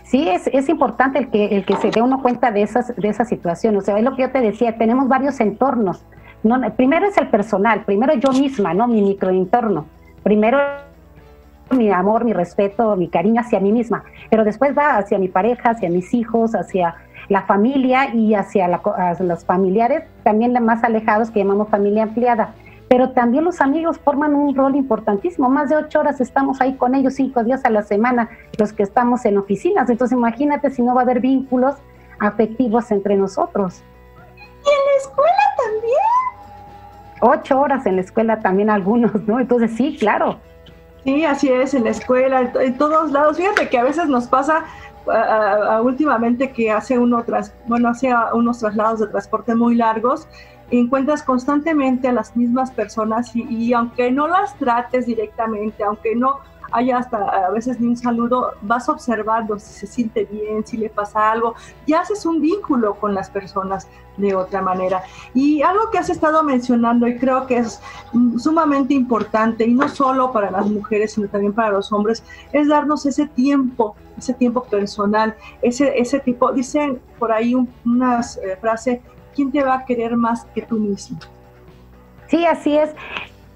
Sí, 0.04 0.28
es, 0.30 0.48
es 0.48 0.70
importante 0.70 1.20
el 1.20 1.30
que, 1.30 1.46
el 1.48 1.66
que 1.66 1.76
se 1.76 1.92
dé 1.92 2.02
uno 2.02 2.22
cuenta 2.22 2.52
de 2.52 2.62
esas, 2.62 2.96
de 2.96 3.10
esas 3.10 3.28
situaciones. 3.28 3.84
O 3.84 3.86
sea, 3.86 3.98
es 3.98 4.04
lo 4.04 4.16
que 4.16 4.22
yo 4.22 4.32
te 4.32 4.40
decía, 4.40 4.78
tenemos 4.78 5.08
varios 5.08 5.40
entornos. 5.42 6.04
No, 6.44 6.62
primero 6.76 7.08
es 7.08 7.18
el 7.18 7.28
personal, 7.28 7.84
primero 7.84 8.14
yo 8.16 8.32
misma, 8.32 8.74
¿no? 8.74 8.88
Mi 8.88 9.02
microentorno. 9.02 9.86
Primero 10.24 10.60
mi 11.72 11.92
amor, 11.92 12.24
mi 12.24 12.34
respeto, 12.34 12.96
mi 12.96 13.10
cariño 13.10 13.42
hacia 13.42 13.60
mí 13.60 13.72
misma, 13.72 14.04
pero 14.30 14.44
después 14.44 14.78
va 14.78 14.98
hacia 14.98 15.20
mi 15.20 15.28
pareja, 15.28 15.72
hacia 15.72 15.90
mis 15.90 16.14
hijos, 16.14 16.56
hacia 16.56 16.96
la 17.30 17.42
familia 17.42 18.14
y 18.14 18.36
hacia, 18.36 18.70
los 19.20 19.46
familiares, 19.46 20.04
también 20.24 20.54
los 20.54 20.64
más 20.64 20.84
alejados 20.84 21.30
que 21.30 21.40
llamamos 21.40 21.68
familia 21.70 22.04
ampliada 22.04 22.54
pero 22.90 23.12
también 23.12 23.44
los 23.44 23.60
amigos 23.60 23.98
forman 24.00 24.34
un 24.34 24.56
rol 24.56 24.76
importantísimo. 24.76 25.50
Más 25.50 25.70
de 25.70 25.76
ocho 25.76 26.00
horas 26.00 26.22
estamos 26.22 26.62
ahí 26.62 26.76
con 26.76 26.96
ellos, 26.96 27.16
cinco 27.16 27.44
días 27.44 27.66
a 27.66 27.70
la 27.70 27.84
semana, 27.84 28.30
los 28.58 28.72
que 28.72 28.84
estamos 28.84 29.26
en 29.26 29.38
oficinas. 29.38 29.90
Entonces 29.90 30.18
imagínate 30.18 30.70
si 30.70 30.82
no 30.82 30.96
va 30.96 31.02
a 31.02 31.04
haber 31.04 31.20
vínculos 31.20 31.76
afectivos 32.20 32.90
entre 32.92 33.18
nosotros. 33.18 33.84
¿Y 34.36 34.40
en 34.40 34.86
la 34.86 35.02
escuela 35.02 35.44
también? 35.58 35.98
Ocho 37.20 37.60
horas 37.60 37.86
en 37.86 37.96
la 37.96 38.02
escuela 38.02 38.40
también 38.40 38.70
algunos, 38.70 39.14
¿no? 39.28 39.40
Entonces 39.40 39.72
sí, 39.76 39.98
claro. 40.00 40.40
Sí, 41.04 41.26
así 41.26 41.50
es, 41.50 41.74
en 41.74 41.86
la 41.86 41.92
escuela, 41.92 42.52
en, 42.62 42.78
todos 42.78 43.12
lados. 43.12 43.38
Fíjate 43.38 43.70
que 43.70 43.78
a 43.78 43.84
veces 43.84 44.08
nos 44.08 44.28
pasa 44.28 44.66
últimamente 45.82 46.52
que 46.52 46.70
hace 46.70 47.00
uno 47.00 47.24
tras, 47.24 47.54
bueno, 47.66 47.88
hace 47.90 48.14
unos 48.34 48.60
traslados 48.60 49.00
de 49.00 49.08
transporte 49.08 49.56
muy 49.56 49.76
largos 49.76 50.28
encuentras 50.72 51.24
constantemente 51.24 52.08
a 52.08 52.12
las 52.12 52.36
mismas 52.36 52.72
personas 52.72 53.36
y, 53.36 53.74
aunque 53.74 54.12
no 54.12 54.28
las 54.28 54.58
trates 54.58 55.06
directamente, 55.06 55.84
aunque 55.84 56.16
no 56.16 56.40
haya 56.72 56.98
hasta 56.98 57.18
a 57.48 57.50
veces 57.52 57.80
ni 57.80 57.88
un 57.88 57.96
saludo, 57.96 58.54
vas 58.62 58.90
observando 58.90 59.58
si 59.58 59.74
se 59.74 59.88
siente 59.88 60.26
bien, 60.26 60.66
si 60.66 60.76
le 60.76 60.90
pasa 60.90 61.32
algo, 61.32 61.56
y 61.86 61.94
haces 61.94 62.26
un 62.26 62.42
vínculo 62.42 62.96
con 62.96 63.14
las 63.14 63.30
personas 63.30 63.88
de 64.18 64.36
otra 64.36 64.62
manera. 64.62 65.04
Y 65.34 65.62
algo 65.62 65.90
que 65.92 65.98
has 65.98 66.10
estado 66.10 66.44
mencionando 66.44 67.08
y 67.08 67.18
creo 67.18 67.48
que 67.48 67.60
es 67.60 67.80
sumamente 68.38 68.94
importante, 68.94 69.66
y 69.66 69.74
no 69.74 69.88
solo 69.88 70.34
para 70.34 70.52
las 70.52 70.68
mujeres, 70.68 71.14
sino 71.14 71.30
también 71.30 71.54
para 71.54 71.72
los 71.72 71.92
hombres, 71.94 72.24
es 72.52 72.68
darnos 72.68 73.06
ese 73.06 73.28
tiempo, 73.28 73.96
ese 74.18 74.34
tiempo 74.34 74.64
personal, 74.64 75.36
ese, 75.62 75.98
ese 75.98 76.20
tipo, 76.20 76.52
dicen 76.52 77.00
por 77.18 77.32
ahí 77.32 77.56
una 77.86 78.20
eh, 78.20 78.58
frase, 78.60 79.02
¿quién 79.38 79.52
te 79.52 79.64
va 79.64 79.76
a 79.76 79.86
querer 79.86 80.18
más 80.18 80.44
que 80.54 80.64
tú 80.64 80.76
mismo? 80.78 81.20
Sí, 82.28 82.46
así 82.46 82.76
es. 82.76 82.94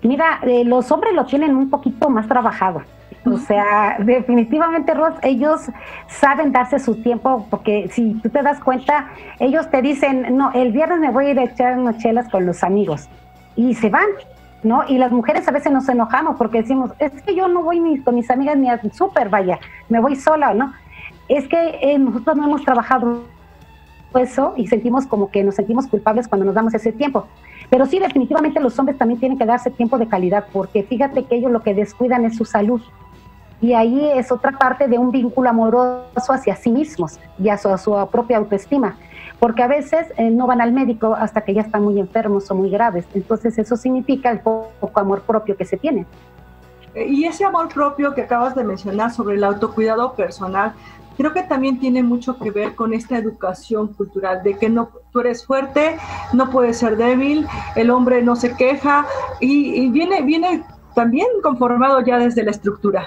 Mira, 0.03 0.39
eh, 0.43 0.63
los 0.63 0.91
hombres 0.91 1.13
lo 1.13 1.25
tienen 1.25 1.55
un 1.55 1.69
poquito 1.69 2.09
más 2.09 2.27
trabajado. 2.27 2.83
O 3.25 3.37
sea, 3.37 3.97
definitivamente, 3.99 4.93
Ross, 4.93 5.13
ellos 5.21 5.69
saben 6.07 6.51
darse 6.51 6.79
su 6.79 6.95
tiempo, 7.03 7.45
porque 7.49 7.87
si 7.91 8.13
tú 8.15 8.29
te 8.29 8.41
das 8.41 8.59
cuenta, 8.59 9.09
ellos 9.39 9.69
te 9.69 9.81
dicen, 9.81 10.35
no, 10.37 10.51
el 10.53 10.71
viernes 10.71 10.99
me 10.99 11.11
voy 11.11 11.25
a 11.27 11.29
ir 11.31 11.39
a 11.39 11.43
echar 11.43 11.77
unas 11.77 11.97
chelas 11.97 12.29
con 12.29 12.45
los 12.45 12.63
amigos. 12.63 13.09
Y 13.55 13.75
se 13.75 13.89
van, 13.89 14.07
¿no? 14.63 14.83
Y 14.87 14.97
las 14.97 15.11
mujeres 15.11 15.47
a 15.47 15.51
veces 15.51 15.71
nos 15.71 15.87
enojamos 15.89 16.35
porque 16.37 16.61
decimos, 16.61 16.91
es 16.97 17.11
que 17.21 17.35
yo 17.35 17.47
no 17.47 17.61
voy 17.63 17.79
ni 17.79 17.99
con 17.99 18.15
mis 18.15 18.29
amigas 18.31 18.57
ni 18.57 18.69
al 18.69 18.79
súper, 18.91 19.29
vaya, 19.29 19.59
me 19.89 19.99
voy 19.99 20.15
sola, 20.15 20.53
¿no? 20.53 20.73
Es 21.27 21.47
que 21.47 21.79
eh, 21.81 21.99
nosotros 21.99 22.37
no 22.37 22.45
hemos 22.45 22.63
trabajado 22.63 23.23
eso 24.19 24.53
y 24.57 24.67
sentimos 24.67 25.05
como 25.05 25.31
que 25.31 25.43
nos 25.43 25.55
sentimos 25.55 25.87
culpables 25.87 26.27
cuando 26.27 26.45
nos 26.45 26.55
damos 26.55 26.73
ese 26.73 26.91
tiempo. 26.91 27.27
Pero 27.69 27.85
sí, 27.85 27.99
definitivamente 27.99 28.59
los 28.59 28.77
hombres 28.79 28.97
también 28.97 29.19
tienen 29.19 29.37
que 29.37 29.45
darse 29.45 29.71
tiempo 29.71 29.97
de 29.97 30.07
calidad, 30.07 30.45
porque 30.51 30.83
fíjate 30.83 31.23
que 31.23 31.35
ellos 31.35 31.51
lo 31.51 31.61
que 31.61 31.73
descuidan 31.73 32.25
es 32.25 32.35
su 32.35 32.45
salud. 32.45 32.81
Y 33.61 33.73
ahí 33.73 34.09
es 34.15 34.31
otra 34.31 34.53
parte 34.53 34.87
de 34.87 34.97
un 34.97 35.11
vínculo 35.11 35.49
amoroso 35.49 36.33
hacia 36.33 36.55
sí 36.55 36.71
mismos 36.71 37.19
y 37.37 37.49
a 37.49 37.57
su, 37.57 38.07
propia 38.11 38.37
autoestima. 38.37 38.97
Porque 39.39 39.63
a 39.63 39.67
veces 39.67 40.07
eh, 40.17 40.31
no 40.31 40.47
van 40.47 40.61
al 40.61 40.71
médico 40.71 41.15
hasta 41.15 41.41
que 41.41 41.53
ya 41.53 41.61
están 41.61 41.83
muy 41.83 41.99
enfermos 41.99 42.49
o 42.49 42.55
muy 42.55 42.69
graves. 42.69 43.05
Entonces 43.13 43.57
eso 43.59 43.77
significa 43.77 44.31
el 44.31 44.39
poco 44.39 44.99
amor 44.99 45.21
propio 45.21 45.55
que 45.55 45.65
se 45.65 45.77
tiene. 45.77 46.05
Y 46.95 47.25
ese 47.25 47.45
amor 47.45 47.69
propio 47.69 48.13
que 48.13 48.23
acabas 48.23 48.55
de 48.55 48.63
mencionar 48.63 49.11
sobre 49.11 49.35
el 49.35 49.43
autocuidado 49.43 50.13
personal, 50.13 50.73
creo 51.21 51.33
que 51.33 51.43
también 51.43 51.79
tiene 51.79 52.01
mucho 52.01 52.39
que 52.39 52.49
ver 52.49 52.73
con 52.73 52.95
esta 52.95 53.15
educación 53.15 53.93
cultural 53.93 54.41
de 54.41 54.57
que 54.57 54.69
no 54.69 54.89
tú 55.11 55.19
eres 55.19 55.45
fuerte, 55.45 55.97
no 56.33 56.49
puedes 56.49 56.79
ser 56.79 56.97
débil, 56.97 57.45
el 57.75 57.91
hombre 57.91 58.23
no 58.23 58.35
se 58.35 58.55
queja 58.55 59.05
y, 59.39 59.87
viene 59.91 60.23
viene 60.23 60.63
también 60.95 61.27
conformado 61.43 62.03
ya 62.03 62.17
desde 62.17 62.41
la 62.43 62.49
estructura. 62.49 63.05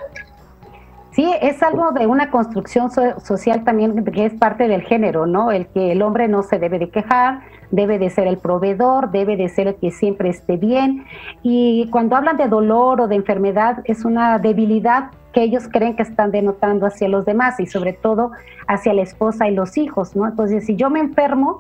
Sí, 1.11 1.29
es 1.43 1.61
algo 1.65 1.91
de 1.91 2.07
una 2.07 2.31
construcción 2.31 2.89
social 2.91 3.65
también 3.65 4.05
que 4.05 4.27
es 4.27 4.35
parte 4.35 4.69
del 4.69 4.83
género, 4.83 5.27
¿no? 5.27 5.51
El 5.51 5.67
que 5.67 5.91
el 5.91 6.01
hombre 6.01 6.29
no 6.29 6.45
se 6.45 6.61
debe 6.61 6.79
de 6.79 6.91
quejar, 6.91 7.41
debe 7.73 7.99
de 7.99 8.11
ser 8.11 8.29
el 8.29 8.39
proveedor, 8.39 9.11
debe 9.11 9.37
de 9.37 9.49
ser 9.49 9.67
el 9.67 9.75
que 9.75 9.91
siempre 9.91 10.29
esté 10.29 10.57
bien. 10.57 11.05
Y 11.43 11.89
cuando 11.91 12.15
hablan 12.15 12.37
de 12.37 12.47
dolor 12.47 13.01
o 13.01 13.09
de 13.09 13.17
enfermedad, 13.17 13.83
es 13.85 14.05
una 14.05 14.39
debilidad 14.39 15.11
que 15.35 15.43
ellos 15.43 15.69
creen 15.71 15.97
que 15.97 16.05
están 16.05 16.31
denotando 16.31 16.87
hacia 16.87 17.09
los 17.09 17.27
demás 17.27 17.59
y 17.61 17.67
sobre 17.67 17.93
todo 17.93 18.31
hacia 18.69 18.95
la 18.95 19.03
esposa 19.03 19.49
y 19.49 19.55
los 19.55 19.77
hijos, 19.77 20.17
¿no? 20.17 20.27
Entonces, 20.27 20.65
si 20.65 20.77
yo 20.77 20.89
me 20.89 21.01
enfermo, 21.01 21.59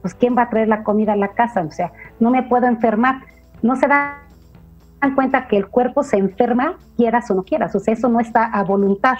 pues 0.00 0.14
¿quién 0.14 0.36
va 0.38 0.42
a 0.42 0.50
traer 0.50 0.68
la 0.68 0.84
comida 0.84 1.12
a 1.12 1.16
la 1.16 1.28
casa? 1.28 1.62
O 1.62 1.70
sea, 1.72 1.92
no 2.20 2.30
me 2.30 2.44
puedo 2.44 2.66
enfermar. 2.66 3.22
No 3.62 3.74
se 3.74 3.88
dan 3.88 4.14
cuenta 5.16 5.48
que 5.48 5.56
el 5.56 5.66
cuerpo 5.66 6.04
se 6.04 6.16
enferma, 6.16 6.78
quieras 6.96 7.30
o 7.30 7.34
no 7.34 7.42
quieras, 7.42 7.74
o 7.74 7.80
sea, 7.80 7.94
eso 7.94 8.08
no 8.08 8.20
está 8.20 8.44
a 8.44 8.62
voluntad. 8.62 9.18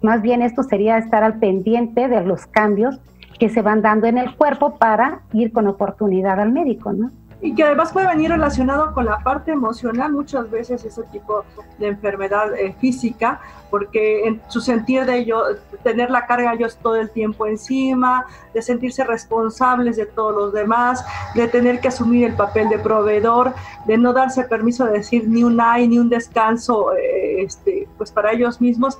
Más 0.00 0.22
bien 0.22 0.42
esto 0.42 0.62
sería 0.62 0.98
estar 0.98 1.22
al 1.22 1.38
pendiente 1.38 2.08
de 2.08 2.22
los 2.22 2.46
cambios 2.46 3.00
que 3.38 3.48
se 3.48 3.62
van 3.62 3.82
dando 3.82 4.06
en 4.06 4.18
el 4.18 4.34
cuerpo 4.36 4.76
para 4.78 5.20
ir 5.32 5.52
con 5.52 5.66
oportunidad 5.66 6.40
al 6.40 6.52
médico, 6.52 6.92
¿no? 6.92 7.10
Y 7.42 7.56
que 7.56 7.64
además 7.64 7.92
puede 7.92 8.06
venir 8.06 8.30
relacionado 8.30 8.94
con 8.94 9.04
la 9.04 9.18
parte 9.18 9.50
emocional 9.50 10.12
muchas 10.12 10.48
veces 10.48 10.84
ese 10.84 11.02
tipo 11.04 11.44
de 11.78 11.88
enfermedad 11.88 12.54
eh, 12.54 12.72
física, 12.80 13.40
porque 13.68 14.28
en 14.28 14.40
su 14.46 14.60
sentir 14.60 15.04
de 15.04 15.18
ello, 15.18 15.42
tener 15.82 16.08
la 16.10 16.26
carga 16.26 16.54
ellos 16.54 16.78
todo 16.80 16.94
el 16.94 17.10
tiempo 17.10 17.46
encima, 17.46 18.26
de 18.54 18.62
sentirse 18.62 19.02
responsables 19.02 19.96
de 19.96 20.06
todos 20.06 20.36
los 20.36 20.52
demás, 20.52 21.04
de 21.34 21.48
tener 21.48 21.80
que 21.80 21.88
asumir 21.88 22.26
el 22.26 22.34
papel 22.34 22.68
de 22.68 22.78
proveedor, 22.78 23.52
de 23.86 23.98
no 23.98 24.12
darse 24.12 24.44
permiso 24.44 24.84
de 24.84 24.92
decir 24.92 25.28
ni 25.28 25.42
un 25.42 25.60
ay, 25.60 25.88
ni 25.88 25.98
un 25.98 26.08
descanso, 26.08 26.94
eh, 26.94 27.42
este, 27.42 27.88
pues 27.98 28.12
para 28.12 28.32
ellos 28.32 28.60
mismos 28.60 28.98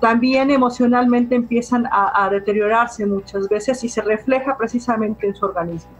también 0.00 0.50
emocionalmente 0.50 1.34
empiezan 1.34 1.86
a, 1.92 2.28
deteriorarse 2.30 3.04
muchas 3.04 3.48
veces 3.50 3.84
y 3.84 3.88
se 3.90 4.00
refleja 4.00 4.56
precisamente 4.56 5.26
en 5.26 5.34
su 5.34 5.44
organismo 5.44 5.99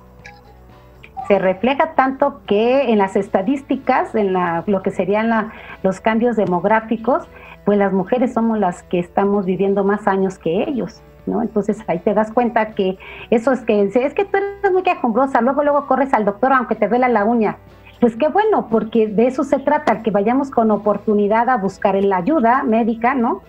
se 1.30 1.38
refleja 1.38 1.94
tanto 1.94 2.40
que 2.44 2.90
en 2.90 2.98
las 2.98 3.14
estadísticas, 3.14 4.16
en 4.16 4.34
lo 4.66 4.82
que 4.82 4.90
serían 4.90 5.52
los 5.84 6.00
cambios 6.00 6.34
demográficos, 6.34 7.22
pues 7.64 7.78
las 7.78 7.92
mujeres 7.92 8.34
somos 8.34 8.58
las 8.58 8.82
que 8.82 8.98
estamos 8.98 9.46
viviendo 9.46 9.84
más 9.84 10.08
años 10.08 10.40
que 10.40 10.64
ellos. 10.64 11.00
¿no? 11.26 11.40
Entonces 11.40 11.78
ahí 11.86 12.00
te 12.00 12.14
das 12.14 12.32
cuenta 12.32 12.70
que 12.74 12.98
eso 13.30 13.52
es 13.52 13.60
que 13.60 13.80
es 13.82 14.14
que 14.14 14.24
tú 14.24 14.38
eres 14.38 14.72
muy 14.72 14.82
quejumbrosa, 14.82 15.40
luego 15.40 15.62
luego 15.62 15.86
corres 15.86 16.12
al 16.14 16.24
doctor 16.24 16.52
aunque 16.52 16.74
te 16.74 16.88
duela 16.88 17.08
la 17.08 17.24
uña. 17.24 17.58
Pues 18.00 18.16
qué 18.16 18.26
bueno, 18.26 18.66
porque 18.68 19.06
de 19.06 19.28
eso 19.28 19.44
se 19.44 19.60
trata, 19.60 20.02
que 20.02 20.10
vayamos 20.10 20.50
con 20.50 20.72
oportunidad 20.72 21.48
a 21.48 21.58
buscar 21.58 21.94
la 21.94 22.16
ayuda 22.16 22.64
médica, 22.64 23.14
¿no? 23.14 23.42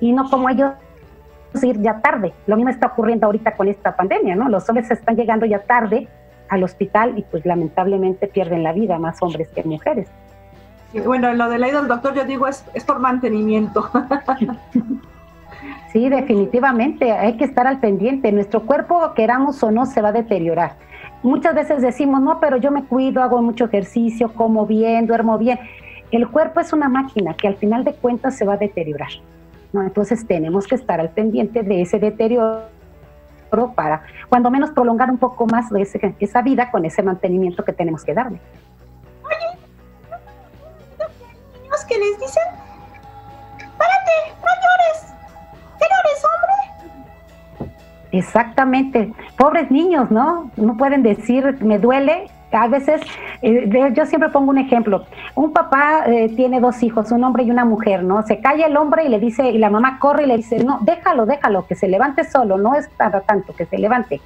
Y 0.00 0.10
no 0.10 0.28
como 0.30 0.48
ellos 0.48 0.72
ir 1.62 1.80
ya 1.80 2.00
tarde. 2.00 2.34
Lo 2.48 2.56
mismo 2.56 2.72
está 2.72 2.88
ocurriendo 2.88 3.26
ahorita 3.26 3.54
con 3.54 3.68
esta 3.68 3.94
pandemia, 3.94 4.34
¿no? 4.34 4.48
Los 4.48 4.68
hombres 4.68 4.90
están 4.90 5.14
llegando 5.14 5.46
ya 5.46 5.60
tarde 5.60 6.08
al 6.48 6.62
hospital 6.62 7.14
y 7.18 7.22
pues 7.22 7.44
lamentablemente 7.46 8.26
pierden 8.26 8.62
la 8.62 8.72
vida 8.72 8.98
más 8.98 9.22
hombres 9.22 9.48
que 9.48 9.62
mujeres. 9.62 10.08
bueno, 11.04 11.32
lo 11.34 11.48
de 11.48 11.58
la 11.58 11.68
ida 11.68 11.80
al 11.80 11.88
doctor 11.88 12.14
yo 12.14 12.24
digo 12.24 12.46
es, 12.46 12.64
es 12.74 12.84
por 12.84 12.98
mantenimiento. 12.98 13.90
sí, 15.92 16.08
definitivamente 16.08 17.12
hay 17.12 17.36
que 17.36 17.44
estar 17.44 17.66
al 17.66 17.80
pendiente. 17.80 18.30
Nuestro 18.32 18.62
cuerpo, 18.62 19.12
queramos 19.14 19.62
o 19.62 19.70
no, 19.70 19.86
se 19.86 20.00
va 20.00 20.08
a 20.08 20.12
deteriorar. 20.12 20.76
Muchas 21.22 21.54
veces 21.54 21.80
decimos, 21.80 22.20
no, 22.20 22.38
pero 22.38 22.58
yo 22.58 22.70
me 22.70 22.84
cuido, 22.84 23.22
hago 23.22 23.40
mucho 23.40 23.64
ejercicio, 23.64 24.32
como 24.34 24.66
bien, 24.66 25.06
duermo 25.06 25.38
bien. 25.38 25.58
El 26.10 26.28
cuerpo 26.28 26.60
es 26.60 26.72
una 26.72 26.88
máquina 26.88 27.34
que 27.34 27.48
al 27.48 27.56
final 27.56 27.82
de 27.82 27.94
cuentas 27.94 28.36
se 28.36 28.44
va 28.44 28.54
a 28.54 28.56
deteriorar. 28.58 29.08
¿no? 29.72 29.82
Entonces 29.82 30.26
tenemos 30.26 30.66
que 30.66 30.74
estar 30.74 31.00
al 31.00 31.10
pendiente 31.10 31.62
de 31.62 31.80
ese 31.80 31.98
deterioro 31.98 32.73
para 33.74 34.02
cuando 34.28 34.50
menos 34.50 34.70
prolongar 34.70 35.10
un 35.10 35.18
poco 35.18 35.46
más 35.46 35.70
de 35.70 35.88
esa 36.18 36.42
vida 36.42 36.70
con 36.70 36.84
ese 36.84 37.02
mantenimiento 37.02 37.64
que 37.64 37.72
tenemos 37.72 38.04
que 38.04 38.14
darle. 38.14 38.40
Oye, 39.24 39.58
niños 41.62 41.84
que 41.84 41.98
les 41.98 42.18
dicen, 42.20 42.42
párate, 43.78 44.12
no 44.40 44.50
llores, 44.62 45.14
¿qué 45.78 45.86
llores, 45.92 46.24
hombre? 46.24 47.78
Exactamente, 48.12 49.12
pobres 49.36 49.70
niños, 49.70 50.10
¿no? 50.10 50.50
No 50.56 50.76
pueden 50.76 51.02
decir, 51.02 51.62
me 51.64 51.78
duele, 51.78 52.30
a 52.62 52.68
veces, 52.68 53.00
eh, 53.42 53.92
yo 53.94 54.06
siempre 54.06 54.30
pongo 54.30 54.50
un 54.50 54.58
ejemplo. 54.58 55.04
Un 55.34 55.52
papá 55.52 56.04
eh, 56.06 56.32
tiene 56.36 56.60
dos 56.60 56.82
hijos, 56.82 57.10
un 57.10 57.24
hombre 57.24 57.44
y 57.44 57.50
una 57.50 57.64
mujer, 57.64 58.02
¿no? 58.04 58.22
Se 58.22 58.40
calla 58.40 58.66
el 58.66 58.76
hombre 58.76 59.04
y 59.04 59.08
le 59.08 59.18
dice, 59.18 59.50
y 59.50 59.58
la 59.58 59.70
mamá 59.70 59.98
corre 59.98 60.24
y 60.24 60.26
le 60.26 60.36
dice, 60.36 60.62
no, 60.62 60.78
déjalo, 60.82 61.26
déjalo, 61.26 61.66
que 61.66 61.74
se 61.74 61.88
levante 61.88 62.24
solo, 62.24 62.56
no 62.58 62.74
es 62.74 62.88
para 62.88 63.20
tanto, 63.22 63.54
que 63.54 63.66
se 63.66 63.78
levante. 63.78 64.20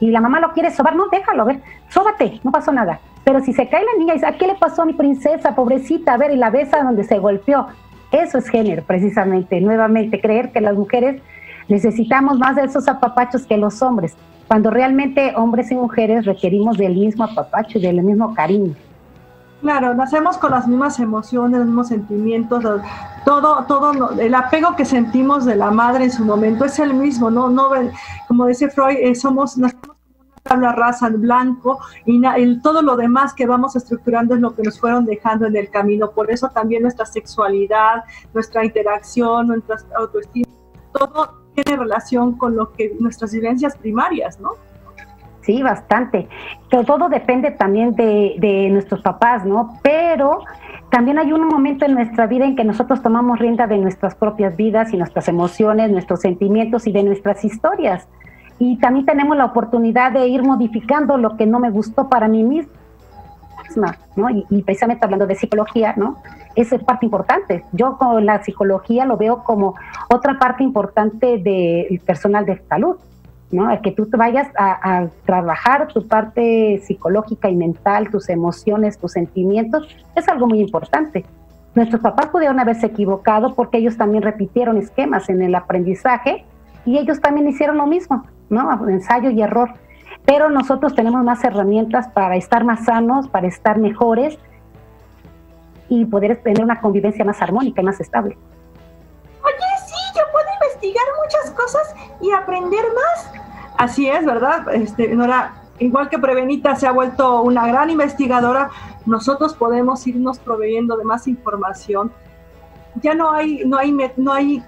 Y 0.00 0.10
la 0.10 0.20
mamá 0.20 0.40
lo 0.40 0.52
quiere 0.52 0.70
sobar, 0.70 0.94
no, 0.94 1.08
déjalo, 1.08 1.42
a 1.42 1.46
ver, 1.46 1.60
sóbate, 1.88 2.40
no 2.44 2.52
pasó 2.52 2.72
nada. 2.72 3.00
Pero 3.24 3.40
si 3.40 3.52
se 3.52 3.68
cae 3.68 3.84
la 3.84 3.98
niña 3.98 4.14
y 4.14 4.16
dice, 4.16 4.26
¿a 4.26 4.38
qué 4.38 4.46
le 4.46 4.54
pasó 4.54 4.82
a 4.82 4.86
mi 4.86 4.92
princesa, 4.92 5.54
pobrecita? 5.54 6.14
A 6.14 6.18
ver, 6.18 6.30
y 6.30 6.36
la 6.36 6.50
besa 6.50 6.82
donde 6.82 7.04
se 7.04 7.18
golpeó. 7.18 7.66
Eso 8.12 8.38
es 8.38 8.48
género, 8.48 8.82
precisamente. 8.84 9.60
Nuevamente, 9.60 10.20
creer 10.20 10.50
que 10.50 10.60
las 10.60 10.74
mujeres 10.74 11.20
necesitamos 11.68 12.38
más 12.38 12.56
de 12.56 12.62
esos 12.64 12.88
apapachos 12.88 13.44
que 13.46 13.58
los 13.58 13.82
hombres 13.82 14.16
cuando 14.48 14.70
realmente 14.70 15.34
hombres 15.36 15.70
y 15.70 15.74
mujeres 15.74 16.24
requerimos 16.24 16.76
del 16.78 16.96
mismo 16.96 17.24
apapacho 17.24 17.78
y 17.78 17.82
del 17.82 18.02
mismo 18.02 18.34
cariño. 18.34 18.74
Claro, 19.60 19.92
nacemos 19.94 20.38
con 20.38 20.52
las 20.52 20.66
mismas 20.66 21.00
emociones, 21.00 21.58
los 21.58 21.66
mismos 21.66 21.88
sentimientos, 21.88 22.64
todo, 23.24 23.64
todo, 23.64 24.18
el 24.18 24.34
apego 24.34 24.76
que 24.76 24.84
sentimos 24.84 25.44
de 25.44 25.56
la 25.56 25.70
madre 25.70 26.04
en 26.04 26.12
su 26.12 26.24
momento 26.24 26.64
es 26.64 26.78
el 26.78 26.94
mismo, 26.94 27.28
no, 27.28 27.50
no, 27.50 27.70
como 28.28 28.46
dice 28.46 28.70
Freud, 28.70 28.96
eh, 29.00 29.16
somos, 29.16 29.56
una 29.56 29.72
tabla 30.44 30.72
raza 30.72 31.08
en 31.08 31.20
blanco 31.20 31.78
y 32.06 32.22
todo 32.60 32.82
lo 32.82 32.96
demás 32.96 33.34
que 33.34 33.46
vamos 33.46 33.76
estructurando 33.76 34.34
es 34.34 34.40
lo 34.40 34.54
que 34.54 34.62
nos 34.62 34.80
fueron 34.80 35.04
dejando 35.04 35.46
en 35.46 35.56
el 35.56 35.68
camino. 35.70 36.10
Por 36.10 36.30
eso 36.30 36.48
también 36.48 36.82
nuestra 36.82 37.04
sexualidad, 37.04 38.04
nuestra 38.32 38.64
interacción, 38.64 39.48
nuestra 39.48 39.76
autoestima, 39.96 40.46
todo 40.92 41.47
tiene 41.62 41.80
relación 41.80 42.36
con 42.36 42.56
lo 42.56 42.72
que 42.72 42.94
nuestras 42.98 43.32
vivencias 43.32 43.76
primarias, 43.76 44.38
¿no? 44.40 44.50
Sí, 45.42 45.62
bastante. 45.62 46.28
Pero 46.70 46.84
todo 46.84 47.08
depende 47.08 47.50
también 47.50 47.94
de, 47.94 48.68
nuestros 48.70 49.00
papás, 49.00 49.46
¿no? 49.46 49.78
Pero 49.82 50.40
también 50.90 51.18
hay 51.18 51.32
un 51.32 51.46
momento 51.48 51.86
en 51.86 51.94
nuestra 51.94 52.26
vida 52.26 52.44
en 52.44 52.54
que 52.54 52.64
nosotros 52.64 53.02
tomamos 53.02 53.38
rienda 53.38 53.66
de 53.66 53.78
nuestras 53.78 54.14
propias 54.14 54.56
vidas 54.56 54.92
y 54.92 54.98
nuestras 54.98 55.26
emociones, 55.26 55.90
nuestros 55.90 56.20
sentimientos 56.20 56.86
y 56.86 56.92
de 56.92 57.02
nuestras 57.02 57.44
historias. 57.44 58.06
Y 58.58 58.76
también 58.78 59.06
tenemos 59.06 59.36
la 59.36 59.46
oportunidad 59.46 60.12
de 60.12 60.26
ir 60.26 60.42
modificando 60.42 61.16
lo 61.16 61.36
que 61.36 61.46
no 61.46 61.60
me 61.60 61.70
gustó 61.70 62.10
para 62.10 62.28
mí 62.28 62.44
misma, 62.44 63.96
¿no? 64.16 64.28
Y 64.30 64.62
precisamente 64.62 65.04
hablando 65.04 65.26
de 65.26 65.34
psicología, 65.34 65.94
¿no? 65.96 66.18
Es 66.60 66.84
parte 66.84 67.06
importante. 67.06 67.64
Yo 67.72 67.96
con 67.98 68.26
la 68.26 68.42
psicología 68.42 69.04
lo 69.04 69.16
veo 69.16 69.44
como 69.44 69.74
otra 70.08 70.38
parte 70.38 70.64
importante 70.64 71.38
del 71.38 72.00
personal 72.00 72.44
de 72.46 72.60
salud, 72.68 72.96
¿no? 73.50 73.68
que 73.80 73.92
tú 73.92 74.06
te 74.06 74.16
vayas 74.16 74.48
a, 74.58 75.06
trabajar 75.24 75.88
tu 75.88 76.06
parte 76.06 76.80
psicológica 76.84 77.48
y 77.48 77.56
mental, 77.56 78.10
tus 78.10 78.28
emociones, 78.28 78.98
tus 78.98 79.12
sentimientos, 79.12 79.88
es 80.16 80.28
algo 80.28 80.46
muy 80.46 80.60
importante. 80.60 81.24
Nuestros 81.74 82.02
papás 82.02 82.26
pudieron 82.26 82.58
haberse 82.58 82.86
equivocado 82.86 83.54
porque 83.54 83.78
ellos 83.78 83.96
también 83.96 84.24
repitieron 84.24 84.78
esquemas 84.78 85.28
en 85.28 85.42
el 85.42 85.54
aprendizaje 85.54 86.44
y 86.84 86.98
ellos 86.98 87.20
también 87.20 87.46
hicieron 87.46 87.76
lo 87.76 87.86
mismo, 87.86 88.24
¿no? 88.50 88.88
Ensayo 88.88 89.30
y 89.30 89.42
error. 89.42 89.74
Pero 90.24 90.50
nosotros 90.50 90.94
tenemos 90.94 91.22
más 91.22 91.44
herramientas 91.44 92.08
para 92.08 92.36
estar 92.36 92.64
más 92.64 92.84
sanos, 92.84 93.28
para 93.28 93.46
estar 93.46 93.78
mejores 93.78 94.38
y 95.88 96.04
poder 96.04 96.36
tener 96.42 96.62
una 96.62 96.80
convivencia 96.80 97.24
más 97.24 97.40
armónica 97.40 97.80
y 97.80 97.84
más 97.84 98.00
estable. 98.00 98.36
Oye, 99.42 99.86
sí, 99.86 99.94
yo 100.16 100.22
puedo 100.32 100.46
investigar 100.62 101.04
muchas 101.22 101.50
cosas 101.52 101.94
y 102.20 102.30
aprender 102.30 102.84
más. 102.94 103.32
Así 103.76 104.08
es, 104.08 104.24
¿verdad? 104.24 104.74
Este, 104.74 105.14
Nora, 105.14 105.62
igual 105.78 106.08
que 106.08 106.18
Prevenita 106.18 106.74
se 106.76 106.86
ha 106.86 106.92
vuelto 106.92 107.42
una 107.42 107.66
gran 107.66 107.90
investigadora, 107.90 108.70
nosotros 109.06 109.54
podemos 109.54 110.06
irnos 110.06 110.38
proveyendo 110.38 110.96
de 110.96 111.04
más 111.04 111.26
información. 111.28 112.12
Ya 112.96 113.14
no 113.14 113.30
hay, 113.30 113.64
no 113.64 113.78
hay, 113.78 113.92
no 114.16 114.32
hay 114.32 114.62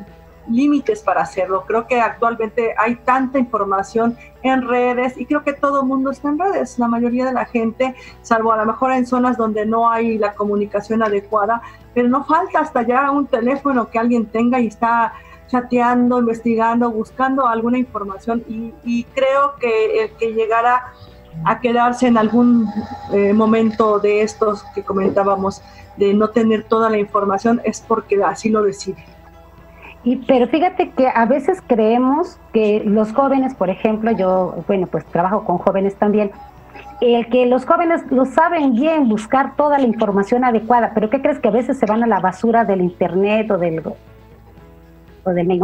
límites 0.50 1.02
para 1.02 1.22
hacerlo. 1.22 1.64
Creo 1.66 1.86
que 1.86 2.00
actualmente 2.00 2.74
hay 2.76 2.96
tanta 2.96 3.38
información 3.38 4.16
en 4.42 4.62
redes 4.66 5.18
y 5.18 5.26
creo 5.26 5.42
que 5.42 5.52
todo 5.52 5.80
el 5.80 5.86
mundo 5.86 6.10
está 6.10 6.28
en 6.28 6.38
redes. 6.38 6.78
La 6.78 6.88
mayoría 6.88 7.26
de 7.26 7.32
la 7.32 7.44
gente, 7.44 7.94
salvo 8.22 8.52
a 8.52 8.56
lo 8.56 8.66
mejor 8.66 8.92
en 8.92 9.06
zonas 9.06 9.36
donde 9.36 9.66
no 9.66 9.90
hay 9.90 10.18
la 10.18 10.34
comunicación 10.34 11.02
adecuada, 11.02 11.62
pero 11.94 12.08
no 12.08 12.24
falta 12.24 12.60
hasta 12.60 12.82
ya 12.82 13.10
un 13.10 13.26
teléfono 13.26 13.90
que 13.90 13.98
alguien 13.98 14.26
tenga 14.26 14.60
y 14.60 14.66
está 14.66 15.12
chateando, 15.48 16.20
investigando, 16.20 16.90
buscando 16.90 17.46
alguna 17.46 17.78
información 17.78 18.44
y, 18.48 19.04
creo 19.14 19.56
que 19.58 20.04
el 20.04 20.10
que 20.12 20.32
llegara 20.32 20.92
a 21.44 21.60
quedarse 21.60 22.06
en 22.06 22.18
algún 22.18 22.68
eh, 23.12 23.32
momento 23.32 23.98
de 23.98 24.22
estos 24.22 24.62
que 24.74 24.84
comentábamos 24.84 25.62
de 25.96 26.14
no 26.14 26.30
tener 26.30 26.64
toda 26.64 26.88
la 26.88 26.98
información 26.98 27.60
es 27.64 27.80
porque 27.80 28.22
así 28.22 28.48
lo 28.48 28.62
decide. 28.62 29.04
Y, 30.02 30.16
pero 30.16 30.48
fíjate 30.48 30.90
que 30.90 31.08
a 31.08 31.26
veces 31.26 31.62
creemos 31.66 32.38
que 32.52 32.82
los 32.84 33.12
jóvenes, 33.12 33.54
por 33.54 33.68
ejemplo, 33.68 34.12
yo, 34.12 34.64
bueno, 34.66 34.86
pues 34.86 35.04
trabajo 35.04 35.44
con 35.44 35.58
jóvenes 35.58 35.94
también, 35.96 36.30
el 37.02 37.28
que 37.28 37.46
los 37.46 37.66
jóvenes 37.66 38.02
lo 38.10 38.24
saben 38.24 38.74
bien, 38.74 39.08
buscar 39.08 39.56
toda 39.56 39.78
la 39.78 39.86
información 39.86 40.44
adecuada, 40.44 40.92
pero 40.94 41.10
¿qué 41.10 41.20
crees 41.20 41.38
que 41.38 41.48
a 41.48 41.52
veces 41.52 41.78
se 41.78 41.86
van 41.86 42.02
a 42.02 42.06
la 42.06 42.20
basura 42.20 42.64
del 42.64 42.80
internet 42.80 43.50
o 43.50 43.58
del 43.58 43.82
o 45.22 45.30
del 45.30 45.46
mail, 45.46 45.62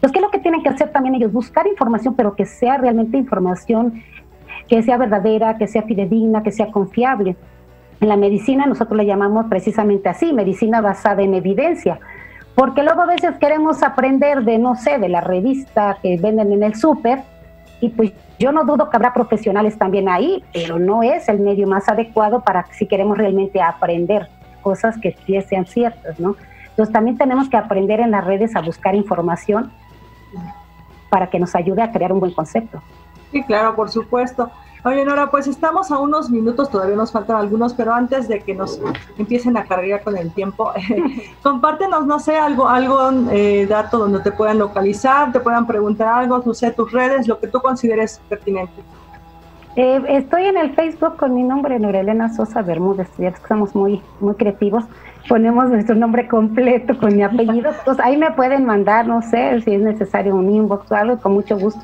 Pues 0.00 0.12
qué 0.12 0.18
es 0.18 0.22
lo 0.22 0.30
que 0.30 0.38
tienen 0.38 0.62
que 0.62 0.70
hacer 0.70 0.90
también 0.90 1.14
ellos, 1.14 1.30
buscar 1.30 1.66
información, 1.66 2.14
pero 2.14 2.34
que 2.34 2.46
sea 2.46 2.78
realmente 2.78 3.18
información 3.18 4.02
que 4.68 4.82
sea 4.82 4.96
verdadera, 4.96 5.58
que 5.58 5.66
sea 5.66 5.82
fidedigna, 5.82 6.42
que 6.42 6.50
sea 6.50 6.70
confiable. 6.70 7.36
En 8.00 8.08
la 8.08 8.16
medicina 8.16 8.64
nosotros 8.64 8.96
la 8.96 9.04
llamamos 9.04 9.46
precisamente 9.50 10.08
así, 10.08 10.32
medicina 10.32 10.80
basada 10.80 11.22
en 11.22 11.34
evidencia 11.34 12.00
porque 12.54 12.82
luego 12.82 13.02
a 13.02 13.06
veces 13.06 13.36
queremos 13.38 13.82
aprender 13.82 14.44
de, 14.44 14.58
no 14.58 14.76
sé, 14.76 14.98
de 14.98 15.08
la 15.08 15.20
revista 15.20 15.98
que 16.02 16.16
venden 16.16 16.52
en 16.52 16.62
el 16.62 16.74
súper 16.74 17.22
Y 17.80 17.88
pues 17.88 18.12
yo 18.38 18.52
no 18.52 18.64
dudo 18.64 18.88
que 18.88 18.96
habrá 18.96 19.12
profesionales 19.12 19.76
también 19.76 20.08
ahí, 20.08 20.44
pero 20.52 20.78
no 20.78 21.02
es 21.02 21.28
el 21.28 21.40
medio 21.40 21.66
más 21.66 21.88
adecuado 21.88 22.42
para 22.42 22.64
si 22.72 22.86
queremos 22.86 23.18
realmente 23.18 23.60
aprender 23.60 24.28
cosas 24.62 24.96
que 24.98 25.16
sí 25.26 25.40
sean 25.42 25.66
ciertas, 25.66 26.18
¿no? 26.18 26.36
Entonces 26.70 26.92
también 26.92 27.18
tenemos 27.18 27.48
que 27.48 27.56
aprender 27.56 28.00
en 28.00 28.10
las 28.10 28.24
redes 28.24 28.56
a 28.56 28.60
buscar 28.60 28.94
información 28.94 29.70
para 31.10 31.28
que 31.28 31.38
nos 31.38 31.54
ayude 31.54 31.82
a 31.82 31.92
crear 31.92 32.12
un 32.12 32.20
buen 32.20 32.32
concepto. 32.32 32.82
Sí, 33.30 33.42
claro, 33.44 33.76
por 33.76 33.90
supuesto. 33.90 34.50
Oye, 34.86 35.02
Nora, 35.02 35.30
pues 35.30 35.46
estamos 35.46 35.90
a 35.90 35.98
unos 35.98 36.28
minutos, 36.28 36.68
todavía 36.68 36.94
nos 36.94 37.10
faltan 37.10 37.36
algunos, 37.36 37.72
pero 37.72 37.94
antes 37.94 38.28
de 38.28 38.40
que 38.40 38.54
nos 38.54 38.78
empiecen 39.16 39.56
a 39.56 39.64
cargar 39.64 40.02
con 40.02 40.14
el 40.18 40.30
tiempo, 40.30 40.72
compártenos, 41.42 42.06
no 42.06 42.18
sé, 42.18 42.36
algo, 42.36 42.68
algo 42.68 43.10
eh, 43.30 43.66
dato 43.66 43.96
donde 43.96 44.20
te 44.20 44.30
puedan 44.30 44.58
localizar, 44.58 45.32
te 45.32 45.40
puedan 45.40 45.66
preguntar 45.66 46.08
algo, 46.08 46.42
no 46.44 46.52
sé, 46.52 46.70
tus 46.72 46.92
redes, 46.92 47.26
lo 47.26 47.40
que 47.40 47.46
tú 47.46 47.62
consideres 47.62 48.20
pertinente. 48.28 48.74
Eh, 49.76 50.02
estoy 50.06 50.44
en 50.44 50.58
el 50.58 50.74
Facebook 50.74 51.16
con 51.16 51.32
mi 51.32 51.44
nombre, 51.44 51.78
Nora 51.78 52.00
Elena 52.00 52.34
Sosa 52.34 52.60
Bermúdez, 52.60 53.08
ya 53.16 53.30
que 53.30 53.38
estamos 53.38 53.74
muy, 53.74 54.02
muy 54.20 54.34
creativos, 54.34 54.84
ponemos 55.30 55.70
nuestro 55.70 55.94
nombre 55.94 56.28
completo 56.28 56.98
con 56.98 57.16
mi 57.16 57.22
apellido, 57.22 57.70
entonces 57.70 58.04
ahí 58.04 58.18
me 58.18 58.30
pueden 58.32 58.66
mandar, 58.66 59.06
no 59.06 59.22
sé, 59.22 59.62
si 59.62 59.76
es 59.76 59.80
necesario 59.80 60.36
un 60.36 60.50
inbox 60.50 60.92
o 60.92 60.94
algo, 60.94 61.18
con 61.18 61.32
mucho 61.32 61.58
gusto 61.58 61.80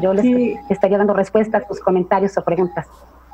yo 0.00 0.12
les 0.12 0.58
estaría 0.68 0.98
dando 0.98 1.14
respuesta 1.14 1.58
a 1.58 1.60
tus 1.62 1.80
comentarios 1.80 2.36
o 2.36 2.44
preguntas. 2.44 2.86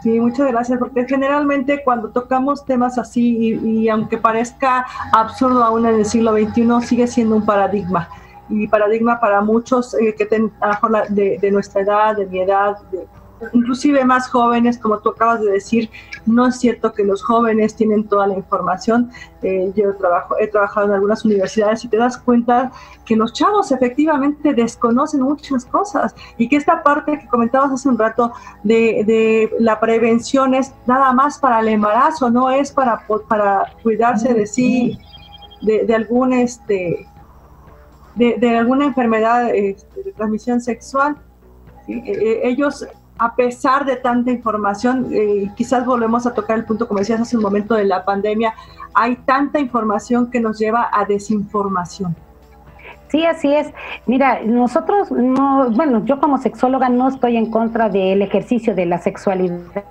Sí, 0.03 0.19
muchas 0.19 0.49
gracias, 0.51 0.79
porque 0.81 1.07
generalmente 1.07 1.83
cuando 1.85 2.11
tocamos 2.11 2.65
temas 2.65 2.99
así, 2.99 3.55
y, 3.63 3.89
aunque 3.89 4.19
parezca 4.19 4.85
absurdo 5.13 5.63
aún 5.63 5.87
en 5.87 5.95
el 5.95 6.05
siglo 6.05 6.33
XXI, 6.33 6.81
sigue 6.83 7.07
siendo 7.07 7.37
un 7.37 7.47
paradigma. 7.47 8.09
Y 8.49 8.67
paradigma 8.67 9.21
para 9.21 9.41
muchos 9.41 9.95
eh, 9.95 10.15
que 10.19 10.27
ten, 10.27 10.51
a 10.61 10.67
lo 10.67 10.73
mejor 10.73 11.09
de, 11.09 11.39
de, 11.39 11.51
nuestra 11.53 11.83
edad, 11.83 12.17
de 12.17 12.27
mi 12.27 12.41
edad, 12.41 12.77
de, 12.91 13.07
inclusive 13.53 14.05
más 14.05 14.29
jóvenes, 14.29 14.79
como 14.79 14.99
tú 14.99 15.11
acabas 15.11 15.41
de 15.41 15.53
decir, 15.53 15.91
no 16.27 16.47
es 16.47 16.59
cierto 16.59 16.93
que 16.93 17.05
los 17.05 17.23
jóvenes 17.23 17.75
tienen 17.75 18.05
toda 18.05 18.27
la 18.27 18.35
información. 18.35 19.11
Eh, 19.43 19.73
yo 19.75 19.95
trabajo, 19.97 20.37
he 20.39 20.47
trabajado 20.47 20.87
en 20.87 20.93
algunas 20.95 21.25
universidades 21.25 21.85
y 21.85 21.89
te 21.89 21.97
das 21.97 22.17
cuenta 22.19 22.71
que 23.05 23.17
los 23.17 23.33
chavos 23.33 23.73
efectivamente 23.73 24.55
desconocen 24.55 25.23
muchas 25.23 25.65
cosas 25.65 26.15
y 26.39 26.49
que 26.49 26.57
esta 26.57 26.83
parte 26.83 27.19
que 27.19 27.27
comentabas 27.27 27.73
hace 27.73 27.89
un 27.89 27.99
rato 27.99 28.33
de, 28.63 29.03
de 29.05 29.51
la 29.59 29.81
prevención 29.81 30.55
es 30.55 30.73
nada 30.87 31.13
más 31.13 31.39
para 31.39 31.61
el 31.61 31.69
embarazo, 31.69 32.31
no 32.31 32.51
es 32.51 32.71
para, 32.71 33.05
para 33.29 33.73
cuidarse 33.83 34.33
de 34.33 34.47
sí, 34.47 34.99
de, 35.63 35.85
de 35.85 35.95
algún 35.95 36.33
este 36.33 37.09
de, 38.15 38.37
de 38.39 38.59
alguna 38.59 38.87
enfermedad 38.87 39.55
este, 39.55 40.03
de 40.03 40.13
transmisión 40.13 40.61
sexual. 40.61 41.17
Eh, 41.89 42.03
eh, 42.07 42.41
ellos 42.45 42.87
a 43.19 43.35
pesar 43.35 43.85
de 43.85 43.97
tanta 43.97 44.31
información, 44.31 45.09
eh, 45.13 45.51
quizás 45.57 45.85
volvemos 45.87 46.27
a 46.27 46.35
tocar 46.35 46.59
el 46.59 46.65
punto, 46.65 46.89
como 46.89 47.01
decías 47.01 47.21
hace 47.21 47.37
un 47.37 47.43
momento, 47.43 47.75
de 47.75 47.85
la 47.85 48.05
pandemia, 48.05 48.55
hay 48.95 49.17
tanta 49.17 49.61
información 49.61 50.31
que 50.31 50.41
nos 50.41 50.59
lleva 50.59 50.91
a 50.93 51.05
desinformación. 51.05 52.17
Sí, 53.09 53.27
así 53.27 53.53
es. 53.53 53.69
Mira, 54.07 54.41
nosotros, 54.43 55.11
no, 55.11 55.71
bueno, 55.71 56.05
yo 56.07 56.19
como 56.19 56.39
sexóloga 56.39 56.89
no 56.89 57.09
estoy 57.09 57.37
en 57.37 57.51
contra 57.51 57.91
del 57.91 58.23
ejercicio 58.23 58.75
de 58.75 58.87
la 58.87 58.99
sexualidad. 58.99 59.85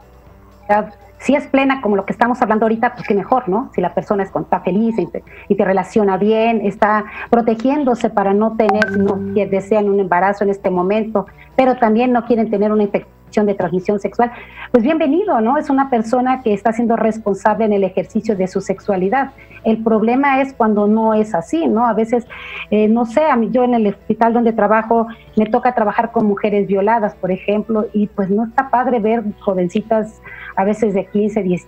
Si 1.22 1.36
es 1.36 1.46
plena 1.46 1.82
como 1.82 1.96
lo 1.96 2.06
que 2.06 2.14
estamos 2.14 2.42
hablando 2.42 2.66
ahorita, 2.66 2.96
pues 2.96 3.08
qué 3.08 3.14
mejor, 3.14 3.48
¿no? 3.48 3.70
Si 3.76 3.80
la 3.80 3.94
persona 3.94 4.24
está 4.24 4.60
feliz 4.62 4.98
y 4.98 5.06
te, 5.06 5.24
y 5.50 5.56
te 5.56 5.64
relaciona 5.64 6.18
bien, 6.18 6.62
está 6.66 7.06
protegiéndose 7.30 8.10
para 8.10 8.34
no 8.34 8.58
tener, 8.58 8.98
no 8.98 9.34
que 9.36 9.46
desean 9.46 9.88
un 9.88 10.00
embarazo 10.00 10.44
en 10.44 10.50
este 10.50 10.72
momento, 10.72 11.28
pero 11.56 11.78
también 11.78 12.12
no 12.12 12.26
quieren 12.26 12.50
tener 12.50 12.72
una 12.72 12.84
infección 12.84 13.21
de 13.32 13.54
transmisión 13.54 13.98
sexual, 13.98 14.30
pues 14.72 14.84
bienvenido, 14.84 15.40
¿no? 15.40 15.58
Es 15.58 15.70
una 15.70 15.90
persona 15.90 16.42
que 16.42 16.54
está 16.54 16.74
siendo 16.74 16.98
responsable 16.98 17.64
en 17.64 17.72
el 17.72 17.86
ejercicio 17.86 18.36
de 18.36 18.46
su 18.48 18.60
sexualidad. 18.60 19.32
El 19.64 19.82
problema 19.84 20.42
es 20.42 20.54
cuando 20.54 20.86
no 20.86 21.14
es 21.14 21.34
así, 21.34 21.66
¿no? 21.66 21.88
A 21.88 21.94
veces, 21.94 22.28
eh, 22.72 22.90
no 22.90 23.06
sé, 23.06 23.24
a 23.24 23.38
mí, 23.38 23.50
yo 23.50 23.64
en 23.64 23.74
el 23.74 23.88
hospital 23.88 24.34
donde 24.34 24.52
trabajo 24.52 25.08
me 25.38 25.46
toca 25.46 25.74
trabajar 25.74 26.12
con 26.12 26.26
mujeres 26.26 26.68
violadas, 26.68 27.16
por 27.16 27.32
ejemplo, 27.32 27.88
y 27.94 28.08
pues 28.08 28.30
no 28.30 28.44
está 28.44 28.70
padre 28.70 29.00
ver 29.00 29.24
jovencitas 29.40 30.22
a 30.58 30.66
veces 30.66 30.94
de 30.94 31.06
15, 31.06 31.42
10, 31.42 31.68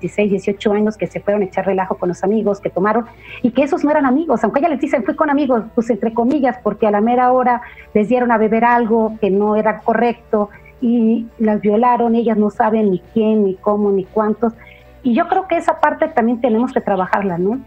16, 0.00 0.30
18 0.30 0.72
años 0.72 0.96
que 0.96 1.06
se 1.06 1.20
fueron 1.20 1.42
a 1.42 1.46
echar 1.46 1.66
relajo 1.66 1.96
con 1.96 2.08
los 2.08 2.22
amigos, 2.24 2.60
que 2.60 2.70
tomaron, 2.70 3.06
y 3.42 3.50
que 3.50 3.62
esos 3.62 3.84
no 3.84 3.90
eran 3.90 4.06
amigos, 4.06 4.44
aunque 4.44 4.60
ella 4.60 4.68
les 4.68 4.80
dicen 4.80 5.04
fui 5.04 5.14
con 5.14 5.30
amigos, 5.30 5.64
pues 5.74 5.90
entre 5.90 6.14
comillas, 6.14 6.58
porque 6.62 6.86
a 6.86 6.90
la 6.90 7.00
mera 7.00 7.32
hora 7.32 7.62
les 7.94 8.08
dieron 8.08 8.30
a 8.32 8.38
beber 8.38 8.64
algo 8.64 9.16
que 9.20 9.30
no 9.30 9.56
era 9.56 9.80
correcto 9.80 10.50
y 10.80 11.26
las 11.38 11.60
violaron, 11.60 12.14
ellas 12.14 12.36
no 12.36 12.50
saben 12.50 12.90
ni 12.90 13.00
quién, 13.12 13.44
ni 13.44 13.54
cómo, 13.54 13.90
ni 13.90 14.04
cuántos. 14.04 14.52
Y 15.02 15.14
yo 15.14 15.28
creo 15.28 15.48
que 15.48 15.56
esa 15.56 15.80
parte 15.80 16.08
también 16.08 16.40
tenemos 16.40 16.72
que 16.72 16.80
trabajarla, 16.80 17.38
¿no? 17.38 17.58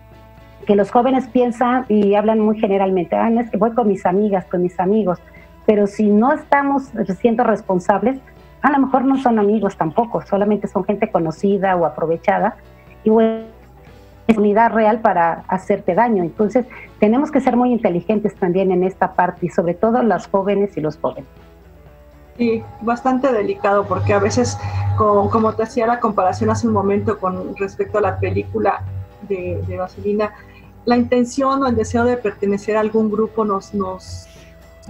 Que 0.66 0.76
los 0.76 0.92
jóvenes 0.92 1.28
piensan 1.28 1.86
y 1.90 2.16
hablan 2.16 2.40
muy 2.40 2.60
generalmente, 2.60 3.16
ah, 3.16 3.30
no 3.30 3.42
es 3.42 3.50
que 3.50 3.58
voy 3.58 3.72
con 3.72 3.88
mis 3.88 4.06
amigas, 4.06 4.46
con 4.46 4.62
mis 4.62 4.80
amigos, 4.80 5.20
pero 5.66 5.88
si 5.88 6.10
no 6.10 6.34
estamos 6.34 6.92
siendo 7.20 7.44
responsables, 7.44 8.20
a 8.62 8.72
lo 8.72 8.80
mejor 8.80 9.06
no 9.06 9.18
son 9.18 9.40
amigos 9.40 9.78
tampoco, 9.78 10.22
solamente 10.22 10.68
son 10.68 10.84
gente 10.84 11.12
conocida 11.12 11.76
o 11.76 11.86
aprovechada 11.86 12.58
y 13.04 13.10
bueno, 13.10 13.46
es 14.28 14.38
unidad 14.38 14.72
real 14.72 15.00
para 15.02 15.44
hacerte 15.48 15.96
daño. 15.96 16.24
Entonces, 16.24 16.66
tenemos 17.00 17.32
que 17.32 17.42
ser 17.42 17.58
muy 17.58 17.72
inteligentes 17.72 18.36
también 18.36 18.72
en 18.72 18.84
esta 18.84 19.14
parte 19.14 19.48
y 19.48 19.50
sobre 19.50 19.74
todo 19.74 20.04
las 20.04 20.28
jóvenes 20.28 20.78
y 20.78 20.82
los 20.82 20.98
jóvenes. 20.98 21.30
Sí, 22.38 22.64
bastante 22.82 23.32
delicado 23.32 23.86
porque 23.86 24.14
a 24.14 24.20
veces, 24.20 24.58
como, 24.98 25.54
te 25.54 25.64
hacía 25.64 25.86
la 25.86 26.00
comparación 26.00 26.50
hace 26.50 26.68
un 26.68 26.74
momento 26.74 27.20
con 27.20 27.56
respecto 27.58 27.98
a 27.98 28.02
la 28.02 28.20
película 28.20 28.84
de, 29.28 29.62
de 29.68 30.30
la 30.86 30.98
intención 30.98 31.62
o 31.62 31.68
el 31.68 31.76
deseo 31.76 32.06
de 32.06 32.18
pertenecer 32.18 32.78
a 32.78 32.80
algún 32.80 33.12
grupo 33.12 33.46
nos, 33.46 33.74
nos 33.74 34.28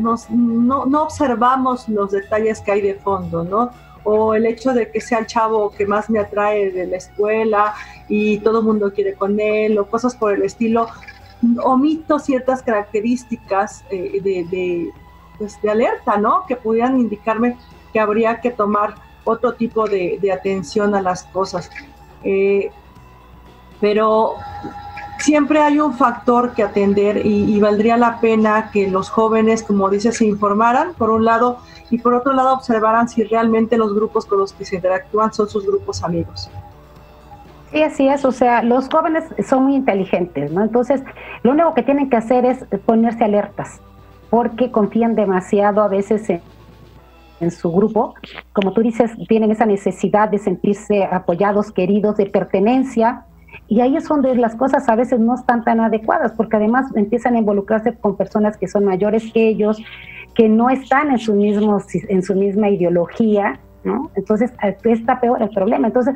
no, 0.01 0.85
no, 0.85 1.03
observamos 1.03 1.87
los 1.87 2.11
detalles 2.11 2.59
que 2.61 2.71
hay 2.71 2.81
de 2.81 2.95
fondo, 2.95 3.43
¿no? 3.43 3.71
O 4.03 4.33
el 4.33 4.45
hecho 4.45 4.73
de 4.73 4.91
que 4.91 4.99
sea 4.99 5.19
el 5.19 5.27
chavo 5.27 5.71
que 5.71 5.85
más 5.85 6.09
me 6.09 6.19
atrae 6.19 6.71
de 6.71 6.87
la 6.87 6.97
escuela 6.97 7.75
y 8.09 8.39
todo 8.39 8.59
el 8.59 8.65
mundo 8.65 8.91
quiere 8.93 9.13
con 9.13 9.39
él, 9.39 9.77
o 9.77 9.85
cosas 9.87 10.15
por 10.15 10.33
el 10.33 10.43
estilo, 10.43 10.87
omito 11.63 12.19
ciertas 12.19 12.61
características 12.63 13.83
eh, 13.89 14.19
de, 14.21 14.43
de, 14.45 14.91
pues, 15.37 15.61
de, 15.61 15.69
alerta, 15.69 16.17
¿no? 16.17 16.45
Que 16.47 16.55
pudieran 16.55 16.99
indicarme 16.99 17.57
que 17.93 17.99
habría 17.99 18.41
que 18.41 18.51
tomar 18.51 18.95
otro 19.23 19.53
tipo 19.53 19.87
de, 19.87 20.17
de 20.21 20.31
atención 20.31 20.95
a 20.95 21.01
las 21.01 21.23
cosas. 21.25 21.69
Eh, 22.23 22.71
pero 23.79 24.35
siempre 25.21 25.59
hay 25.59 25.79
un 25.79 25.93
factor 25.93 26.53
que 26.53 26.63
atender 26.63 27.25
y, 27.25 27.59
valdría 27.59 27.97
la 27.97 28.19
pena 28.19 28.69
que 28.71 28.89
los 28.89 29.09
jóvenes, 29.09 29.63
como 29.63 29.89
dices, 29.89 30.17
se 30.17 30.25
informaran, 30.25 30.93
por 30.93 31.09
un 31.09 31.25
lado, 31.25 31.59
y 31.89 31.97
por 31.97 32.13
otro 32.13 32.33
lado, 32.33 32.53
observaran 32.53 33.07
si 33.07 33.23
realmente 33.23 33.77
los 33.77 33.93
grupos 33.93 34.25
con 34.25 34.39
los 34.39 34.53
que 34.53 34.65
se 34.65 34.77
interactúan 34.77 35.33
son 35.33 35.49
sus 35.49 35.65
grupos 35.65 36.03
amigos. 36.03 36.49
Sí, 37.71 37.83
así 37.83 38.07
es, 38.07 38.25
o 38.25 38.31
sea, 38.31 38.63
los 38.63 38.89
jóvenes 38.89 39.23
son 39.47 39.63
muy 39.63 39.75
inteligentes, 39.75 40.51
¿no? 40.51 40.61
Entonces, 40.61 41.01
lo 41.43 41.51
único 41.51 41.73
que 41.73 41.83
tienen 41.83 42.09
que 42.09 42.17
hacer 42.17 42.45
es 42.45 42.65
ponerse 42.85 43.23
alertas, 43.23 43.79
porque 44.29 44.71
confían 44.71 45.15
demasiado 45.15 45.81
a 45.81 45.87
veces 45.87 46.29
en, 46.29 46.41
en 47.39 47.51
su 47.51 47.71
grupo. 47.71 48.15
Como 48.53 48.73
tú 48.73 48.81
dices, 48.81 49.11
tienen 49.27 49.51
esa 49.51 49.65
necesidad 49.65 50.29
de 50.29 50.37
sentirse 50.37 51.03
apoyados, 51.05 51.71
queridos, 51.71 52.17
de 52.17 52.25
pertenencia, 52.25 53.25
y 53.67 53.81
ahí 53.81 53.95
es 53.95 54.07
donde 54.07 54.35
las 54.35 54.55
cosas 54.55 54.87
a 54.89 54.95
veces 54.95 55.19
no 55.19 55.35
están 55.35 55.63
tan 55.63 55.79
adecuadas, 55.79 56.33
porque 56.33 56.57
además 56.57 56.87
empiezan 56.95 57.35
a 57.35 57.39
involucrarse 57.39 57.93
con 57.95 58.17
personas 58.17 58.57
que 58.57 58.67
son 58.67 58.85
mayores 58.85 59.31
que 59.33 59.47
ellos, 59.47 59.81
que 60.35 60.49
no 60.49 60.69
están 60.69 61.11
en 61.11 61.19
su, 61.19 61.33
mismo, 61.33 61.79
en 62.09 62.23
su 62.23 62.35
misma 62.35 62.69
ideología, 62.69 63.59
¿no? 63.83 64.11
Entonces 64.15 64.51
está 64.83 65.19
peor 65.19 65.41
el 65.41 65.49
problema. 65.49 65.87
Entonces 65.87 66.15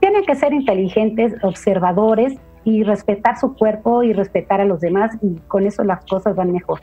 tienen 0.00 0.24
que 0.24 0.34
ser 0.34 0.52
inteligentes, 0.52 1.34
observadores 1.42 2.34
y 2.64 2.82
respetar 2.82 3.38
su 3.38 3.54
cuerpo 3.54 4.02
y 4.02 4.12
respetar 4.12 4.60
a 4.60 4.64
los 4.64 4.80
demás 4.80 5.16
y 5.22 5.36
con 5.48 5.66
eso 5.66 5.84
las 5.84 6.04
cosas 6.06 6.34
van 6.34 6.52
mejor. 6.52 6.80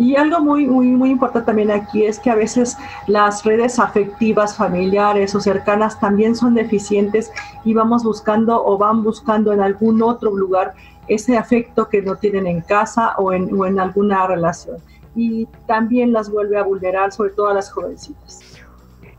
Y 0.00 0.16
algo 0.16 0.40
muy, 0.40 0.66
muy, 0.66 0.86
muy 0.86 1.10
importante 1.10 1.44
también 1.44 1.70
aquí 1.70 2.06
es 2.06 2.18
que 2.18 2.30
a 2.30 2.34
veces 2.34 2.78
las 3.06 3.44
redes 3.44 3.78
afectivas, 3.78 4.56
familiares 4.56 5.34
o 5.34 5.40
cercanas 5.40 6.00
también 6.00 6.34
son 6.34 6.54
deficientes 6.54 7.30
y 7.66 7.74
vamos 7.74 8.02
buscando 8.02 8.64
o 8.64 8.78
van 8.78 9.04
buscando 9.04 9.52
en 9.52 9.60
algún 9.60 10.02
otro 10.02 10.34
lugar 10.34 10.72
ese 11.06 11.36
afecto 11.36 11.90
que 11.90 12.00
no 12.00 12.16
tienen 12.16 12.46
en 12.46 12.62
casa 12.62 13.14
o 13.18 13.34
en, 13.34 13.52
o 13.52 13.66
en 13.66 13.78
alguna 13.78 14.26
relación. 14.26 14.78
Y 15.14 15.46
también 15.66 16.14
las 16.14 16.30
vuelve 16.30 16.56
a 16.56 16.62
vulnerar, 16.62 17.12
sobre 17.12 17.32
todo 17.32 17.48
a 17.48 17.54
las 17.54 17.70
jovencitas. 17.70 18.40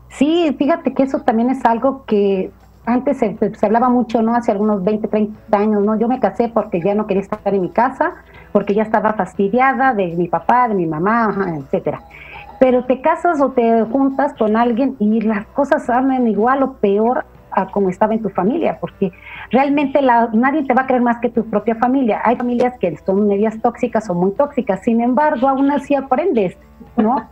Sí, 0.08 0.52
fíjate 0.58 0.94
que 0.94 1.04
eso 1.04 1.20
también 1.20 1.50
es 1.50 1.64
algo 1.64 2.04
que 2.06 2.50
antes 2.84 3.18
se, 3.18 3.36
hablaba 3.62 3.88
mucho, 3.88 4.22
¿no? 4.22 4.34
Hace 4.34 4.52
algunos 4.52 4.82
20, 4.82 5.08
30 5.08 5.56
años, 5.56 5.84
¿no? 5.84 5.98
Yo 5.98 6.08
me 6.08 6.18
casé 6.18 6.48
porque 6.48 6.80
ya 6.80 6.94
no 6.94 7.06
quería 7.06 7.22
estar 7.22 7.54
en 7.54 7.62
mi 7.62 7.70
casa 7.70 8.14
porque 8.52 8.74
ya 8.74 8.82
estaba 8.82 9.14
fastidiada 9.14 9.94
de 9.94 10.08
mi 10.16 10.28
papá, 10.28 10.68
de 10.68 10.74
mi 10.74 10.86
mamá, 10.86 11.54
etcétera. 11.58 12.00
pero 12.60 12.84
te 12.84 13.00
casas 13.00 13.40
o 13.40 13.50
te 13.50 13.82
juntas 13.84 14.34
con 14.34 14.56
alguien 14.56 14.96
y 14.98 15.20
las 15.20 15.46
cosas 15.46 15.86
salen 15.86 16.28
igual 16.28 16.62
o 16.62 16.74
peor 16.74 17.24
a 17.50 17.66
como 17.66 17.88
estaba 17.90 18.14
en 18.14 18.22
tu 18.22 18.30
familia, 18.30 18.78
porque 18.80 19.12
realmente 19.50 20.00
nadie 20.32 20.64
te 20.64 20.74
va 20.74 20.82
a 20.82 20.86
creer 20.86 21.02
más 21.02 21.18
que 21.18 21.28
tu 21.28 21.44
propia 21.44 21.74
familia. 21.74 22.22
Hay 22.24 22.36
familias 22.36 22.78
que 22.78 22.96
son 23.04 23.28
medias 23.28 23.60
tóxicas 23.60 24.08
o 24.08 24.14
muy 24.14 24.32
tóxicas, 24.32 24.80
sin 24.82 25.00
embargo, 25.00 25.48
aún 25.48 25.70
así 25.70 25.94
aprendes, 25.94 26.56
¿no? 26.96 27.28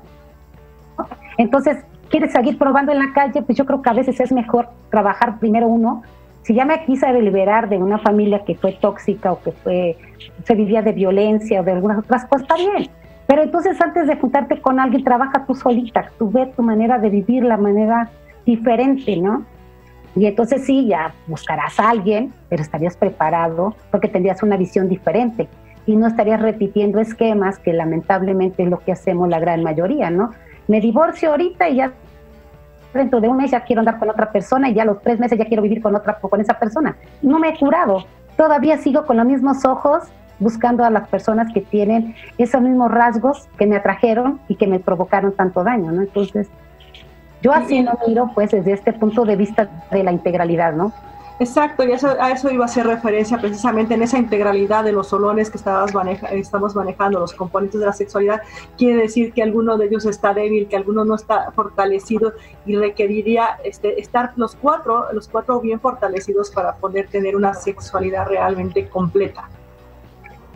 Entonces, 1.38 1.78
quieres 2.10 2.32
seguir 2.32 2.58
probando 2.58 2.92
en 2.92 2.98
la 2.98 3.12
calle, 3.12 3.42
pues 3.42 3.56
yo 3.56 3.64
creo 3.64 3.80
que 3.80 3.88
a 3.88 3.94
veces 3.94 4.20
es 4.20 4.32
mejor 4.32 4.68
trabajar 4.90 5.38
primero 5.38 5.68
uno. 5.68 6.02
Si 6.42 6.54
ya 6.54 6.64
me 6.64 6.84
quise 6.84 7.10
liberar 7.12 7.68
de 7.68 7.78
una 7.78 7.98
familia 7.98 8.44
que 8.44 8.54
fue 8.54 8.72
tóxica 8.72 9.32
o 9.32 9.40
que 9.40 9.52
fue, 9.52 9.96
se 10.44 10.54
vivía 10.54 10.82
de 10.82 10.92
violencia 10.92 11.60
o 11.60 11.64
de 11.64 11.72
algunas 11.72 11.98
otras 11.98 12.24
cosas, 12.24 12.42
está 12.42 12.56
bien. 12.56 12.90
Pero 13.26 13.42
entonces 13.42 13.80
antes 13.80 14.08
de 14.08 14.16
juntarte 14.16 14.60
con 14.60 14.80
alguien, 14.80 15.04
trabaja 15.04 15.46
tú 15.46 15.54
solita, 15.54 16.10
tú 16.18 16.30
ves 16.30 16.52
tu 16.56 16.62
manera 16.62 16.98
de 16.98 17.10
vivir, 17.10 17.44
la 17.44 17.56
manera 17.56 18.10
diferente, 18.44 19.16
¿no? 19.16 19.44
Y 20.16 20.26
entonces 20.26 20.64
sí, 20.64 20.88
ya 20.88 21.14
buscarás 21.28 21.78
a 21.78 21.90
alguien, 21.90 22.32
pero 22.48 22.62
estarías 22.62 22.96
preparado 22.96 23.76
porque 23.92 24.08
tendrías 24.08 24.42
una 24.42 24.56
visión 24.56 24.88
diferente 24.88 25.48
y 25.86 25.94
no 25.94 26.08
estarías 26.08 26.42
repitiendo 26.42 26.98
esquemas 27.00 27.58
que 27.58 27.72
lamentablemente 27.72 28.64
es 28.64 28.68
lo 28.68 28.80
que 28.80 28.92
hacemos 28.92 29.28
la 29.28 29.38
gran 29.38 29.62
mayoría, 29.62 30.10
¿no? 30.10 30.30
Me 30.68 30.80
divorcio 30.80 31.30
ahorita 31.30 31.68
y 31.68 31.76
ya 31.76 31.92
dentro 32.94 33.20
de 33.20 33.28
un 33.28 33.36
mes 33.36 33.50
ya 33.50 33.60
quiero 33.60 33.80
andar 33.80 33.98
con 33.98 34.10
otra 34.10 34.32
persona 34.32 34.68
y 34.68 34.74
ya 34.74 34.84
los 34.84 35.00
tres 35.02 35.18
meses 35.20 35.38
ya 35.38 35.44
quiero 35.44 35.62
vivir 35.62 35.80
con 35.80 35.94
otra 35.94 36.18
con 36.18 36.40
esa 36.40 36.58
persona. 36.58 36.96
No 37.22 37.38
me 37.38 37.50
he 37.50 37.58
curado, 37.58 38.04
todavía 38.36 38.78
sigo 38.78 39.06
con 39.06 39.16
los 39.16 39.26
mismos 39.26 39.64
ojos 39.64 40.04
buscando 40.38 40.84
a 40.84 40.90
las 40.90 41.06
personas 41.08 41.52
que 41.52 41.60
tienen 41.60 42.14
esos 42.38 42.60
mismos 42.62 42.90
rasgos 42.90 43.48
que 43.58 43.66
me 43.66 43.76
atrajeron 43.76 44.40
y 44.48 44.56
que 44.56 44.66
me 44.66 44.80
provocaron 44.80 45.32
tanto 45.32 45.62
daño, 45.62 45.92
¿no? 45.92 46.00
Entonces, 46.00 46.48
yo 47.42 47.52
así 47.52 47.82
lo 47.82 47.92
miro 48.06 48.30
pues 48.34 48.50
desde 48.50 48.72
este 48.72 48.92
punto 48.92 49.24
de 49.24 49.36
vista 49.36 49.68
de 49.90 50.02
la 50.02 50.12
integralidad, 50.12 50.72
¿no? 50.72 50.92
Exacto, 51.40 51.84
y 51.84 51.92
eso, 51.92 52.08
a 52.20 52.32
eso 52.32 52.50
iba 52.50 52.64
a 52.64 52.66
hacer 52.66 52.86
referencia 52.86 53.38
precisamente 53.38 53.94
en 53.94 54.02
esa 54.02 54.18
integralidad 54.18 54.84
de 54.84 54.92
los 54.92 55.08
solones 55.08 55.48
que 55.48 55.56
estabas 55.56 55.94
maneja, 55.94 56.26
estamos 56.26 56.74
manejando, 56.76 57.18
los 57.18 57.32
componentes 57.32 57.80
de 57.80 57.86
la 57.86 57.94
sexualidad. 57.94 58.42
Quiere 58.76 59.00
decir 59.00 59.32
que 59.32 59.42
alguno 59.42 59.78
de 59.78 59.86
ellos 59.86 60.04
está 60.04 60.34
débil, 60.34 60.68
que 60.68 60.76
alguno 60.76 61.02
no 61.02 61.14
está 61.14 61.50
fortalecido 61.52 62.34
y 62.66 62.76
requeriría 62.76 63.58
este, 63.64 63.98
estar 63.98 64.34
los 64.36 64.54
cuatro, 64.54 65.10
los 65.14 65.28
cuatro 65.28 65.58
bien 65.62 65.80
fortalecidos 65.80 66.50
para 66.50 66.74
poder 66.74 67.08
tener 67.08 67.34
una 67.34 67.54
sexualidad 67.54 68.28
realmente 68.28 68.86
completa. 68.90 69.48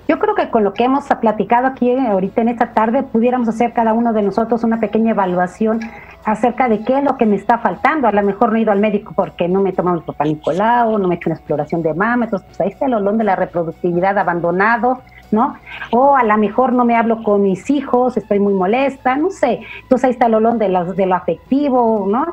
Yo 0.07 0.19
creo 0.19 0.35
que 0.35 0.51
con 0.51 0.65
lo 0.65 0.75
que 0.75 0.85
hemos 0.85 1.07
platicado 1.21 1.67
aquí 1.67 1.91
eh, 1.91 2.09
ahorita 2.09 2.43
en 2.43 2.49
esta 2.49 2.73
tarde, 2.73 3.03
pudiéramos 3.03 3.49
hacer 3.49 3.73
cada 3.73 3.95
uno 3.95 4.13
de 4.13 4.23
nosotros 4.23 4.63
una 4.63 4.79
pequeña 4.79 5.13
evaluación 5.13 5.81
acerca 6.25 6.69
de 6.69 6.81
qué 6.85 6.99
es 6.99 7.05
lo 7.05 7.17
que 7.17 7.25
me 7.25 7.37
está 7.37 7.59
faltando. 7.59 8.07
A 8.07 8.13
lo 8.13 8.23
mejor 8.23 8.51
no 8.51 8.57
he 8.57 8.61
ido 8.61 8.73
al 8.73 8.81
médico 8.81 9.13
porque 9.15 9.49
no 9.49 9.63
me 9.63 9.71
he 9.71 9.73
tomado 9.73 9.99
el 9.99 10.03
papá 10.03 10.25
Nicolau, 10.25 10.99
no 10.99 11.09
me 11.09 11.15
he 11.15 11.17
hecho 11.17 11.31
una 11.31 11.37
exploración 11.37 11.83
de 11.83 11.95
mama, 11.95 12.27
entonces 12.27 12.47
pues 12.49 12.61
ahí 12.61 12.69
está 12.69 12.87
el 12.87 12.95
olón 12.95 13.17
de 13.17 13.25
la 13.25 13.37
reproductividad 13.37 14.19
abandonado, 14.19 15.01
¿no? 15.31 15.57
O 15.91 16.17
a 16.17 16.23
lo 16.23 16.37
mejor 16.37 16.75
no 16.75 16.85
me 16.85 16.97
hablo 16.97 17.23
con 17.23 17.43
mis 17.43 17.71
hijos, 17.71 18.17
estoy 18.19 18.41
muy 18.41 18.53
molesta, 18.53 19.17
no 19.17 19.31
sé. 19.31 19.61
Entonces 19.83 20.05
ahí 20.05 20.11
está 20.11 20.27
el 20.27 20.35
olón 20.35 20.59
de, 20.59 20.69
de 20.69 21.07
lo 21.07 21.15
afectivo, 21.15 22.07
¿no? 22.07 22.27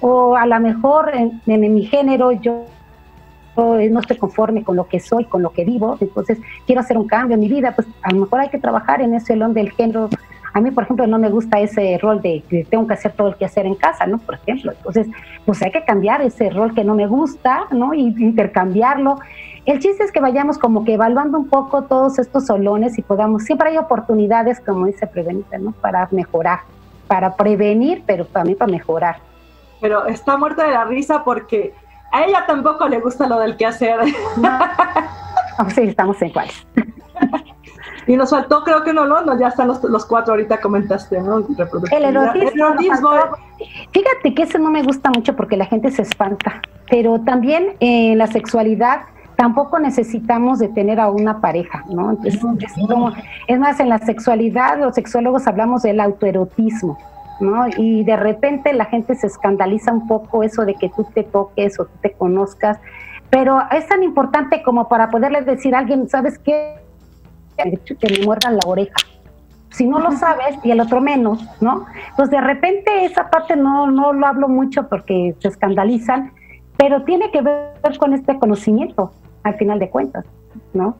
O 0.00 0.36
a 0.36 0.44
lo 0.44 0.60
mejor 0.60 1.12
en 1.14 1.40
mi 1.46 1.84
género 1.86 2.32
yo 2.32 2.66
no 3.56 4.00
estoy 4.00 4.16
conforme 4.16 4.64
con 4.64 4.76
lo 4.76 4.88
que 4.88 5.00
soy, 5.00 5.24
con 5.24 5.42
lo 5.42 5.50
que 5.50 5.64
vivo, 5.64 5.96
entonces 6.00 6.38
quiero 6.66 6.80
hacer 6.80 6.98
un 6.98 7.06
cambio 7.06 7.34
en 7.34 7.40
mi 7.40 7.48
vida, 7.48 7.72
pues 7.74 7.88
a 8.02 8.12
lo 8.12 8.20
mejor 8.20 8.40
hay 8.40 8.48
que 8.48 8.58
trabajar 8.58 9.00
en 9.00 9.14
ese 9.14 9.34
olón 9.34 9.54
del 9.54 9.70
género. 9.70 10.08
A 10.52 10.60
mí, 10.60 10.70
por 10.70 10.84
ejemplo, 10.84 11.06
no 11.06 11.18
me 11.18 11.30
gusta 11.30 11.58
ese 11.58 11.98
rol 12.00 12.22
de 12.22 12.44
que 12.48 12.64
tengo 12.64 12.86
que 12.86 12.94
hacer 12.94 13.12
todo 13.12 13.28
el 13.28 13.34
que 13.34 13.44
hacer 13.44 13.66
en 13.66 13.74
casa, 13.74 14.06
¿no? 14.06 14.18
Por 14.18 14.36
ejemplo, 14.36 14.72
entonces, 14.72 15.08
pues 15.44 15.60
hay 15.62 15.72
que 15.72 15.84
cambiar 15.84 16.22
ese 16.22 16.48
rol 16.50 16.74
que 16.74 16.84
no 16.84 16.94
me 16.94 17.08
gusta, 17.08 17.66
¿no? 17.72 17.92
Y 17.92 18.14
intercambiarlo. 18.18 19.18
El 19.66 19.80
chiste 19.80 20.04
es 20.04 20.12
que 20.12 20.20
vayamos 20.20 20.58
como 20.58 20.84
que 20.84 20.94
evaluando 20.94 21.38
un 21.38 21.48
poco 21.48 21.82
todos 21.82 22.18
estos 22.18 22.46
solones 22.46 22.98
y 22.98 23.02
podamos, 23.02 23.44
siempre 23.44 23.70
hay 23.70 23.78
oportunidades, 23.78 24.60
como 24.60 24.86
dice 24.86 25.06
Prevenita, 25.06 25.58
¿no? 25.58 25.72
Para 25.72 26.06
mejorar, 26.12 26.60
para 27.08 27.34
prevenir, 27.34 28.04
pero 28.06 28.26
mí 28.44 28.54
para 28.54 28.70
mejorar. 28.70 29.16
Pero 29.80 30.06
está 30.06 30.36
muerta 30.36 30.64
de 30.64 30.72
la 30.72 30.84
risa 30.84 31.24
porque 31.24 31.74
a 32.14 32.24
ella 32.24 32.44
tampoco 32.46 32.88
le 32.88 33.00
gusta 33.00 33.26
lo 33.26 33.40
del 33.40 33.56
quehacer. 33.56 33.98
No. 34.36 35.70
sí, 35.70 35.82
estamos 35.82 36.20
en 36.22 36.30
cuáles. 36.30 36.66
Y 38.06 38.16
nos 38.18 38.28
faltó, 38.28 38.62
creo 38.64 38.84
que 38.84 38.92
no, 38.92 39.06
no, 39.06 39.38
ya 39.38 39.48
están 39.48 39.66
los, 39.66 40.04
cuatro 40.04 40.34
ahorita 40.34 40.60
comentaste, 40.60 41.22
¿no? 41.22 41.38
El 41.90 42.04
erotismo. 42.04 43.08
Fíjate 43.92 44.34
que 44.34 44.42
eso 44.42 44.58
no 44.58 44.70
me 44.70 44.82
gusta 44.82 45.08
mucho 45.08 45.34
porque 45.34 45.56
la 45.56 45.64
gente 45.64 45.90
se 45.90 46.02
espanta, 46.02 46.60
pero 46.90 47.20
también 47.20 47.76
en 47.80 48.12
eh, 48.12 48.16
la 48.16 48.26
sexualidad 48.26 49.04
tampoco 49.36 49.78
necesitamos 49.78 50.58
de 50.58 50.68
tener 50.68 51.00
a 51.00 51.08
una 51.08 51.40
pareja, 51.40 51.82
¿no? 51.88 52.12
es, 52.24 52.38
es 53.48 53.58
más, 53.58 53.80
en 53.80 53.88
la 53.88 53.98
sexualidad 53.98 54.78
los 54.78 54.94
sexólogos 54.94 55.46
hablamos 55.46 55.82
del 55.82 55.98
autoerotismo. 56.00 56.98
¿No? 57.40 57.66
Y 57.76 58.04
de 58.04 58.16
repente 58.16 58.72
la 58.72 58.86
gente 58.86 59.14
se 59.14 59.26
escandaliza 59.26 59.92
un 59.92 60.06
poco 60.06 60.42
eso 60.42 60.64
de 60.64 60.74
que 60.74 60.88
tú 60.88 61.04
te 61.14 61.22
toques 61.22 61.78
o 61.80 61.86
tú 61.86 61.92
te 62.00 62.12
conozcas, 62.12 62.78
pero 63.30 63.60
es 63.70 63.86
tan 63.88 64.02
importante 64.02 64.62
como 64.62 64.88
para 64.88 65.10
poderle 65.10 65.42
decir 65.42 65.74
a 65.74 65.80
alguien, 65.80 66.08
¿sabes 66.08 66.38
qué? 66.38 66.76
Que 67.56 68.18
me 68.18 68.24
muerdan 68.24 68.56
la 68.56 68.62
oreja. 68.66 68.96
Si 69.70 69.86
no 69.86 69.98
lo 69.98 70.12
sabes 70.12 70.56
y 70.62 70.70
el 70.70 70.80
otro 70.80 71.00
menos, 71.00 71.44
¿no? 71.60 71.86
Pues 72.16 72.30
de 72.30 72.40
repente 72.40 73.04
esa 73.04 73.28
parte 73.30 73.56
no, 73.56 73.90
no 73.90 74.12
lo 74.12 74.26
hablo 74.26 74.48
mucho 74.48 74.88
porque 74.88 75.34
se 75.40 75.48
escandalizan, 75.48 76.32
pero 76.76 77.02
tiene 77.02 77.30
que 77.32 77.42
ver 77.42 77.98
con 77.98 78.14
este 78.14 78.38
conocimiento, 78.38 79.12
al 79.42 79.56
final 79.56 79.80
de 79.80 79.90
cuentas, 79.90 80.24
¿no? 80.72 80.96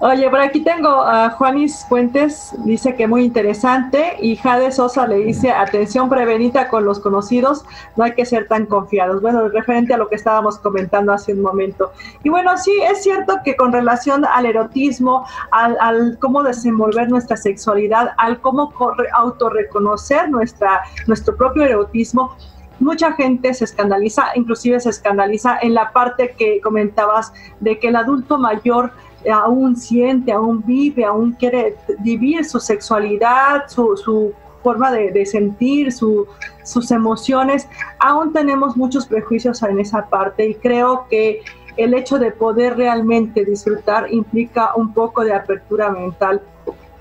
Oye, 0.00 0.30
por 0.30 0.40
aquí 0.40 0.60
tengo 0.60 0.88
a 0.88 1.30
Juanis 1.30 1.84
Fuentes, 1.88 2.54
dice 2.64 2.94
que 2.94 3.06
muy 3.06 3.24
interesante, 3.24 4.16
y 4.20 4.36
Jade 4.36 4.72
Sosa 4.72 5.06
le 5.06 5.16
dice, 5.16 5.50
atención 5.50 6.08
prevenita 6.08 6.68
con 6.68 6.84
los 6.84 7.00
conocidos, 7.00 7.64
no 7.96 8.04
hay 8.04 8.12
que 8.12 8.24
ser 8.24 8.48
tan 8.48 8.66
confiados. 8.66 9.20
Bueno, 9.20 9.48
referente 9.48 9.94
a 9.94 9.98
lo 9.98 10.08
que 10.08 10.16
estábamos 10.16 10.58
comentando 10.58 11.12
hace 11.12 11.34
un 11.34 11.42
momento. 11.42 11.92
Y 12.22 12.28
bueno, 12.28 12.56
sí, 12.56 12.72
es 12.90 13.02
cierto 13.02 13.38
que 13.44 13.56
con 13.56 13.72
relación 13.72 14.24
al 14.24 14.46
erotismo, 14.46 15.26
al, 15.50 16.18
cómo 16.18 16.42
desenvolver 16.42 17.08
nuestra 17.10 17.36
sexualidad, 17.36 18.10
al 18.16 18.40
cómo 18.40 18.72
autorreconocer 19.12 20.30
nuestra, 20.30 20.82
nuestro 21.06 21.36
propio 21.36 21.64
erotismo, 21.64 22.36
mucha 22.80 23.12
gente 23.12 23.52
se 23.54 23.64
escandaliza, 23.64 24.28
inclusive 24.34 24.80
se 24.80 24.90
escandaliza 24.90 25.58
en 25.60 25.74
la 25.74 25.92
parte 25.92 26.34
que 26.36 26.60
comentabas 26.60 27.32
de 27.60 27.78
que 27.78 27.88
el 27.88 27.96
adulto 27.96 28.38
mayor 28.38 28.92
aún 29.28 29.76
siente, 29.76 30.32
aún 30.32 30.62
vive, 30.64 31.04
aún 31.04 31.32
quiere 31.32 31.76
vivir 32.00 32.44
su 32.44 32.60
sexualidad, 32.60 33.64
su, 33.68 34.32
forma 34.62 34.90
de, 34.92 35.24
sentir, 35.24 35.90
sus 35.90 36.90
emociones, 36.90 37.66
aún 37.98 38.32
tenemos 38.32 38.76
muchos 38.76 39.06
prejuicios 39.06 39.62
en 39.62 39.80
esa 39.80 40.06
parte 40.06 40.46
y 40.48 40.54
creo 40.54 41.06
que 41.08 41.42
el 41.76 41.94
hecho 41.94 42.18
de 42.18 42.30
poder 42.30 42.76
realmente 42.76 43.44
disfrutar 43.44 44.12
implica 44.12 44.74
un 44.74 44.92
poco 44.92 45.24
de 45.24 45.32
apertura 45.32 45.90
mental 45.90 46.42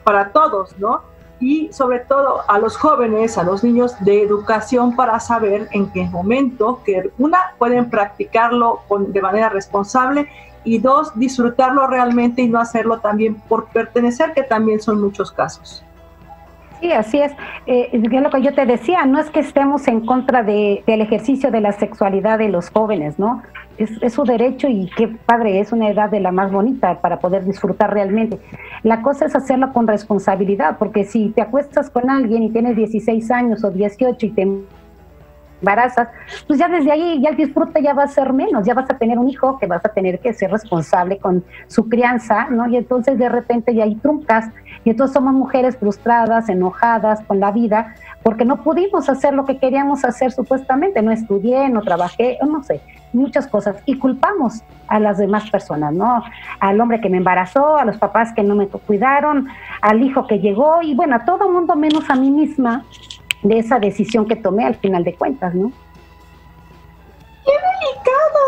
para 0.04 0.32
todos, 0.32 0.78
¿no? 0.78 1.02
Y 1.42 1.72
sobre 1.72 2.00
todo 2.00 2.42
a 2.48 2.60
los 2.60 2.76
jóvenes, 2.78 3.38
a 3.38 3.44
los 3.44 3.64
niños 3.64 3.96
de 4.02 4.24
educación 4.24 4.96
para 4.96 5.20
saber 5.20 5.70
en 5.72 5.90
qué 5.92 6.04
momento 6.06 6.82
que 6.86 7.12
una 7.18 7.56
pueden 7.58 7.90
practicarlo 7.90 8.82
de 8.90 9.22
manera 9.22 9.50
responsable 9.50 10.30
y 10.64 10.80
dos, 10.80 11.18
disfrutarlo 11.18 11.88
realmente 11.88 12.42
y 12.42 12.50
no 12.50 12.60
hacerlo 12.60 13.00
también 13.00 13.36
por 13.36 13.68
pertenecer, 13.70 14.34
que 14.34 14.44
también 14.44 14.80
son 14.80 15.02
muchos 15.02 15.32
casos. 15.32 15.84
Sí, 16.82 16.92
así 16.94 17.20
es. 17.20 17.34
Eh, 17.68 17.90
lo 17.94 18.30
que 18.30 18.42
yo 18.42 18.54
te 18.54 18.66
decía, 18.66 19.06
no 19.06 19.20
es 19.20 19.30
que 19.30 19.42
estemos 19.42 19.88
en 19.88 20.06
contra 20.06 20.44
de, 20.44 20.84
del 20.88 21.02
ejercicio 21.02 21.52
de 21.52 21.60
la 21.60 21.74
sexualidad 21.74 22.40
de 22.40 22.48
los 22.48 22.70
jóvenes, 22.70 23.20
¿no? 23.20 23.42
Es, 23.78 23.92
es, 24.02 24.14
su 24.14 24.24
derecho 24.24 24.68
y 24.70 24.90
qué 24.96 25.08
padre, 25.08 25.60
es 25.60 25.72
una 25.72 25.90
edad 25.90 26.10
de 26.10 26.20
la 26.20 26.32
más 26.32 26.52
bonita 26.52 27.00
para 27.02 27.20
poder 27.20 27.46
disfrutar 27.46 27.94
realmente. 27.94 28.40
La 28.84 29.02
cosa 29.02 29.26
es 29.26 29.36
hacerlo 29.36 29.74
con 29.74 29.88
responsabilidad, 29.88 30.78
porque 30.78 31.04
si 31.04 31.30
te 31.30 31.42
acuestas 31.42 31.90
con 31.90 32.10
alguien 32.10 32.44
y 32.44 32.50
tienes 32.50 32.76
16 32.76 33.32
años 33.32 33.64
o 33.64 33.72
18 33.72 34.26
y 34.26 34.30
te 34.32 34.48
embarazas, 35.62 36.08
pues 36.48 36.60
ya 36.60 36.68
desde 36.68 36.92
ahí 36.92 37.22
ya 37.22 37.30
el 37.30 37.36
disfrute 37.36 37.82
ya 37.82 37.94
va 37.94 38.04
a 38.04 38.08
ser 38.08 38.34
menos, 38.34 38.66
ya 38.66 38.74
vas 38.74 38.90
a 38.90 38.98
tener 38.98 39.18
un 39.18 39.30
hijo 39.30 39.58
que 39.60 39.68
vas 39.68 39.86
a 39.86 39.90
tener 39.90 40.20
que 40.20 40.34
ser 40.34 40.52
responsable 40.52 41.18
con 41.18 41.44
su 41.68 41.88
crianza, 41.90 42.48
¿no? 42.50 42.68
Y 42.68 42.78
entonces 42.78 43.18
de 43.18 43.30
repente 43.30 43.74
ya 43.74 43.84
hay 43.84 43.96
truncas, 43.96 44.50
y 44.86 44.92
entonces 44.92 45.14
somos 45.14 45.34
mujeres 45.34 45.78
frustradas, 45.78 46.48
enojadas 46.50 47.22
con 47.24 47.40
la 47.40 47.52
vida, 47.52 47.96
porque 48.24 48.46
no 48.46 48.64
pudimos 48.64 49.10
hacer 49.10 49.34
lo 49.34 49.46
que 49.46 49.58
queríamos 49.58 50.06
hacer 50.06 50.32
supuestamente, 50.32 51.02
no 51.02 51.12
estudié, 51.12 51.70
no 51.70 51.82
trabajé, 51.82 52.38
no 52.48 52.64
sé, 52.64 52.82
muchas 53.12 53.48
cosas, 53.48 53.78
y 53.86 53.98
culpamos 53.98 54.64
a 54.88 55.00
las 55.00 55.18
demás 55.18 55.50
personas, 55.50 55.94
¿no? 55.94 56.24
Al 56.60 56.80
hombre 56.80 57.02
que 57.02 57.10
me 57.10 57.18
embarazó, 57.18 57.78
a 57.78 57.86
los 57.86 57.98
papás 57.98 58.34
que 58.34 58.44
no 58.44 58.56
me 58.56 58.68
cuidaron, 58.68 59.48
al 59.82 60.02
hijo 60.02 60.28
que 60.28 60.40
llegó, 60.40 60.82
y 60.82 60.96
bueno, 60.96 61.18
a 61.18 61.26
todo 61.26 61.52
mundo 61.52 61.76
menos 61.76 62.10
a 62.10 62.16
mí 62.16 62.32
misma 62.32 62.86
de 63.44 63.60
esa 63.60 63.80
decisión 63.80 64.28
que 64.28 64.36
tomé 64.36 64.66
al 64.66 64.76
final 64.76 65.04
de 65.04 65.16
cuentas, 65.16 65.54
¿no? 65.56 65.72
¡Qué 67.46 67.52
delicado! 67.82 68.40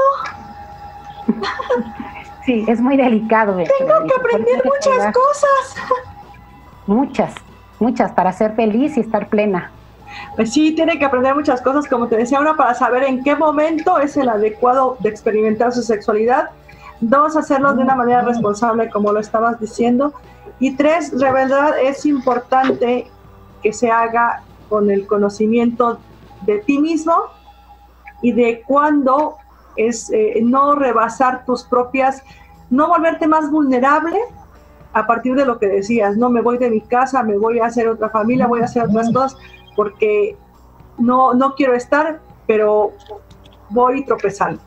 sí, 2.46 2.66
es 2.68 2.82
muy 2.82 2.98
delicado. 2.98 3.56
Tengo 3.56 4.06
que 4.06 4.14
aprender 4.20 4.64
muchas 4.66 5.14
cosas. 5.14 5.76
Muchas, 6.88 7.34
muchas, 7.80 8.12
para 8.12 8.34
ser 8.34 8.56
feliz 8.56 8.98
y 8.98 9.02
estar 9.02 9.30
plena. 9.30 9.72
Pues 10.36 10.52
sí, 10.52 10.74
tiene 10.74 11.00
que 11.00 11.06
aprender 11.06 11.34
muchas 11.36 11.62
cosas, 11.62 11.88
como 11.88 12.08
te 12.08 12.18
decía, 12.18 12.40
una 12.40 12.56
para 12.56 12.74
saber 12.74 13.04
en 13.04 13.24
qué 13.24 13.36
momento 13.36 14.00
es 14.00 14.18
el 14.18 14.28
adecuado 14.28 14.98
de 15.00 15.10
experimentar 15.10 15.72
su 15.72 15.82
sexualidad. 15.84 16.50
Dos, 17.00 17.36
hacerlo 17.36 17.74
de 17.74 17.82
una 17.82 17.96
manera 17.96 18.22
responsable, 18.22 18.90
como 18.90 19.12
lo 19.12 19.20
estabas 19.20 19.60
diciendo. 19.60 20.14
Y 20.60 20.76
tres, 20.76 21.18
de 21.18 21.32
verdad 21.32 21.80
es 21.82 22.06
importante 22.06 23.10
que 23.64 23.74
se 23.74 23.90
haga 23.90 24.44
con 24.72 24.90
el 24.90 25.06
conocimiento 25.06 26.00
de 26.46 26.60
ti 26.60 26.80
mismo 26.80 27.14
y 28.22 28.32
de 28.32 28.64
cuándo 28.66 29.36
es 29.76 30.10
eh, 30.12 30.40
no 30.42 30.76
rebasar 30.76 31.44
tus 31.46 31.64
propias, 31.64 32.24
no 32.70 32.88
volverte 32.88 33.28
más 33.28 33.52
vulnerable 33.52 34.18
a 34.94 35.06
partir 35.06 35.36
de 35.36 35.46
lo 35.46 35.60
que 35.60 35.68
decías, 35.68 36.16
no 36.16 36.30
me 36.30 36.42
voy 36.42 36.58
de 36.58 36.70
mi 36.70 36.80
casa, 36.80 37.22
me 37.22 37.38
voy 37.38 37.60
a 37.60 37.66
hacer 37.66 37.90
otra 37.90 38.10
familia, 38.10 38.48
voy 38.48 38.62
a 38.62 38.64
hacer 38.64 38.84
otras 38.84 39.12
cosas, 39.12 39.38
porque 39.76 40.38
no, 40.98 41.34
no 41.34 41.54
quiero 41.56 41.74
estar, 41.74 42.22
pero 42.48 42.94
voy 43.70 44.06
tropezando. 44.06 44.62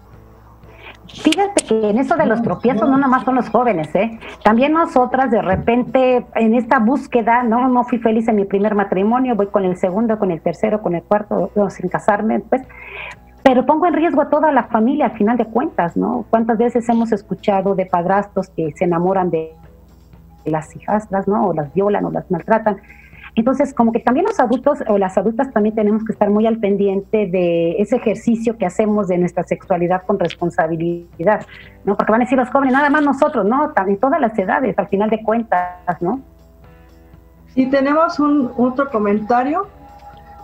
Fíjate 1.07 1.65
que 1.67 1.91
en 1.91 1.99
eso 1.99 2.17
de 2.17 2.27
los 2.27 2.43
tropiezos 2.43 2.89
no 2.89 2.97
nomás 2.97 3.25
son 3.25 3.35
los 3.35 3.49
jóvenes, 3.49 3.95
¿eh? 3.95 4.19
También 4.43 4.73
nosotras 4.73 5.31
de 5.31 5.43
repente 5.43 6.25
en 6.35 6.55
esta 6.55 6.79
búsqueda, 6.79 7.43
no, 7.43 7.69
no 7.69 7.85
fui 7.85 7.99
feliz 7.99 8.27
en 8.29 8.37
mi 8.37 8.45
primer 8.45 8.75
matrimonio, 8.75 9.37
voy 9.37 9.49
con 9.49 9.65
el 9.65 9.77
segundo, 9.77 10.19
con 10.19 10.31
el 10.31 10.41
tercero, 10.41 10.83
con 10.83 10.95
el 10.95 11.03
cuarto, 11.03 11.51
sin 11.71 11.89
casarme, 11.89 12.41
pues, 12.41 12.63
pero 13.43 13.67
pongo 13.67 13.87
en 13.87 13.93
riesgo 13.93 14.23
a 14.23 14.31
toda 14.31 14.51
la 14.53 14.65
familia 14.65 15.07
al 15.07 15.13
final 15.13 15.37
de 15.37 15.45
cuentas, 15.45 15.97
¿no? 15.97 16.25
¿Cuántas 16.31 16.57
veces 16.57 16.89
hemos 16.89 17.13
escuchado 17.13 17.75
de 17.75 17.85
padrastros 17.85 18.49
que 18.49 18.73
se 18.75 18.85
enamoran 18.85 19.29
de 19.31 19.53
las 20.47 20.75
hijastras, 20.75 21.29
¿no? 21.29 21.49
O 21.49 21.53
las 21.53 21.73
violan 21.75 22.07
o 22.07 22.11
las 22.11 22.31
maltratan. 22.31 22.79
Entonces, 23.37 23.75
como 23.75 23.91
que 23.93 23.99
también 23.99 24.27
los 24.27 24.39
adultos 24.39 24.79
o 24.87 24.97
las 24.97 25.19
adultas 25.19 25.53
también 25.53 25.75
tenemos 25.75 26.05
que 26.05 26.13
estar 26.13 26.31
muy 26.31 26.47
al 26.47 26.59
pendiente 26.59 27.27
de 27.27 27.73
ese 27.79 27.97
ejercicio 27.97 28.57
que 28.57 28.67
hacemos 28.67 29.09
de 29.09 29.19
nuestra 29.19 29.43
sexualidad 29.43 30.03
con 30.03 30.19
responsabilidad, 30.19 31.45
¿no? 31.85 31.97
Porque 31.97 32.13
van 32.13 32.23
a 32.23 32.25
decir 32.25 32.39
los 32.39 32.49
jóvenes, 32.51 32.73
nada 32.75 32.91
más 32.91 33.03
nosotros, 33.03 33.45
¿no? 33.45 33.73
También 33.73 33.99
todas 33.99 34.21
las 34.21 34.39
edades, 34.39 34.79
al 34.79 34.89
final 34.89 35.11
de 35.11 35.23
cuentas, 35.23 36.01
¿no? 36.01 36.21
Y 37.57 37.67
tenemos 37.67 38.19
un 38.21 38.53
otro 38.57 38.89
comentario 38.91 39.67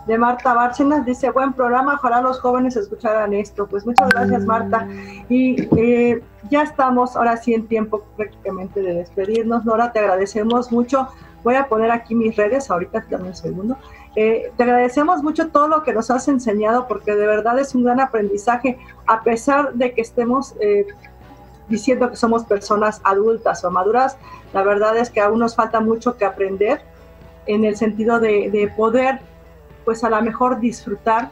de 0.07 0.17
Marta 0.17 0.53
Bárcenas, 0.53 1.05
dice, 1.05 1.29
buen 1.29 1.53
programa, 1.53 1.95
ojalá 1.95 2.21
los 2.21 2.39
jóvenes 2.39 2.75
escucharan 2.75 3.33
esto. 3.33 3.67
Pues 3.67 3.85
muchas 3.85 4.09
gracias 4.09 4.45
Marta. 4.45 4.87
Y 5.29 5.67
eh, 5.77 6.21
ya 6.49 6.63
estamos 6.63 7.15
ahora 7.15 7.37
sí 7.37 7.53
en 7.53 7.67
tiempo 7.67 8.03
prácticamente 8.17 8.81
de 8.81 8.95
despedirnos. 8.95 9.63
Nora, 9.65 9.91
te 9.91 9.99
agradecemos 9.99 10.71
mucho 10.71 11.07
Voy 11.43 11.55
a 11.55 11.67
poner 11.67 11.91
aquí 11.91 12.15
mis 12.15 12.35
redes, 12.35 12.69
ahorita 12.69 13.05
dame 13.09 13.29
un 13.29 13.35
segundo. 13.35 13.77
Eh, 14.15 14.51
te 14.57 14.63
agradecemos 14.63 15.23
mucho 15.23 15.49
todo 15.49 15.67
lo 15.67 15.83
que 15.83 15.93
nos 15.93 16.11
has 16.11 16.27
enseñado 16.27 16.87
porque 16.87 17.15
de 17.15 17.25
verdad 17.25 17.57
es 17.59 17.73
un 17.73 17.83
gran 17.83 17.99
aprendizaje, 17.99 18.77
a 19.07 19.21
pesar 19.21 19.73
de 19.73 19.93
que 19.93 20.01
estemos 20.01 20.53
eh, 20.59 20.85
diciendo 21.69 22.09
que 22.09 22.17
somos 22.17 22.43
personas 22.43 23.01
adultas 23.03 23.63
o 23.63 23.71
maduras, 23.71 24.17
la 24.53 24.63
verdad 24.63 24.97
es 24.97 25.09
que 25.09 25.21
aún 25.21 25.39
nos 25.39 25.55
falta 25.55 25.79
mucho 25.79 26.17
que 26.17 26.25
aprender 26.25 26.81
en 27.45 27.63
el 27.63 27.77
sentido 27.77 28.19
de, 28.19 28.49
de 28.51 28.67
poder, 28.75 29.19
pues 29.85 30.03
a 30.03 30.09
lo 30.09 30.21
mejor 30.21 30.59
disfrutar, 30.59 31.29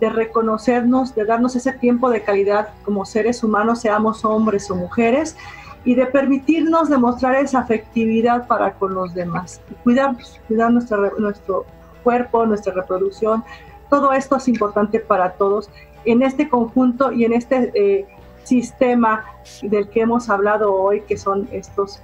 de 0.00 0.08
reconocernos, 0.08 1.14
de 1.14 1.24
darnos 1.24 1.56
ese 1.56 1.72
tiempo 1.72 2.08
de 2.10 2.22
calidad 2.22 2.70
como 2.84 3.04
seres 3.04 3.42
humanos, 3.42 3.80
seamos 3.80 4.24
hombres 4.24 4.70
o 4.70 4.76
mujeres, 4.76 5.36
y 5.84 5.94
de 5.94 6.06
permitirnos 6.06 6.88
demostrar 6.88 7.36
esa 7.36 7.60
afectividad 7.60 8.46
para 8.46 8.74
con 8.74 8.94
los 8.94 9.14
demás. 9.14 9.60
Cuidarnos, 9.84 10.40
cuidar 10.46 10.72
nuestro 10.72 11.66
cuerpo, 12.02 12.46
nuestra 12.46 12.74
reproducción. 12.74 13.44
Todo 13.88 14.12
esto 14.12 14.36
es 14.36 14.48
importante 14.48 15.00
para 15.00 15.32
todos 15.32 15.70
en 16.04 16.22
este 16.22 16.48
conjunto 16.48 17.12
y 17.12 17.24
en 17.24 17.32
este 17.32 17.70
eh, 17.74 18.06
sistema 18.44 19.24
del 19.62 19.88
que 19.88 20.00
hemos 20.00 20.28
hablado 20.30 20.74
hoy, 20.74 21.02
que 21.02 21.16
son 21.16 21.48
estos 21.52 22.02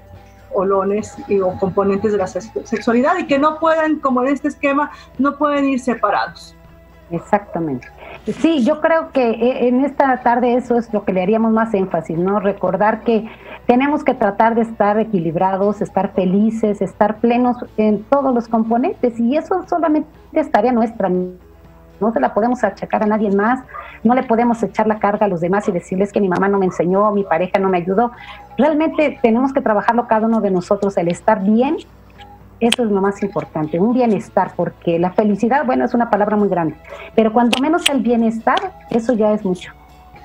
olones 0.53 1.15
y, 1.29 1.41
o 1.41 1.59
componentes 1.59 2.13
de 2.13 2.19
la 2.19 2.27
sexualidad 2.27 3.19
y 3.19 3.27
que 3.27 3.39
no 3.39 3.59
pueden, 3.59 3.99
como 3.99 4.23
en 4.23 4.29
este 4.29 4.49
esquema, 4.49 4.91
no 5.19 5.37
pueden 5.37 5.65
ir 5.67 5.81
separados. 5.81 6.55
Exactamente. 7.11 7.89
Sí, 8.41 8.65
yo 8.65 8.81
creo 8.81 9.11
que 9.13 9.31
eh, 9.31 9.69
en 9.69 9.85
esta 9.85 10.17
tarde 10.23 10.55
eso 10.55 10.77
es 10.77 10.93
lo 10.93 11.05
que 11.05 11.13
le 11.13 11.23
haríamos 11.23 11.53
más 11.53 11.75
énfasis, 11.75 12.19
¿no? 12.19 12.41
Recordar 12.41 13.03
que 13.03 13.29
tenemos 13.67 14.05
que 14.05 14.15
tratar 14.15 14.55
de 14.55 14.63
estar 14.63 14.99
equilibrados, 14.99 15.83
estar 15.83 16.13
felices, 16.13 16.81
estar 16.81 17.17
plenos 17.17 17.59
en 17.77 18.03
todos 18.05 18.35
los 18.35 18.49
componentes 18.49 19.19
y 19.21 19.37
eso 19.37 19.65
solamente 19.69 20.09
es 20.33 20.51
tarea 20.51 20.73
nuestra. 20.73 21.11
No 22.01 22.13
se 22.13 22.21
la 22.21 22.35
podemos 22.35 22.65
achacar 22.65 23.03
a 23.03 23.07
nadie 23.07 23.31
más, 23.31 23.61
no 24.03 24.15
le 24.15 24.23
podemos 24.23 24.63
echar 24.63 24.87
la 24.87 24.99
carga 24.99 25.27
a 25.27 25.29
los 25.29 25.41
demás 25.41 25.69
y 25.69 25.73
decirles 25.73 26.13
que 26.13 26.21
mi 26.21 26.29
mamá 26.29 26.49
no 26.49 26.59
me 26.59 26.67
enseñó, 26.67 27.11
mi 27.13 27.25
pareja 27.25 27.59
no 27.59 27.69
me 27.69 27.79
ayudó. 27.79 28.11
Realmente 28.59 29.19
tenemos 29.23 29.53
que 29.53 29.61
trabajarlo 29.61 30.07
cada 30.07 30.27
uno 30.27 30.41
de 30.41 30.51
nosotros, 30.51 30.97
el 30.97 31.09
estar 31.09 31.43
bien, 31.43 31.77
eso 32.61 32.85
es 32.85 32.91
lo 32.91 33.01
más 33.01 33.23
importante, 33.23 33.79
un 33.79 33.93
bienestar, 33.93 34.53
porque 34.57 34.99
la 34.99 35.13
felicidad, 35.13 35.65
bueno, 35.67 35.85
es 35.85 35.95
una 35.95 36.11
palabra 36.11 36.37
muy 36.37 36.49
grande, 36.49 36.77
pero 37.15 37.33
cuando 37.33 37.61
menos 37.61 37.89
el 37.89 38.01
bienestar, 38.01 38.73
eso 38.91 39.13
ya 39.15 39.33
es 39.33 39.45
mucho. 39.45 39.73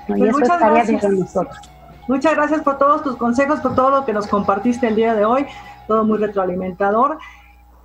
Y 0.08 0.12
pues 0.12 0.30
eso 0.30 0.42
es 0.42 0.48
tarea 0.48 0.84
de 0.84 1.08
nosotros. 1.10 1.70
Muchas 2.08 2.34
gracias 2.34 2.62
por 2.62 2.78
todos 2.78 3.02
tus 3.02 3.16
consejos, 3.16 3.60
por 3.60 3.74
todo 3.74 3.90
lo 3.90 4.04
que 4.04 4.12
nos 4.12 4.26
compartiste 4.26 4.88
el 4.88 4.96
día 4.96 5.14
de 5.14 5.24
hoy, 5.24 5.46
todo 5.86 6.04
muy 6.04 6.18
retroalimentador. 6.18 7.18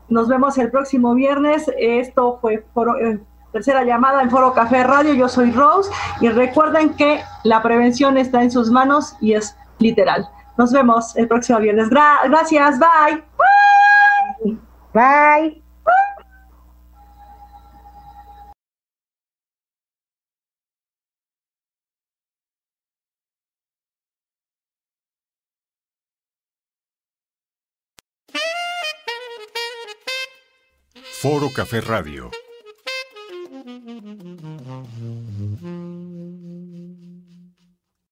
Nos 0.09 0.27
vemos 0.27 0.57
el 0.57 0.71
próximo 0.71 1.13
viernes. 1.13 1.71
Esto 1.77 2.39
fue 2.41 2.65
eh, 3.01 3.19
tercera 3.51 3.83
llamada 3.83 4.21
en 4.21 4.29
Foro 4.29 4.53
Café 4.53 4.83
Radio. 4.83 5.13
Yo 5.13 5.29
soy 5.29 5.51
Rose 5.51 5.91
y 6.21 6.29
recuerden 6.29 6.95
que 6.95 7.21
la 7.43 7.61
prevención 7.61 8.17
está 8.17 8.41
en 8.41 8.51
sus 8.51 8.71
manos 8.71 9.15
y 9.21 9.33
es 9.33 9.55
literal. 9.79 10.27
Nos 10.57 10.71
vemos 10.71 11.15
el 11.17 11.27
próximo 11.27 11.59
viernes. 11.59 11.89
gracias, 11.89 12.79
bye. 12.79 13.23
Bye. 14.95 15.61
Foro 31.21 31.51
Café 31.51 31.81
Radio 31.81 32.31